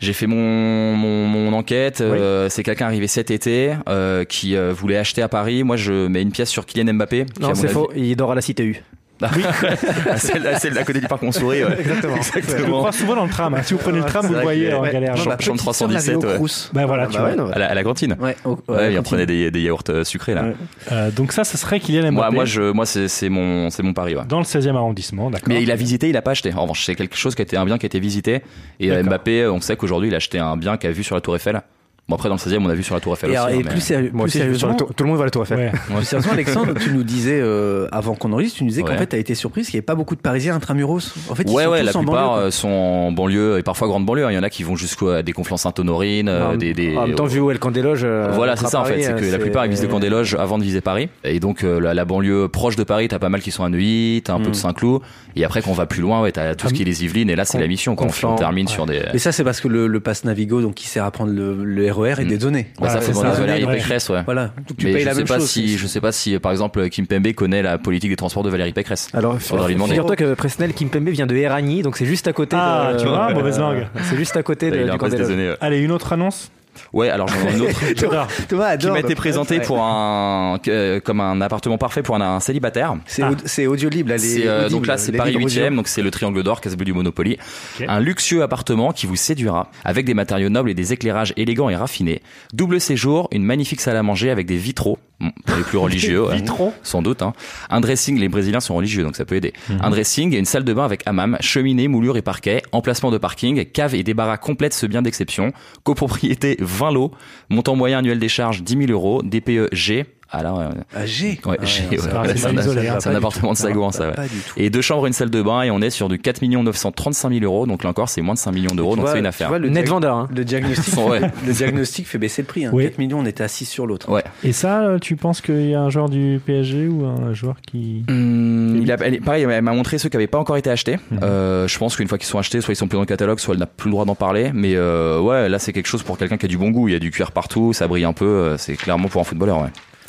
J'ai 0.05 0.13
fait 0.13 0.27
mon, 0.27 0.95
mon, 0.97 1.27
mon 1.27 1.53
enquête. 1.55 2.01
euh, 2.01 2.49
c'est 2.51 2.63
quelqu'un 2.63 2.87
arrivé 2.87 3.07
cet 3.07 3.31
été 3.31 3.73
euh, 3.89 4.25
qui 4.25 4.55
euh, 4.57 4.73
voulait 4.73 4.97
acheter 4.99 5.23
à 5.23 5.29
Paris. 5.29 5.65
Moi, 5.65 5.77
je 5.77 6.07
mets 6.09 6.23
une 6.23 6.31
pièce 6.33 6.51
sur 6.51 6.67
Kylian 6.67 6.93
Mbappé. 6.95 7.27
Non, 7.41 7.55
c'est 7.55 7.65
avis- 7.65 7.73
faux. 7.73 7.91
Il 7.97 8.15
dort 8.17 8.33
à 8.33 8.35
la 8.35 8.43
CTU. 8.43 8.83
Ah, 9.23 10.17
celle, 10.17 10.57
celle 10.59 10.77
à 10.79 10.85
côté 10.85 11.01
du 11.01 11.07
parc 11.07 11.23
Montsouris. 11.23 11.65
Ouais. 11.65 11.79
Exactement. 11.81 12.17
je 12.21 12.39
Exactement. 12.39 12.79
crois 12.79 12.93
souvent 12.93 13.15
dans 13.17 13.25
le 13.25 13.31
tram. 13.31 13.55
hein. 13.55 13.63
Si 13.63 13.73
vous 13.75 13.79
prenez 13.81 13.99
le 13.99 14.05
tram, 14.05 14.23
C'est 14.23 14.29
vous 14.29 14.35
le 14.35 14.41
voyez 14.41 14.69
que- 14.71 14.75
en 14.75 14.81
ouais. 14.83 14.93
galère. 14.93 15.17
Chambre- 15.17 15.25
chambre 15.25 15.37
petite 15.39 15.57
sœur 15.57 15.57
317, 15.89 16.15
l'avait 16.15 16.25
au 16.27 16.29
ouais. 16.31 16.35
Crous. 16.37 16.71
Ben 16.73 16.87
voilà, 16.87 17.07
tu 17.07 17.13
Bah 17.15 17.21
vois. 17.21 17.29
ouais, 17.31 17.37
non, 17.37 17.51
À 17.51 17.59
la, 17.59 17.67
à 17.71 17.75
la 17.75 17.83
cantine. 17.85 18.17
Ouais, 18.21 18.37
au- 18.45 18.51
Ouais, 18.51 18.57
ouais, 18.77 18.93
il 18.93 18.97
continue. 18.97 19.03
prenait 19.03 19.27
des, 19.27 19.51
des 19.51 19.61
yaourts 19.63 19.83
euh, 19.91 20.05
sucrés 20.05 20.35
là. 20.35 20.43
Ouais. 20.43 20.55
Euh, 20.93 21.11
donc 21.11 21.33
ça, 21.33 21.45
ce 21.45 21.57
serait 21.57 21.81
Kylian 21.81 22.01
Mbappé 22.13 22.13
Moi, 22.13 22.31
moi, 22.31 22.45
je, 22.45 22.73
moi, 22.73 22.87
c'est, 22.87 23.29
mon, 23.29 23.71
c'est 23.71 23.83
mon 23.83 23.93
pari. 23.93 24.17
Ouais. 24.17 24.23
dans 24.29 24.39
le 24.39 24.45
16e 24.45 24.75
arrondissement, 24.77 25.31
d'accord. 25.31 25.49
Mais 25.49 25.63
il 25.63 25.71
a 25.71 25.77
visité, 25.77 26.09
il 26.09 26.17
a 26.17 26.23
pas 26.23 26.33
acheté. 26.33 26.53
En 26.55 26.63
revanche, 26.63 26.85
c'est 26.85 26.95
quelque 26.95 27.17
chose 27.17 27.35
qui 27.35 27.43
a 27.43 27.45
été 27.45 27.57
un 27.57 27.65
bien 27.65 27.79
qui 27.79 27.87
a 27.87 27.89
été 27.89 28.01
visité. 28.01 28.43
Et 28.81 28.91
euh. 28.91 29.03
Mbappé, 29.03 29.47
on 29.47 29.61
sait 29.61 29.77
qu'aujourd'hui, 29.77 30.09
il 30.09 30.15
a 30.15 30.17
acheté 30.17 30.39
un 30.39 30.57
bien 30.57 30.77
qu'il 30.77 30.91
a 30.91 30.93
vu 30.93 31.05
sur 31.05 31.15
la 31.15 31.21
Tour 31.21 31.37
Eiffel. 31.37 31.63
Bon 32.07 32.17
après 32.17 32.29
dans 32.29 32.35
le 32.35 32.39
16e 32.39 32.63
on 32.63 32.69
a 32.69 32.75
vu 32.75 32.83
sur 32.83 32.95
la 32.95 33.01
Tour 33.01 33.15
Eiffel 33.15 33.31
Et, 33.31 33.33
aussi. 33.33 33.41
hein, 33.41 33.49
et 33.49 33.57
mais- 33.57 33.63
plus, 33.71 33.81
sérieux- 33.81 34.11
Moi 34.13 34.27
aussi, 34.27 34.33
sur 34.37 34.43
sérieusement, 34.45 34.75
tour- 34.75 34.95
tout 34.95 35.05
le 35.05 35.09
monde 35.09 35.17
va 35.17 35.23
à 35.23 35.27
la 35.27 35.31
Tour 35.31 35.43
Eiffel. 35.45 35.59
Ouais. 35.59 35.71
plus 35.97 36.05
sérieusement, 36.05 36.33
Alexandre, 36.35 36.75
tu 36.79 36.91
nous 36.93 37.03
disais 37.03 37.41
euh, 37.41 37.89
avant 37.93 38.15
qu'on 38.15 38.31
enregistre, 38.35 38.59
tu 38.59 38.65
nous 38.65 38.69
disais 38.71 38.83
qu'en 38.83 38.97
fait, 38.99 39.07
tu 39.07 39.17
as 39.17 39.19
été 39.19 39.35
surprise 39.35 39.67
qu'il 39.69 39.77
n'y 39.77 39.79
avait 39.79 39.87
pas 39.87 39.95
beaucoup 39.95 40.15
de 40.15 40.21
Parisiens 40.21 40.55
intramuros. 40.55 41.15
En 41.31 41.35
fait, 41.35 41.45
ils 41.45 41.51
ouais, 41.51 41.65
sont 41.65 41.71
ouais, 41.71 41.81
tous 41.81 41.87
la 41.87 41.97
en 41.97 42.03
plupart 42.03 42.29
banlieue, 42.35 42.43
euh, 42.47 42.51
sont 42.51 42.69
en 42.69 43.11
banlieue 43.13 43.59
et 43.59 43.63
parfois 43.63 43.89
grande 43.89 44.05
banlieue. 44.05 44.27
hein. 44.27 44.31
Il 44.33 44.35
y 44.35 44.39
en 44.39 44.43
a 44.43 44.51
qui 44.51 44.65
vont 44.65 44.77
jusqu'à 44.77 45.23
des 45.23 45.33
conflans 45.33 45.57
Sainte-Honorine, 45.57 46.29
euh, 46.29 46.49
En- 46.53 46.57
des, 46.59 46.75
des- 46.75 46.95
En 46.95 47.07
même 47.07 47.17
temps, 47.17 47.25
vu 47.25 47.41
où 47.41 47.51
est 47.51 47.55
le 47.55 47.59
camp 47.59 47.71
des 47.71 47.81
loges. 47.81 48.03
euh, 48.05 48.31
Voilà, 48.35 48.57
c'est 48.57 48.67
ça 48.67 48.81
en 48.83 48.85
fait, 48.85 49.01
c'est 49.03 49.15
que 49.15 49.25
euh, 49.25 49.33
la 49.33 49.39
plupart 49.39 49.65
ils 49.65 49.71
visent 49.71 49.81
le 49.83 49.89
camp 49.89 49.99
des 50.01 50.11
loges 50.11 50.35
avant 50.39 50.59
de 50.59 50.63
viser 50.63 50.83
Paris. 50.83 51.09
Et 51.25 51.41
donc 51.41 51.65
euh, 51.65 51.81
la, 51.81 51.95
la 51.95 52.05
banlieue 52.05 52.49
proche 52.49 52.77
de 52.77 52.85
Paris, 52.85 53.09
t'as 53.09 53.19
pas 53.19 53.31
mal 53.31 53.41
qui 53.41 53.51
sont 53.51 53.65
à 53.65 53.71
Neuilly, 53.71 54.21
t'as 54.23 54.35
un 54.35 54.41
peu 54.41 54.49
Mm. 54.49 54.53
de 54.53 54.57
Saint-Cloud. 54.57 55.01
Et 55.37 55.45
après, 55.47 55.63
quand 55.63 55.71
on 55.71 55.75
va 55.75 55.87
plus 55.87 56.03
loin, 56.03 56.21
ouais, 56.21 56.33
t'as 56.33 56.55
tout 56.55 56.69
ce 56.69 56.75
qui 56.75 56.83
est 56.83 56.85
les 56.85 57.03
Yvelines. 57.03 57.31
Et 57.31 57.35
là, 57.35 57.45
c'est 57.47 57.59
la 57.59 57.67
mission. 57.67 57.97
Quand 57.97 58.09
on 58.25 58.37
termine 58.37 58.69
sur 58.69 58.85
des. 58.85 59.01
Et 59.15 59.19
ça, 59.19 59.33
c'est 59.33 59.43
parce 59.43 59.61
que 59.63 59.69
le, 59.69 59.87
le 59.87 60.01
pass 60.01 60.25
Navigo, 60.25 60.61
donc 60.61 60.75
qui 60.75 60.87
sert 60.87 61.05
à 61.05 61.11
prendre 61.11 61.33
le, 61.33 61.65
le 62.03 62.13
RER, 62.15 62.21
est 62.21 62.25
Mm. 62.25 62.29
dédonné. 62.29 62.67
Ouais, 62.81 62.89
ça, 62.89 63.01
faut 63.01 63.13
ça. 63.13 63.31
Valérie 63.31 63.65
Ouais. 63.65 63.75
Pécresse, 63.77 64.09
ouais. 64.09 64.23
Voilà. 64.25 64.53
Donc 64.69 64.77
tu 64.79 64.87
Mais 64.87 64.93
payes 64.93 65.01
je 65.03 65.07
la 65.07 65.13
sais 65.13 65.19
même 65.19 65.27
pas 65.29 65.39
chose. 65.39 65.51
si, 65.51 65.79
je 65.79 65.87
sais 65.87 66.01
pas 66.01 66.13
si, 66.13 66.39
par 66.39 66.53
exemple, 66.53 66.89
Kim 66.89 67.07
Pembe 67.07 67.33
connaît 67.33 67.63
la 67.63 67.79
politique 67.79 68.11
des 68.11 68.17
transports 68.17 68.43
de 68.43 68.51
Valérie 68.51 68.73
Pécresse. 68.73 69.09
Alors, 69.15 69.39
Faudra 69.41 69.67
lui 69.69 69.75
demander. 69.75 69.93
figure-toi 69.93 70.17
que 70.17 70.35
Presnel 70.35 70.73
Kimpembe 70.73 71.09
vient 71.09 71.27
de 71.27 71.35
Eragny, 71.35 71.83
donc 71.83 71.97
c'est 71.97 72.07
juste 72.07 72.27
à 72.29 72.33
côté 72.33 72.57
Ah, 72.59 72.93
de. 72.95 73.01
tu 73.01 73.07
vois, 73.07 73.33
mauvaise 73.33 73.59
langue. 73.59 73.87
C'est 74.11 74.17
juste 74.17 74.37
à 74.37 74.43
côté 74.43 74.71
de, 74.71 74.77
du 74.91 75.27
des. 75.37 75.55
Allez, 75.61 75.79
une 75.79 75.93
autre 75.93 76.13
annonce 76.13 76.51
Ouais, 76.93 77.09
alors 77.11 77.29
j'en 77.29 77.49
ai 77.49 77.53
une 77.55 77.61
autre. 77.63 77.81
Thomas 77.97 78.27
qui 78.47 78.55
adore. 78.55 78.93
m'a 78.93 78.99
été 79.01 79.09
donc, 79.09 79.17
présenté 79.17 79.59
ouais. 79.59 79.65
pour 79.65 79.83
un 79.83 80.59
euh, 80.69 81.01
comme 81.01 81.21
un 81.21 81.41
appartement 81.41 81.79
parfait 81.79 82.03
pour 82.03 82.17
un, 82.17 82.21
un 82.37 82.41
célibataire. 82.41 82.97
C'est 83.07 83.23
Ah. 83.23 83.31
au- 83.31 83.37
c'est 83.45 83.67
audio 83.67 83.89
libre, 83.89 84.11
là. 84.11 84.17
les 84.17 84.21
C'est, 84.23 84.47
euh, 84.47 84.69
donc 84.69 84.87
là 84.87 84.97
c'est 84.99 85.13
les 85.13 85.19
Paris 85.19 85.31
livres 85.31 85.41
8 85.49 85.59
e 85.59 85.65
audio. 85.67 85.77
donc 85.77 85.89
c'est 85.89 86.03
le 86.03 86.11
triangle 86.11 86.43
d'or 86.43 86.61
Casablanca 86.61 86.85
du 86.85 86.93
Monopoly. 86.93 87.39
Un 87.87 88.01
luxueux 88.01 88.43
appartement 88.43 88.93
qui 88.93 89.07
vous 89.07 89.17
séduira 89.17 89.71
avec 89.85 90.05
des 90.07 90.15
matériaux 90.15 90.49
nobles 90.49 90.71
et 90.71 90.75
des 90.75 90.93
éclairages 90.93 91.33
élégants 91.37 91.69
et 91.71 91.77
raffinés. 91.77 92.23
Double 92.53 92.81
séjour, 92.81 93.29
une 93.33 93.45
magnifique 93.45 93.81
salle 93.81 93.97
à 93.97 94.03
manger 94.03 94.31
avec 94.31 94.47
des 94.47 94.57
vitraux 94.57 94.99
pour 95.47 95.57
les 95.57 95.63
plus 95.63 95.79
religieux. 95.85 96.25
ouais. 96.27 96.37
Sans 96.83 97.03
doute. 97.03 97.23
Hein. 97.23 97.33
Un 97.71 97.81
dressing, 97.81 98.19
les 98.19 98.29
Brésiliens 98.29 98.61
sont 98.61 98.75
religieux, 98.75 99.03
donc 99.03 99.17
ça 99.17 99.25
peut 99.25 99.35
aider. 99.37 99.53
Un 99.81 99.91
dressing 99.91 100.35
et 100.35 100.39
une 100.39 100.45
salle 100.45 100.65
de 100.65 100.73
bain 100.73 100.85
avec 100.85 101.03
hammam, 101.07 101.37
cheminée, 101.41 101.89
moulure 101.89 102.17
et 102.17 102.23
parquet, 102.23 102.63
emplacement 102.73 103.11
de 103.11 103.19
parking, 103.19 103.65
cave 103.65 103.95
et 103.95 104.03
débarras 104.03 104.37
complètent 104.37 104.75
ce 104.75 104.87
bien 104.87 105.03
d'exception. 105.03 105.53
Copropriété 105.85 106.57
20 106.61 106.93
lots, 106.93 107.13
montant 107.51 107.77
moyen 107.77 107.99
annuel 107.99 108.19
des 108.19 108.29
charges 108.29 108.63
10 108.63 108.87
000 108.87 108.91
euros, 108.93 109.23
DPE 109.23 109.69
G. 109.73 110.07
Ah 110.37 110.43
là, 110.43 110.53
ouais. 110.55 110.65
Ah, 110.97 111.07
G. 111.07 111.39
Ouais, 111.47 111.57
Ah, 111.61 111.65
G, 111.65 111.83
ouais. 111.91 111.99
Ah, 112.13 112.23
va, 112.23 112.37
c'est 112.37 112.47
hein. 112.47 112.51
un 112.51 113.11
pas 113.13 113.17
appartement 113.19 113.53
de. 113.53 113.57
Sagoin, 113.57 113.87
Non, 113.87 113.93
ça, 113.93 114.09
ouais. 114.09 114.15
Pas 114.15 114.23
du 114.25 114.31
tout. 114.31 114.55
Et 114.57 114.69
deux 114.69 114.81
chambres, 114.81 115.07
une 115.07 115.13
salle 115.13 115.31
de 115.31 115.41
bain, 115.43 115.63
et 115.63 115.71
on 115.71 115.81
est 115.81 115.91
sur 115.91 116.09
du 116.09 116.19
4 116.19 116.43
935 116.45 117.31
000 117.33 117.45
euros. 117.45 117.67
Donc 117.67 117.85
là 117.85 117.91
encore, 117.91 118.09
c'est 118.09 118.21
moins 118.21 118.35
de 118.35 118.39
5 118.41 118.51
millions 118.53 118.75
d'euros, 118.75 118.97
donc 118.97 119.07
c'est 119.09 119.19
une 119.19 119.23
tu 119.23 119.29
affaire. 119.29 119.49
vois, 119.49 119.59
le 119.59 119.69
Net 119.69 119.89
vendeur. 119.89 120.17
hein. 120.17 120.29
Le 120.35 120.45
diagnostic, 120.45 120.97
Ouais. 120.99 121.21
le 121.47 121.53
diagnostic 121.53 122.07
fait 122.09 122.19
baisser 122.19 122.43
le 122.43 122.47
prix. 122.47 122.65
Hein. 122.65 122.71
Oui. 122.73 122.85
4 122.85 122.99
millions, 122.99 123.21
on 123.21 123.27
était 123.27 123.45
assis 123.45 123.65
sur 123.65 123.87
l'autre. 123.87 124.11
Ouais. 124.11 124.25
Et 124.43 124.53
ça, 124.53 124.83
euh, 124.83 124.99
tu 124.99 125.15
penses 125.17 125.41
qu'il 125.41 125.69
y 125.69 125.75
a 125.75 125.81
un 125.81 125.91
joueur 125.91 126.09
du 126.09 126.41
PSG 126.45 126.89
ou 126.89 127.05
un 127.07 127.33
joueur 127.33 127.55
qui. 127.67 128.05
Il 128.09 128.91
a, 128.91 128.97
elle, 129.01 129.21
pareil, 129.21 129.47
elle 129.49 129.63
m'a 129.63 129.73
montré 129.73 129.99
ceux 129.99 130.09
qui 130.09 130.17
n'avaient 130.17 130.27
pas 130.27 130.39
encore 130.39 130.57
été 130.57 130.71
achetés. 130.71 130.97
Mhm. 131.11 131.21
Euh, 131.23 131.69
je 131.69 131.79
pense 131.79 131.97
qu'une 131.97 132.09
fois 132.09 132.19
qu'ils 132.19 132.27
sont 132.27 132.39
achetés, 132.39 132.61
soit 132.61 132.73
ils 132.73 132.77
sont 132.77 132.89
plus 132.89 132.97
dans 132.97 133.01
le 133.03 133.07
catalogue, 133.07 133.39
soit 133.39 133.55
elle 133.55 133.61
n'a 133.61 133.67
plus 133.67 133.89
le 133.89 133.93
droit 133.93 134.05
d'en 134.05 134.15
parler. 134.17 134.51
Mais 134.53 134.75
euh, 134.75 135.21
ouais, 135.21 135.49
là 135.49 135.59
c'est 135.59 135.73
quelque 135.73 135.87
chose 135.87 136.03
pour 136.03 136.19
quelqu'un 136.19 136.37
qui 136.37 136.47
a 136.47 136.49
du 136.49 136.59
bon 136.59 136.71
goût. 136.71 136.89
Il 136.89 136.93
y 136.93 136.97
a 136.97 136.99
du 137.01 137.11
cuir 137.11 137.31
partout, 137.33 137.73
ça 137.73 137.87
brille 137.87 138.05
un 138.05 138.13
peu. 138.13 138.25
euh, 138.25 138.57
C'est 138.57 138.75
clairement 138.77 139.09
pour 139.09 139.21
un 139.21 139.25
footballeur. 139.25 139.61
Ouais. 139.63 139.69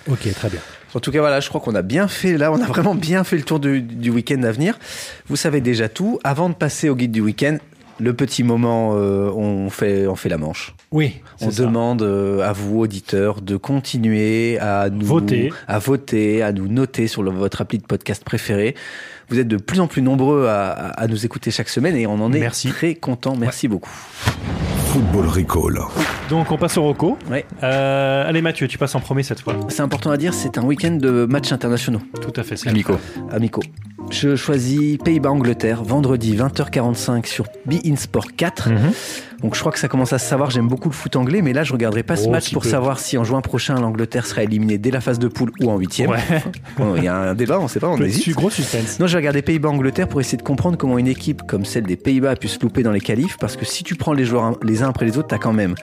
Ok, 0.10 0.32
très 0.34 0.50
bien. 0.50 0.60
En 0.94 1.00
tout 1.00 1.12
cas, 1.12 1.20
voilà, 1.20 1.40
je 1.40 1.50
crois 1.50 1.60
qu'on 1.60 1.76
a 1.76 1.82
bien 1.82 2.08
fait, 2.08 2.38
là, 2.38 2.52
on 2.52 2.62
a 2.62 2.66
vraiment 2.68 2.96
bien 2.96 3.24
fait 3.24 3.36
le 3.38 3.44
tour 3.44 3.60
du, 3.60 3.82
du 3.82 4.10
week-end 4.12 4.42
à 4.44 4.52
venir. 4.52 4.78
Vous 5.28 5.36
savez 5.36 5.60
déjà 5.62 5.90
tout. 5.90 6.20
Avant 6.24 6.48
de 6.50 6.54
passer 6.54 6.88
au 6.90 6.96
guide 6.96 7.12
du 7.12 7.22
week-end, 7.22 7.58
le 8.00 8.14
petit 8.14 8.44
moment, 8.44 8.94
euh, 8.96 9.30
on, 9.32 9.70
fait, 9.70 10.06
on 10.08 10.16
fait 10.16 10.30
la 10.30 10.38
manche. 10.38 10.74
Oui, 10.92 11.22
On 11.42 11.50
ça. 11.52 11.64
demande 11.64 12.02
euh, 12.02 12.42
à 12.48 12.52
vous, 12.54 12.80
auditeurs, 12.80 13.42
de 13.42 13.58
continuer 13.58 14.58
à 14.60 14.90
nous 14.90 15.06
Voter. 15.06 15.52
à 15.68 15.80
voter, 15.80 16.42
à 16.44 16.52
nous 16.54 16.68
noter 16.68 17.08
sur 17.08 17.24
le- 17.24 17.32
votre 17.32 17.62
appli 17.62 17.78
de 17.80 17.86
podcast 17.86 18.24
préféré. 18.24 18.76
Vous 19.30 19.40
êtes 19.40 19.48
de 19.48 19.58
plus 19.58 19.80
en 19.80 19.88
plus 19.88 20.02
nombreux 20.02 20.46
à, 20.48 21.08
nous 21.10 21.26
écouter 21.26 21.52
chaque 21.52 21.70
semaine 21.70 21.96
et 21.96 22.06
on 22.06 22.22
en 22.22 22.32
est 22.32 22.40
Merci. 22.40 22.70
très 22.70 22.96
content. 22.96 23.36
Merci 23.36 23.68
beaucoup. 23.68 23.92
Football 24.96 25.28
Recall. 25.28 25.82
Donc 26.30 26.54
on 26.54 26.58
passe 26.58 26.78
au 26.78 26.84
Rocco. 26.84 27.18
Ouais. 27.30 27.46
Euh, 27.64 28.26
allez 28.26 28.42
Mathieu, 28.42 28.66
tu 28.66 28.78
passes 28.78 28.96
en 28.96 29.02
premier 29.02 29.24
cette 29.24 29.42
fois. 29.42 29.58
C'est 29.68 29.82
important 29.82 30.10
à 30.10 30.16
dire, 30.16 30.34
c'est 30.34 30.58
un 30.58 30.64
week-end 30.64 30.92
de 30.92 31.26
matchs 31.30 31.52
internationaux. 31.52 32.00
Tout 32.22 32.32
à 32.40 32.44
fait, 32.44 32.56
c'est 32.56 32.70
Amico. 32.70 32.98
amicaux. 33.30 33.62
Je 34.12 34.36
choisis 34.36 34.98
Pays-Bas-Angleterre, 35.04 35.84
vendredi 35.84 36.36
20h45 36.38 37.26
sur 37.26 37.46
Be 37.66 37.76
In 37.86 37.96
Sport 37.98 38.28
4. 38.38 38.70
Mhm. 38.70 38.78
Donc 39.42 39.54
je 39.54 39.60
crois 39.60 39.72
que 39.74 39.80
ça 39.80 39.90
commence 39.90 40.14
à 40.14 40.18
se 40.18 40.26
savoir, 40.28 40.50
j'aime 40.50 40.68
beaucoup 40.70 40.88
le 40.90 40.94
foot 40.96 41.16
anglais, 41.18 41.42
mais 41.42 41.52
là 41.54 41.64
je 41.64 41.74
regarderai 41.74 42.04
pas 42.04 42.16
ce 42.16 42.26
Oh, 42.28 42.32
match 42.32 42.52
pour 42.54 42.64
peu. 42.64 42.70
savoir 42.70 43.00
si 43.00 43.18
en 43.18 43.24
juin 43.26 43.42
prochain 43.42 43.76
l'Angleterre 43.76 44.26
sera 44.26 44.42
éliminée 44.44 44.78
dès 44.78 44.90
la 44.92 45.02
phase 45.02 45.20
de 45.20 45.28
poule 45.28 45.52
ou 45.62 45.70
en 45.70 45.78
huitième. 45.78 46.10
Ouais. 46.12 46.20
Bon, 46.78 46.96
Il 46.96 47.04
y 47.04 47.08
a 47.10 47.16
un 47.18 47.36
débat, 47.36 47.60
on 47.60 47.68
sait 47.68 47.82
pas, 47.82 47.90
on 47.90 47.98
hésite. 47.98 48.24
Petit 48.24 48.32
gros 48.32 48.50
suspense. 48.50 48.98
Non, 49.00 49.08
je 49.08 49.12
vais 49.14 49.18
regarder 49.20 49.42
Pays-Bas-Angleterre 49.42 50.08
pour 50.08 50.22
essayer 50.22 50.38
de 50.38 50.44
comprendre 50.44 50.78
comment 50.78 50.98
une 50.98 51.08
équipe 51.08 51.44
comme 51.46 51.66
celle 51.66 51.84
des 51.84 51.98
Pays-Bas 51.98 52.32
a 52.32 52.36
pu 52.38 52.48
se 52.48 52.60
louper 52.62 52.82
dans 52.82 52.94
les 52.94 53.02
qualifs, 53.02 53.38
parce 53.38 53.58
que 53.58 53.66
si 53.66 53.84
tu 53.84 53.96
prends 53.96 54.14
les 54.14 54.24
joueurs 54.26 54.58
les 54.64 54.82
uns 54.82 54.90
après 54.90 55.06
les 55.06 55.18
autres, 55.18 55.28
t'as 55.28 55.38
quand 55.38 55.54
même 55.54 55.76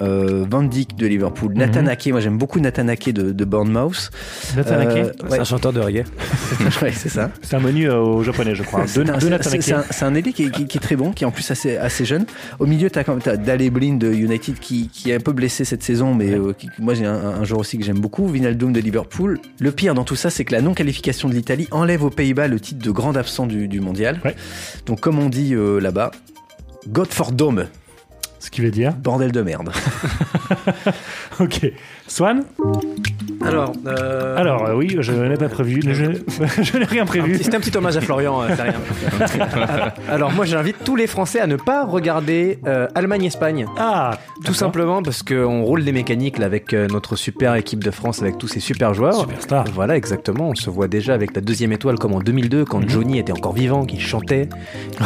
euh, 0.00 0.46
Van 0.48 0.62
Dijk 0.62 0.94
de 0.96 1.06
Liverpool, 1.06 1.50
Mhm. 1.52 1.58
Nathan 1.58 1.86
Ake, 1.88 2.08
moi 2.12 2.20
j'aime 2.20 2.38
beaucoup 2.38 2.60
Nathan 2.60 2.86
Ake 2.88 3.10
de, 3.12 3.32
de 3.32 3.44
Bournemouth. 3.44 4.10
Nathan 4.56 4.78
Ake, 4.78 4.88
Euh, 4.96 5.12
C'est 5.24 5.30
ouais. 5.32 5.40
un 5.40 5.44
chanteur 5.44 5.72
de 5.72 5.80
reggae. 5.80 6.04
Ouais, 6.80 6.92
c'est 6.92 7.08
ça. 7.10 7.30
C'est 7.60 7.60
un 7.66 7.66
menu 7.66 7.88
euh, 7.88 7.98
au 7.98 8.22
japonais, 8.22 8.54
je 8.54 8.62
crois. 8.62 8.86
C'est 8.86 9.00
un- 9.08 9.14
un, 9.78 9.84
c'est 9.90 10.04
un 10.04 10.14
ailier 10.14 10.32
qui, 10.32 10.44
est- 10.44 10.50
qui- 10.50 10.66
qui 10.66 10.78
est 10.78 10.80
très 10.80 10.96
bon, 10.96 11.12
qui 11.12 11.24
est 11.24 11.26
en 11.26 11.30
plus 11.30 11.48
assez, 11.50 11.76
assez 11.76 12.04
jeune. 12.04 12.26
Au 12.58 12.66
milieu, 12.66 12.90
tu 12.90 12.98
as, 12.98 13.36
Dale 13.36 13.70
Blin 13.70 13.94
de 13.96 14.12
United 14.12 14.58
qui, 14.58 14.88
qui 14.88 15.10
est 15.10 15.14
un 15.14 15.20
peu 15.20 15.32
blessé 15.32 15.64
cette 15.64 15.82
saison, 15.82 16.14
mais 16.14 16.32
euh, 16.32 16.52
moi 16.78 16.94
j'ai 16.94 17.06
un, 17.06 17.14
un 17.14 17.44
joueur 17.44 17.60
aussi 17.60 17.78
que 17.78 17.84
j'aime 17.84 17.98
beaucoup, 18.00 18.26
Vinaldoom 18.28 18.72
de 18.72 18.80
Liverpool. 18.80 19.38
Le 19.60 19.70
pire 19.72 19.94
dans 19.94 20.04
tout 20.04 20.16
ça, 20.16 20.30
c'est 20.30 20.44
que 20.44 20.52
la 20.52 20.60
non-qualification 20.62 21.28
de 21.28 21.34
l'Italie 21.34 21.68
enlève 21.70 22.02
aux 22.04 22.10
Pays-Bas 22.10 22.48
le 22.48 22.58
titre 22.60 22.84
de 22.84 22.90
grand 22.90 23.16
absent 23.16 23.46
du, 23.46 23.68
du 23.68 23.80
mondial. 23.80 24.20
Ouais. 24.24 24.34
Donc 24.86 25.00
comme 25.00 25.18
on 25.18 25.28
dit 25.28 25.54
euh, 25.54 25.78
là-bas, 25.80 26.10
Godfordome, 26.88 27.66
Ce 28.40 28.50
qui 28.50 28.60
veut 28.60 28.70
dire. 28.70 28.92
bordel 28.94 29.32
de 29.32 29.42
merde. 29.42 29.70
Ok. 31.40 31.72
Swan 32.06 32.44
Alors, 33.42 33.72
euh, 33.86 34.36
Alors, 34.36 34.66
euh, 34.66 34.74
oui, 34.74 34.96
je 35.00 35.12
n'ai 35.12 35.36
pas 35.36 35.48
prévu. 35.48 35.80
Je, 35.82 35.92
je 36.62 36.78
n'ai 36.78 36.84
rien 36.84 37.06
prévu. 37.06 37.38
C'était 37.42 37.56
un 37.56 37.60
petit 37.60 37.76
hommage 37.76 37.96
à 37.96 38.00
Florian, 38.02 38.42
euh, 38.42 38.48
c'est 38.54 38.62
rien. 38.62 38.74
Alors 40.08 40.32
moi 40.32 40.44
j'invite 40.44 40.76
tous 40.84 40.96
les 40.96 41.06
Français 41.06 41.40
à 41.40 41.46
ne 41.46 41.56
pas 41.56 41.84
regarder 41.84 42.58
euh, 42.66 42.86
Allemagne-Espagne. 42.94 43.66
Ah 43.78 44.18
Tout 44.44 44.54
simplement 44.54 45.02
parce 45.02 45.22
qu'on 45.22 45.62
roule 45.62 45.84
des 45.84 45.92
mécaniques 45.92 46.38
là, 46.38 46.46
avec 46.46 46.72
euh, 46.74 46.86
notre 46.88 47.16
super 47.16 47.54
équipe 47.54 47.82
de 47.82 47.90
France, 47.90 48.22
avec 48.22 48.38
tous 48.38 48.48
ces 48.48 48.60
super 48.60 48.92
joueurs. 48.94 49.20
Superstar. 49.20 49.64
Voilà, 49.74 49.96
exactement. 49.96 50.50
On 50.50 50.54
se 50.54 50.70
voit 50.70 50.88
déjà 50.88 51.14
avec 51.14 51.34
la 51.34 51.40
deuxième 51.40 51.72
étoile 51.72 51.98
comme 51.98 52.12
en 52.12 52.20
2002, 52.20 52.64
quand 52.64 52.86
Johnny 52.88 53.18
était 53.18 53.32
encore 53.32 53.54
vivant, 53.54 53.84
qu'il 53.86 54.00
chantait. 54.00 54.48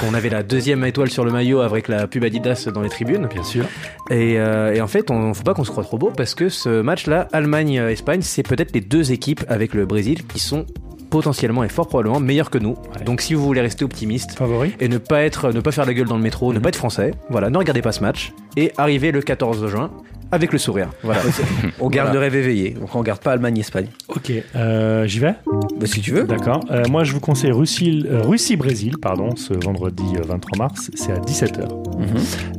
On 0.08 0.14
avait 0.14 0.30
la 0.30 0.42
deuxième 0.42 0.84
étoile 0.84 1.10
sur 1.10 1.24
le 1.24 1.30
maillot 1.30 1.60
avec 1.60 1.88
la 1.88 2.06
pub 2.06 2.24
Adidas 2.24 2.68
dans 2.74 2.82
les 2.82 2.88
tribunes. 2.90 3.28
Bien 3.32 3.44
sûr. 3.44 3.64
Et, 4.10 4.38
euh, 4.38 4.74
et 4.74 4.80
en 4.80 4.88
fait, 4.88 5.10
on 5.10 5.32
faut 5.34 5.42
pas 5.42 5.54
qu'on 5.54 5.64
se 5.64 5.70
croie 5.70 5.84
trop 5.84 5.98
beau 5.98 6.10
parce 6.16 6.34
que 6.34 6.48
ce 6.48 6.80
match-là, 6.88 7.28
Allemagne-Espagne, 7.32 8.22
c'est 8.22 8.42
peut-être 8.42 8.72
les 8.72 8.80
deux 8.80 9.12
équipes 9.12 9.44
avec 9.48 9.74
le 9.74 9.84
Brésil 9.84 10.26
qui 10.26 10.38
sont 10.38 10.64
potentiellement 11.10 11.62
et 11.62 11.68
fort 11.68 11.86
probablement 11.86 12.18
meilleures 12.18 12.50
que 12.50 12.58
nous. 12.58 12.76
Ouais. 12.96 13.04
Donc 13.04 13.20
si 13.20 13.34
vous 13.34 13.42
voulez 13.42 13.60
rester 13.60 13.84
optimiste 13.84 14.32
Favori 14.32 14.74
et 14.80 14.88
ne 14.88 14.98
pas 14.98 15.22
être, 15.22 15.52
ne 15.52 15.60
pas 15.60 15.70
faire 15.70 15.86
la 15.86 15.94
gueule 15.94 16.06
dans 16.06 16.16
le 16.16 16.22
métro, 16.22 16.52
ne 16.52 16.58
pas 16.58 16.70
être 16.70 16.76
français, 16.76 17.12
voilà, 17.28 17.50
ne 17.50 17.58
regardez 17.58 17.82
pas 17.82 17.92
ce 17.92 18.00
match 18.00 18.32
et 18.56 18.72
arrivez 18.76 19.12
le 19.12 19.20
14 19.20 19.66
juin 19.68 19.90
avec 20.30 20.52
le 20.52 20.58
sourire. 20.58 20.88
Voilà. 21.02 21.20
On 21.80 21.88
garde 21.88 22.12
le 22.12 22.18
rêve 22.18 22.34
éveillé, 22.34 22.70
donc 22.70 22.94
on 22.94 22.98
regarde 22.98 23.20
pas 23.20 23.32
Allemagne-Espagne. 23.32 23.88
Ok. 24.08 24.32
Euh, 24.56 25.06
J'y 25.06 25.18
vais 25.20 25.34
Bah, 25.78 25.86
si 25.86 26.00
tu 26.00 26.12
veux. 26.12 26.24
D'accord. 26.24 26.60
Euh, 26.70 26.84
moi, 26.90 27.04
je 27.04 27.12
vous 27.12 27.20
conseille 27.20 27.52
Russie- 27.52 28.04
euh, 28.10 28.22
Russie-Brésil, 28.22 28.96
pardon, 29.00 29.36
ce 29.36 29.54
vendredi 29.54 30.04
euh, 30.16 30.22
23 30.26 30.58
mars. 30.58 30.90
C'est 30.94 31.12
à 31.12 31.18
17h. 31.18 31.68
Mhm. 31.98 32.06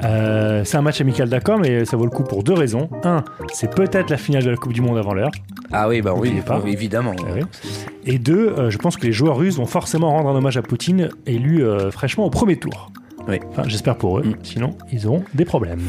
Euh, 0.03 0.63
c'est 0.65 0.77
un 0.77 0.81
match 0.81 0.99
amical, 1.01 1.29
d'accord, 1.29 1.59
mais 1.59 1.85
ça 1.85 1.97
vaut 1.97 2.05
le 2.05 2.09
coup 2.11 2.23
pour 2.23 2.43
deux 2.43 2.53
raisons. 2.53 2.89
Un, 3.03 3.23
c'est 3.53 3.73
peut-être 3.73 4.09
la 4.09 4.17
finale 4.17 4.43
de 4.43 4.49
la 4.49 4.55
Coupe 4.57 4.73
du 4.73 4.81
Monde 4.81 4.97
avant 4.97 5.13
l'heure. 5.13 5.31
Ah 5.71 5.87
oui, 5.87 6.01
bah 6.01 6.13
oui, 6.15 6.41
pas. 6.45 6.61
évidemment. 6.65 7.13
Eh 7.29 7.33
oui. 7.41 7.41
Et 8.05 8.17
deux, 8.17 8.69
je 8.69 8.77
pense 8.77 8.97
que 8.97 9.05
les 9.05 9.11
joueurs 9.11 9.37
russes 9.37 9.57
vont 9.57 9.65
forcément 9.67 10.09
rendre 10.11 10.29
un 10.29 10.35
hommage 10.35 10.57
à 10.57 10.61
Poutine, 10.61 11.09
élu 11.27 11.63
fraîchement 11.91 12.25
au 12.25 12.29
premier 12.29 12.57
tour. 12.57 12.91
Oui. 13.27 13.37
Enfin, 13.51 13.63
j'espère 13.67 13.95
pour 13.95 14.19
eux. 14.19 14.23
Mm. 14.23 14.33
Sinon, 14.41 14.75
ils 14.91 15.05
auront 15.07 15.23
des 15.35 15.45
problèmes. 15.45 15.79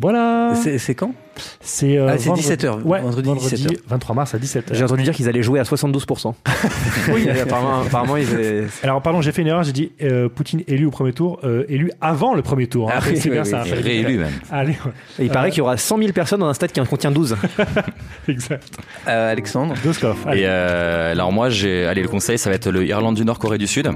Voilà. 0.00 0.54
C'est 0.78 0.94
quand? 0.94 1.12
C'est 1.60 1.96
euh, 1.98 2.06
Ah, 2.10 2.16
vendredi- 2.16 2.42
17h, 2.48 2.82
Ouais, 2.84 3.00
vendredi 3.00 3.28
vendredi, 3.28 3.54
17h. 3.66 3.78
23 3.88 4.14
mars 4.14 4.34
à 4.34 4.38
17h. 4.38 4.72
J'ai 4.72 4.84
entendu 4.84 5.02
dire 5.02 5.12
qu'ils 5.14 5.28
allaient 5.28 5.42
jouer 5.42 5.58
à 5.58 5.64
72%. 5.64 6.32
oui, 7.12 7.28
apparemment, 7.28 7.80
apparemment 7.80 8.16
ils 8.16 8.32
allaient- 8.32 8.64
Alors, 8.84 9.02
pardon, 9.02 9.20
j'ai 9.20 9.32
fait 9.32 9.42
une 9.42 9.48
erreur. 9.48 9.64
J'ai 9.64 9.72
dit 9.72 9.90
euh, 10.02 10.28
Poutine 10.28 10.62
élu 10.68 10.86
au 10.86 10.90
premier 10.92 11.12
tour, 11.12 11.40
euh, 11.42 11.64
élu 11.68 11.90
avant 12.00 12.34
le 12.34 12.42
premier 12.42 12.68
tour. 12.68 12.88
hein. 12.90 12.94
Ah 12.98 13.00
oui, 13.08 13.16
c'est 13.16 13.30
bien 13.30 13.42
oui, 13.42 13.48
ça. 13.50 13.62
Réélu 13.62 14.18
même. 14.18 14.32
Allez, 14.50 14.72
ouais. 14.84 14.92
il 15.24 15.28
paraît 15.30 15.50
qu'il 15.50 15.58
y 15.58 15.62
aura 15.62 15.76
100 15.76 15.98
000 15.98 16.12
personnes 16.12 16.40
dans 16.40 16.48
un 16.48 16.54
stade 16.54 16.70
qui 16.70 16.80
en 16.80 16.86
contient 16.86 17.10
12. 17.10 17.36
exact. 18.28 18.76
Euh, 19.08 19.32
Alexandre 19.32 19.74
Doskov. 19.82 20.16
Et 20.34 20.42
euh, 20.44 21.12
alors 21.12 21.32
moi, 21.32 21.48
j'ai, 21.50 21.84
allez, 21.86 22.02
le 22.02 22.08
conseil, 22.08 22.38
ça 22.38 22.48
va 22.50 22.56
être 22.56 22.70
le 22.70 22.84
Irlande 22.86 23.16
du 23.16 23.24
Nord, 23.24 23.38
Corée 23.40 23.58
du 23.58 23.66
Sud. 23.66 23.88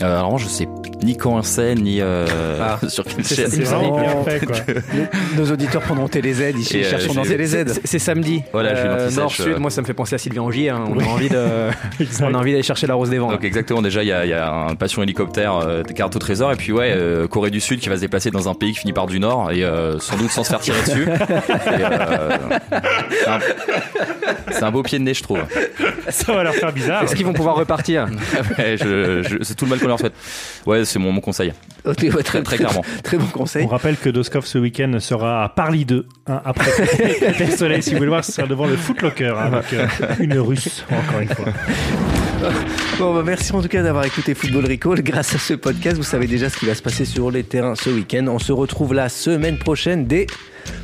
Euh, 0.00 0.18
alors, 0.18 0.38
je 0.38 0.46
sais 0.46 0.68
ni 1.02 1.16
quand 1.16 1.40
c'est, 1.42 1.74
ni 1.74 2.00
euh, 2.00 2.26
Ah. 2.60 2.78
sur 2.88 3.04
quelle 3.04 3.24
chaîne. 3.24 3.48
c'est 3.48 3.62
vraiment 3.62 3.98
bien 4.00 4.24
fait, 4.24 4.44
quoi. 4.46 4.56
Nos 5.36 5.50
auditeurs 5.50 5.82
prendront 5.82 6.08
TéléZ, 6.08 6.52
ils 6.56 6.76
Et, 6.76 6.84
euh, 6.84 6.90
chercheront 6.90 7.14
dans 7.14 7.22
TéléZ. 7.22 7.80
C'est- 7.84 7.98
samedi. 7.98 8.42
Voilà, 8.52 8.70
Euh, 8.70 9.10
Nord-Sud, 9.10 9.46
euh. 9.48 9.58
moi 9.58 9.70
ça 9.70 9.80
me 9.80 9.86
fait 9.86 9.94
penser 9.94 10.14
à 10.14 10.18
Sylvain 10.18 10.42
Angier. 10.42 10.70
hein. 10.70 10.84
On 10.88 10.98
a 11.00 11.04
envie 11.04 11.28
de, 11.28 11.68
on 12.22 12.34
a 12.34 12.38
envie 12.38 12.52
d'aller 12.52 12.62
chercher 12.62 12.86
la 12.86 12.94
rose 12.94 13.10
des 13.10 13.18
vents. 13.18 13.28
là. 13.28 13.34
Donc 13.34 13.44
exactement, 13.44 13.82
déjà 13.82 14.02
il 14.02 14.08
y 14.08 14.12
a, 14.12 14.24
il 14.24 14.30
y 14.30 14.34
a 14.34 14.52
un 14.52 14.74
passion 14.76 15.02
hélicoptère, 15.02 15.56
euh, 15.56 15.82
carte 15.82 16.14
au 16.16 16.18
trésor, 16.20 16.52
et 16.52 16.56
puis 16.56 16.72
ouais, 16.72 16.92
euh, 16.96 17.26
Corée 17.28 17.50
du 17.50 17.60
Sud 17.60 17.80
qui 17.80 17.88
va 17.88 17.96
se 17.96 18.00
déplacer 18.00 18.30
dans 18.30 18.48
un 18.48 18.54
pays 18.54 18.72
qui 18.72 18.78
finit 18.80 18.92
par 18.92 19.06
du 19.06 19.18
Nord, 19.20 19.50
et 19.52 19.64
euh, 19.64 19.98
sans 19.98 20.16
doute 20.16 20.30
sans 20.30 20.44
se 20.44 20.50
faire 20.50 20.60
tirer 20.60 20.80
dessus. 20.82 21.06
Euh, 21.08 22.28
c'est 24.50 24.62
un- 24.64 24.70
beau 24.70 24.82
pied 24.82 24.98
de 24.98 25.04
nez, 25.04 25.14
je 25.14 25.22
trouve. 25.22 25.40
Ça 26.08 26.32
va 26.32 26.42
leur 26.42 26.54
faire 26.54 26.72
bizarre. 26.72 27.02
Est-ce 27.02 27.14
qu'ils 27.14 27.26
vont 27.26 27.32
pouvoir 27.32 27.56
repartir? 27.56 28.06
Ouais, 28.58 28.76
je- 28.78 29.22
je- 29.22 29.42
c'est 29.42 29.54
tout 29.54 29.64
le 29.64 29.70
mal 29.70 29.78
leur 29.88 29.98
souhaite. 29.98 30.14
Ouais, 30.66 30.84
c'est 30.84 30.98
mon, 30.98 31.12
mon 31.12 31.20
conseil. 31.20 31.52
Ouais, 31.84 31.94
très, 31.94 32.42
Très 32.42 32.56
clairement. 32.56 32.84
Très 33.02 33.16
bon 33.16 33.26
conseil. 33.26 33.64
On 33.64 33.68
rappelle 33.68 33.96
que 33.96 34.10
Doskov 34.10 34.44
ce 34.46 34.58
week-end 34.58 34.98
sera 35.00 35.44
à 35.44 35.48
Paris 35.48 35.84
2, 35.84 36.06
hein, 36.26 36.42
après 36.44 36.70
le 37.40 37.56
Soleil. 37.56 37.82
Si 37.82 37.90
vous 37.90 37.96
voulez 37.96 38.06
le 38.06 38.12
voir, 38.12 38.24
ce 38.24 38.32
sera 38.32 38.46
devant 38.46 38.66
le 38.66 38.76
Footlocker, 38.76 39.34
hein, 39.36 39.52
avec 39.52 39.72
euh, 39.72 39.86
une 40.20 40.38
russe, 40.38 40.84
encore 40.90 41.20
une 41.20 41.28
fois. 41.28 41.46
Bon, 42.98 43.14
bah, 43.14 43.22
merci 43.24 43.52
en 43.52 43.62
tout 43.62 43.68
cas 43.68 43.82
d'avoir 43.82 44.04
écouté 44.04 44.34
Football 44.34 44.66
Recall. 44.66 45.02
Grâce 45.02 45.34
à 45.34 45.38
ce 45.38 45.54
podcast, 45.54 45.96
vous 45.96 46.02
savez 46.02 46.26
déjà 46.26 46.48
ce 46.50 46.58
qui 46.58 46.66
va 46.66 46.74
se 46.74 46.82
passer 46.82 47.04
sur 47.04 47.30
les 47.30 47.42
terrains 47.42 47.74
ce 47.74 47.90
week-end. 47.90 48.26
On 48.28 48.38
se 48.38 48.52
retrouve 48.52 48.94
la 48.94 49.08
semaine 49.08 49.58
prochaine 49.58 50.06
dès 50.06 50.26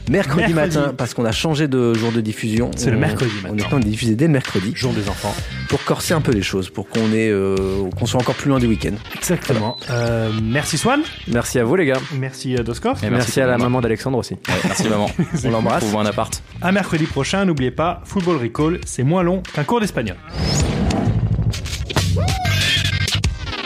mercredi, 0.09 0.53
Mercredi. 0.53 0.77
matin 0.79 0.95
parce 0.97 1.15
qu'on 1.15 1.25
a 1.25 1.33
changé 1.33 1.69
de 1.69 1.95
jour 1.95 2.13
de 2.13 2.21
diffusion. 2.21 2.71
C'est 2.77 2.91
le 2.91 2.97
On- 2.97 3.01
mercredi 3.01 3.31
On 3.41 3.43
maintenant. 3.49 3.59
est 3.59 3.67
en 3.67 3.69
train 3.69 3.81
de 3.81 3.85
diffuser 3.85 4.15
dès 4.15 4.27
le 4.27 4.33
mercredi 4.33 4.73
Jour 4.75 4.93
des 4.93 5.09
enfants. 5.09 5.35
pour 5.69 5.83
corser 5.85 6.15
un 6.15 6.21
peu 6.21 6.33
les 6.33 6.43
choses, 6.43 6.71
pour 6.71 6.89
qu'on 6.89 7.13
ait, 7.13 7.31
euh, 7.31 7.57
qu'on 7.99 8.07
soit 8.07 8.21
encore 8.21 8.35
plus 8.35 8.49
loin 8.51 8.59
du 8.59 8.67
week-end. 8.67 8.95
Exactement. 9.17 9.77
Euh, 9.91 10.31
merci 10.43 10.79
Swan. 10.79 11.01
Merci 11.29 11.59
à 11.59 11.65
vous 11.65 11.77
les 11.77 11.87
gars. 11.87 11.99
Merci 12.19 12.57
euh, 12.57 12.63
Doskov. 12.63 13.03
Et 13.05 13.11
Merci, 13.11 13.41
à 13.41 13.47
la 13.47 13.53
maman. 13.53 13.65
maman 13.65 13.81
d'Alexandre 13.81 14.19
aussi. 14.19 14.37
merci 14.65 14.85
maman. 14.89 15.11
On 15.45 15.51
l'embrasse. 15.51 15.83
Trouve 15.85 16.01
un 16.01 16.07
appart. 16.07 16.43
À 16.63 16.71
mercredi 16.73 17.05
prochain, 17.07 17.45
n'oubliez 17.45 17.71
pas, 17.71 18.03
Football 18.05 18.37
Recall, 18.37 18.81
c'est 18.87 19.03
moins 19.05 19.23
long 19.23 19.43
qu'un 19.55 19.65
cours 19.65 19.81
d'espagnol. 19.81 20.17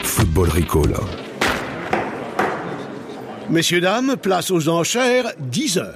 Football 0.03 0.49
Recall. 0.49 0.93
Messieurs, 3.49 3.81
dames, 3.81 4.15
place 4.21 4.51
aux 4.51 4.69
enchères, 4.69 5.25
10 5.39 5.77
heures. 5.79 5.95